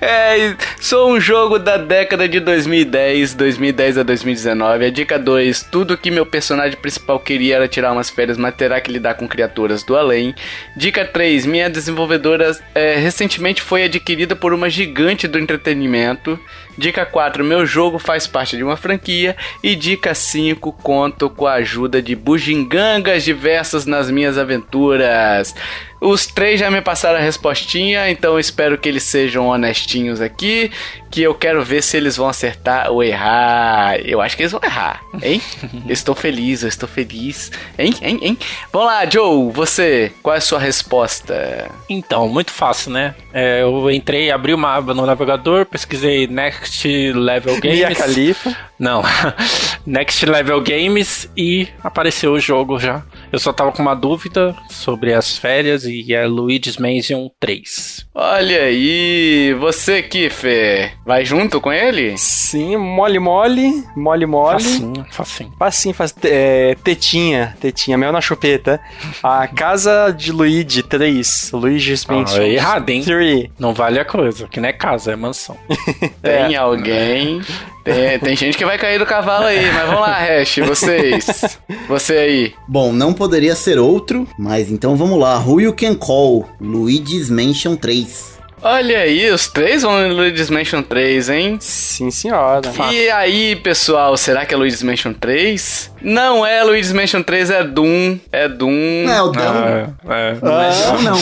[0.00, 4.84] É, sou um jogo da década de 2010, 2010 a 2019.
[4.86, 8.77] A dica 2: tudo que meu personagem principal queria era tirar umas férias, mas terá
[8.80, 10.34] que lidar com criaturas do além.
[10.76, 16.38] Dica 3: minha desenvolvedora é, recentemente foi adquirida por uma gigante do entretenimento.
[16.76, 19.36] Dica 4: meu jogo faz parte de uma franquia.
[19.62, 25.54] E dica 5: conto com a ajuda de bugigangas diversas nas minhas aventuras.
[26.00, 30.70] Os três já me passaram a respostinha, então eu espero que eles sejam honestinhos aqui.
[31.10, 33.98] Que eu quero ver se eles vão acertar ou errar.
[34.04, 35.40] Eu acho que eles vão errar, hein?
[35.88, 37.50] estou feliz, eu estou feliz.
[37.78, 38.38] Hein, hein, hein?
[38.70, 41.70] Vamos lá, Joe, você, qual é a sua resposta?
[41.88, 43.14] Então, muito fácil, né?
[43.32, 47.78] É, eu entrei, abri uma aba no navegador, pesquisei Next Level Games.
[47.78, 48.56] Mia Khalifa.
[48.78, 49.02] Não,
[49.84, 53.02] Next Level Games e apareceu o jogo já.
[53.32, 58.06] Eu só tava com uma dúvida sobre as férias e é Luigi's Mansion 3.
[58.14, 62.16] Olha aí, você, Kiffer, vai junto com ele?
[62.16, 64.62] Sim, mole mole, mole mole.
[64.62, 65.52] Facinho, facinho.
[65.58, 68.80] Facinho, faz é, tetinha, tetinha, mel na chupeta.
[69.22, 73.02] A Casa de Luigi 3, Luigi's Mansion Ah, errado, hein?
[73.02, 73.50] 3.
[73.58, 75.56] Não vale a coisa, que não é casa, é mansão.
[76.22, 77.40] Tem alguém.
[77.84, 81.58] Tem, tem gente que vai cair do cavalo aí, mas vamos lá, Hash, vocês.
[81.88, 82.54] Você aí.
[82.66, 85.38] Bom, não poderia ser outro, mas então vamos lá.
[85.38, 88.38] Who You Can Call, Luigi's Mansion 3.
[88.60, 91.58] Olha aí, os três vão em Luigi's Mansion 3, hein?
[91.60, 92.72] Sim, senhora.
[92.90, 95.92] E aí, pessoal, será que é Luigi's Mansion 3?
[96.00, 98.18] Não é Luigi's Mansion 3, é Doom.
[98.32, 99.04] É Doom.
[99.04, 99.96] Não, o Dão.
[100.08, 100.36] Ah, é.
[100.42, 101.18] Não, não.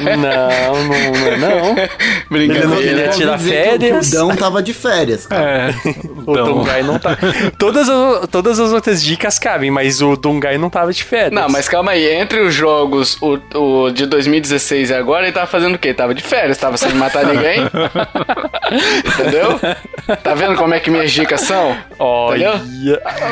[0.00, 1.74] Não, não, não, é não.
[2.30, 2.80] Brincadeira.
[2.80, 4.08] Ele ia Eu tirar férias.
[4.08, 5.42] O Dão tava de férias, cara.
[5.70, 5.74] É.
[6.26, 7.16] O Dungai não tá.
[7.58, 11.32] Todas, as- todas as outras dicas cabem, mas o Dungai não tava de férias.
[11.32, 15.46] Não, mas calma aí, entre os jogos, o, o de 2016 e agora, ele tava
[15.46, 15.94] fazendo o quê?
[15.94, 17.60] Tava de férias, tava sem matar ninguém.
[19.06, 19.58] Entendeu?
[20.22, 21.76] Tá vendo como é que minhas dicas são?
[21.98, 22.60] Olha,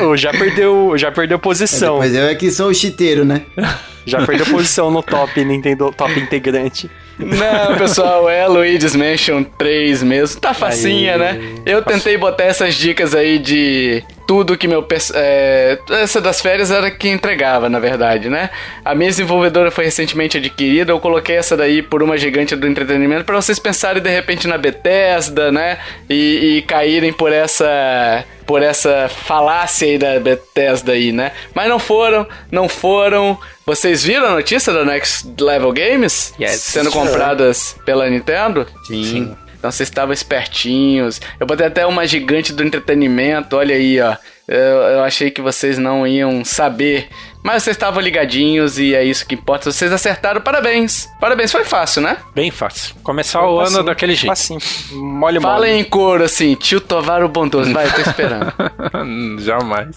[0.03, 1.97] oh, já perdeu, já perdeu posição.
[1.97, 3.43] Mas eu é que sou o chiteiro, né?
[4.07, 6.89] Já perdeu posição no top Nintendo Top integrante.
[7.19, 10.39] Não, pessoal, é Luigi's Mansion 3 mesmo.
[10.39, 11.19] Tá facinha, Aí.
[11.19, 11.55] né?
[11.65, 14.85] Eu tentei botar essas dicas aí de tudo que meu...
[15.13, 18.49] É, essa das férias era que entregava, na verdade, né?
[18.83, 20.91] A minha desenvolvedora foi recentemente adquirida.
[20.91, 24.57] Eu coloquei essa daí por uma gigante do entretenimento pra vocês pensarem de repente na
[24.57, 25.77] Bethesda, né?
[26.09, 28.25] E, e caírem por essa...
[28.45, 31.33] Por essa falácia aí da Bethesda aí, né?
[31.53, 33.37] Mas não foram, não foram.
[33.65, 36.33] Vocês viram a notícia da Next Level Games?
[36.39, 36.61] Yes.
[36.61, 38.65] Sendo compradas pela Nintendo?
[38.85, 39.35] Sim.
[39.67, 41.19] Então vocês estavam espertinhos.
[41.37, 44.15] Eu botei até uma gigante do entretenimento, olha aí, ó.
[44.47, 47.09] Eu, eu achei que vocês não iam saber.
[47.47, 49.71] Mas vocês estavam ligadinhos e é isso que importa.
[49.71, 51.07] Vocês acertaram, parabéns.
[51.17, 52.17] Parabéns, foi fácil, né?
[52.35, 52.93] Bem fácil.
[53.01, 54.33] Começar o ano daquele jeito.
[54.33, 54.57] Assim,
[54.91, 55.71] mole Fala mole.
[55.71, 57.71] em coro assim, tio Tovar o Bondoso.
[57.71, 58.51] Vai, eu tô esperando.
[59.39, 59.95] Jamais.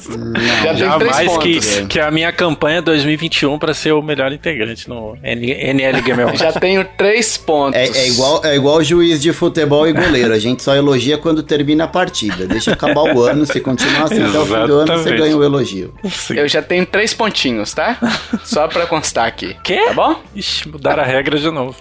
[0.62, 1.66] Já tem três Jamais pontos.
[1.66, 6.40] que, que a minha campanha 2021 pra ser o melhor integrante no NL Game Awards.
[6.40, 7.80] Já tenho três pontos.
[7.80, 10.32] É, é igual, é igual juiz de futebol e goleiro.
[10.32, 12.46] A gente só elogia quando termina a partida.
[12.46, 15.42] Deixa acabar o ano, se continuar assim, então o fim do ano, você ganha o
[15.42, 15.92] elogio.
[16.08, 16.34] Sim.
[16.34, 17.39] Eu já tenho três pontinhos,
[17.74, 17.96] tá?
[18.44, 19.56] Só pra constar aqui.
[19.64, 19.84] Quê?
[19.86, 20.20] Tá bom?
[20.34, 21.76] Ixi, mudaram a regra de novo.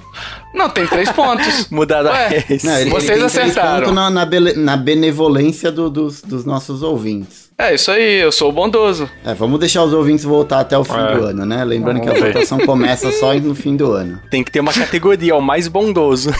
[0.53, 1.67] Não, tem três pontos.
[1.69, 3.79] Mudaram a ele, Vocês ele tem três acertaram.
[3.81, 7.49] pontos na, na, bele- na benevolência do- dos, dos nossos ouvintes.
[7.55, 9.07] É isso aí, eu sou o bondoso.
[9.23, 11.13] É, vamos deixar os ouvintes voltar até o fim É.
[11.13, 11.63] do ano, né?
[11.63, 12.33] Lembrando que a Vamos ver.
[12.33, 14.19] votação começa só no fim do ano.
[14.31, 16.33] Tem que ter uma categoria, o mais bondoso.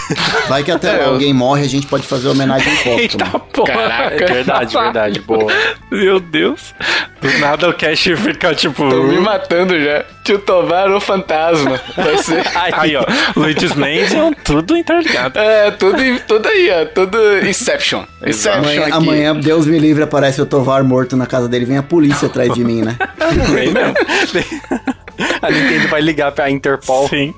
[0.48, 3.40] Vai que até É, lá eu- alguém morre, a gente pode fazer homenagem Eita póstuma.
[3.54, 3.74] porra.
[3.74, 4.26] Caraca.
[4.34, 5.52] verdade, verdade, boa.
[5.92, 6.74] Meu Deus.
[7.22, 8.90] Do nada o Cash fica tipo.
[8.90, 10.06] Tô me matando já.
[10.24, 11.80] Tio Tovar o fantasma.
[11.96, 12.44] Vai ser.
[12.56, 13.04] Aí, ó.
[13.36, 15.38] Luigi's Mansion, tudo interligado.
[15.38, 15.98] É, tudo,
[16.28, 16.86] tudo aí, ó.
[16.86, 18.04] Tudo Inception.
[18.26, 18.92] Inception Amanhã, aqui.
[18.92, 22.54] amanhã, Deus me livre, aparece o Tovar morto na casa dele, vem a polícia atrás
[22.54, 22.96] de mim, né?
[23.54, 23.94] Bem mesmo.
[25.42, 27.10] A Nintendo vai ligar pra Interpol.
[27.10, 27.34] Sim.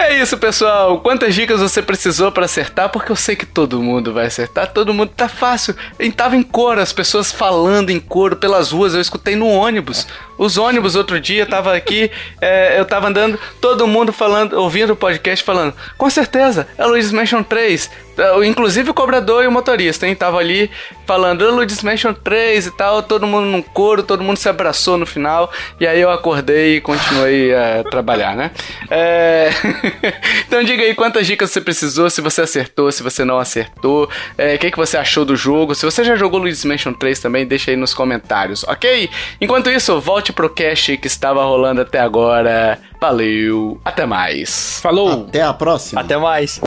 [0.00, 1.00] É isso, pessoal.
[1.00, 2.88] Quantas dicas você precisou pra acertar?
[2.88, 4.72] Porque eu sei que todo mundo vai acertar.
[4.72, 5.74] Todo mundo tá fácil.
[5.98, 8.94] E tava em coro, as pessoas falando em coro pelas ruas.
[8.94, 10.06] Eu escutei no ônibus.
[10.38, 12.10] Os ônibus outro dia tava aqui,
[12.40, 15.74] é, eu tava andando, todo mundo falando, ouvindo o podcast falando.
[15.98, 17.90] Com certeza, é Luigi's Mansion 3.
[18.18, 20.14] É, Inclusive o cobrador e o motorista, hein?
[20.14, 20.70] Tava ali
[21.06, 23.02] falando, é Luigi's Mansion 3 e tal.
[23.02, 25.50] Todo mundo num coro, todo mundo se abraçou no final.
[25.80, 28.50] E aí eu acordei e continuei a trabalhar, né?
[28.90, 29.50] É...
[30.46, 34.54] então diga aí quantas dicas você precisou, se você acertou, se você não acertou, é,
[34.54, 35.74] o que, que você achou do jogo.
[35.74, 39.08] Se você já jogou Luigi's Mansion 3 também, deixa aí nos comentários, ok?
[39.40, 42.78] Enquanto isso, volte pro cast que estava rolando até agora.
[43.00, 44.80] Valeu, até mais.
[44.80, 45.26] Falou.
[45.28, 46.00] Até a próxima.
[46.00, 46.60] Até mais.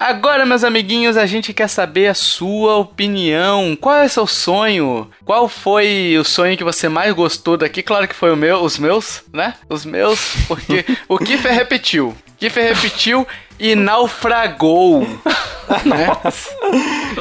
[0.00, 3.76] Agora, meus amiguinhos, a gente quer saber a sua opinião.
[3.78, 5.10] Qual é o seu sonho?
[5.24, 7.82] Qual foi o sonho que você mais gostou daqui?
[7.82, 9.54] Claro que foi o meu, os meus, né?
[9.68, 12.16] Os meus, porque o Kiffer repetiu.
[12.38, 13.26] Kiffer repetiu
[13.58, 15.00] e naufragou.
[15.84, 16.06] né?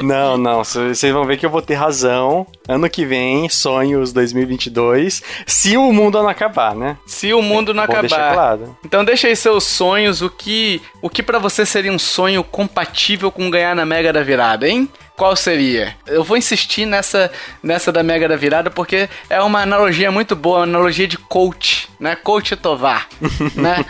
[0.01, 2.45] Não, não, vocês vão ver que eu vou ter razão.
[2.67, 6.97] Ano que vem, sonhos 2022, se o mundo não acabar, né?
[7.05, 8.33] Se o mundo não Vou acabar.
[8.33, 8.77] claro.
[8.85, 13.31] Então deixa aí seus sonhos, o que, o que para você seria um sonho compatível
[13.31, 14.87] com ganhar na Mega da Virada, hein?
[15.17, 15.95] Qual seria?
[16.05, 17.31] Eu vou insistir nessa,
[17.63, 21.89] nessa da Mega da Virada porque é uma analogia muito boa, uma analogia de coach,
[21.99, 22.15] né?
[22.15, 23.07] Coach Tovar,
[23.57, 23.83] né?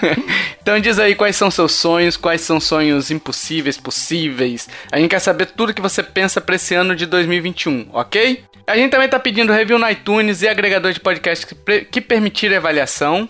[0.62, 4.66] então diz aí quais são seus sonhos, quais são sonhos impossíveis, possíveis.
[4.90, 8.42] A gente quer saber tudo que você pensa pra esse ano de 2021, ok?
[8.66, 12.54] A gente também tá pedindo review no iTunes e agregador de podcast que, que permitir
[12.54, 13.28] avaliação.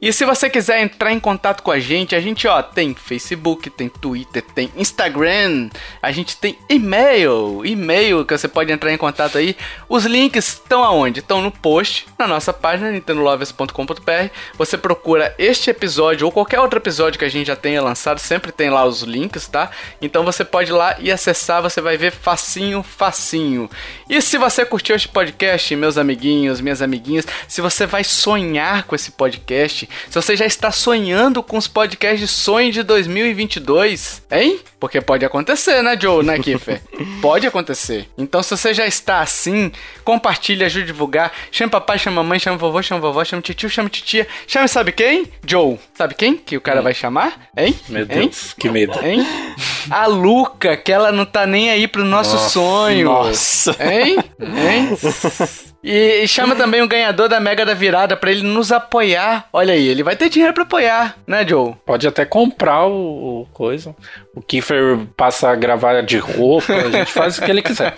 [0.00, 3.70] E se você quiser entrar em contato com a gente, a gente ó tem Facebook,
[3.70, 5.70] tem Twitter, tem Instagram,
[6.02, 9.56] a gente tem e-mail, e-mail que você pode entrar em contato aí.
[9.88, 11.20] Os links estão aonde?
[11.20, 14.30] Estão no post na nossa página nintendolovers.com.br.
[14.56, 18.52] Você procura este episódio ou qualquer outro episódio que a gente já tenha lançado, sempre
[18.52, 19.70] tem lá os links, tá?
[20.00, 23.70] Então você pode ir lá e acessar, você vai ver facinho, facinho.
[24.08, 28.94] E se você curtiu este podcast, meus amiguinhos, minhas amiguinhas, se você vai sonhar com
[28.94, 34.60] esse podcast, se você já está sonhando com os podcasts de sonho de 2022, hein?
[34.78, 36.82] Porque pode acontecer, né, Joe, né, Kiffer?
[37.22, 38.08] pode acontecer.
[38.18, 39.72] Então, se você já está assim,
[40.04, 41.32] compartilhe, ajude a divulgar.
[41.50, 44.26] Chame papai, chame mamãe, chame vovô, chame vovó, chame tio, chame titia.
[44.46, 45.26] Chame sabe quem?
[45.46, 45.78] Joe.
[45.94, 47.48] Sabe quem que o cara vai chamar?
[47.56, 47.74] Hein?
[47.88, 48.06] Meu Hein?
[48.28, 48.98] Deus, que medo.
[49.02, 49.26] Hein?
[49.90, 53.06] A Luca, que ela não tá nem aí pro nosso sonho.
[53.06, 53.76] Nossa.
[53.80, 54.18] Hein?
[54.40, 54.98] Hein?
[55.84, 59.46] E, e chama também o ganhador da Mega da Virada pra ele nos apoiar.
[59.52, 61.74] Olha aí, ele vai ter dinheiro pra apoiar, né, Joe?
[61.84, 63.94] Pode até comprar o, o coisa.
[64.34, 67.94] O Kiefer passa a gravar de roupa, a gente faz o que ele quiser.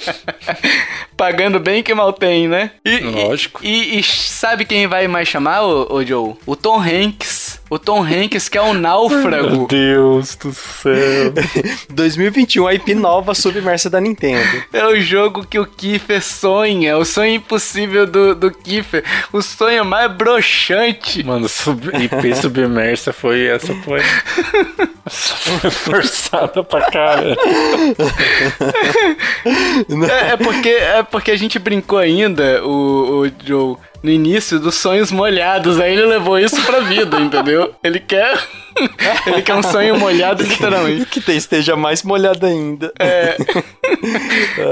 [1.16, 2.72] Pagando bem que mal tem, né?
[2.84, 3.60] E, Lógico.
[3.64, 6.34] E, e- sabe quem vai mais chamar, ô, ô Joe?
[6.44, 7.45] O Tom Hanks.
[7.68, 9.66] O Tom Hanks, que é o náufrago.
[9.66, 11.32] Deus do céu.
[11.90, 14.62] 2021, a IP nova submersa da Nintendo.
[14.72, 16.96] É o jogo que o Kiefer sonha.
[16.96, 19.02] O sonho impossível do, do Kiefer.
[19.32, 21.24] O sonho mais broxante.
[21.24, 23.46] Mano, sub, IP submersa foi.
[23.46, 24.00] Essa foi.
[25.04, 27.36] Essa foi forçada pra caralho.
[29.44, 33.76] É, é porque, é porque a gente brincou ainda, o, o Joe,
[34.06, 35.80] no início dos sonhos molhados.
[35.80, 37.74] Aí ele levou isso pra vida, entendeu?
[37.82, 38.38] Ele quer.
[39.26, 41.06] ele quer um sonho molhado, literalmente.
[41.06, 42.92] Que te- esteja mais molhado ainda.
[42.98, 43.36] É.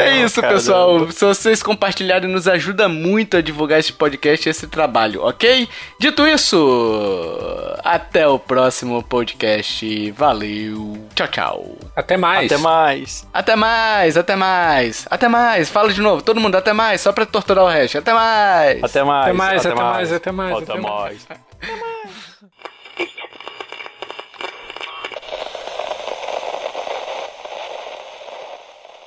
[0.01, 0.59] É isso, caramba.
[0.59, 1.11] pessoal.
[1.11, 5.69] Se vocês compartilharem, nos ajuda muito a divulgar esse podcast e esse trabalho, ok?
[5.99, 7.39] Dito isso,
[7.83, 10.11] até o próximo podcast.
[10.13, 10.99] Valeu.
[11.15, 11.79] Tchau, tchau.
[11.97, 12.53] Até mais.
[12.53, 13.27] Até mais.
[13.33, 15.71] Até mais, até mais, até mais.
[15.71, 17.99] Fala de novo, todo mundo, até mais, só pra torturar o resto.
[17.99, 18.83] Até mais.
[18.83, 19.25] Até mais.
[19.29, 21.29] Até mais, até mais, até mais, Até até mais.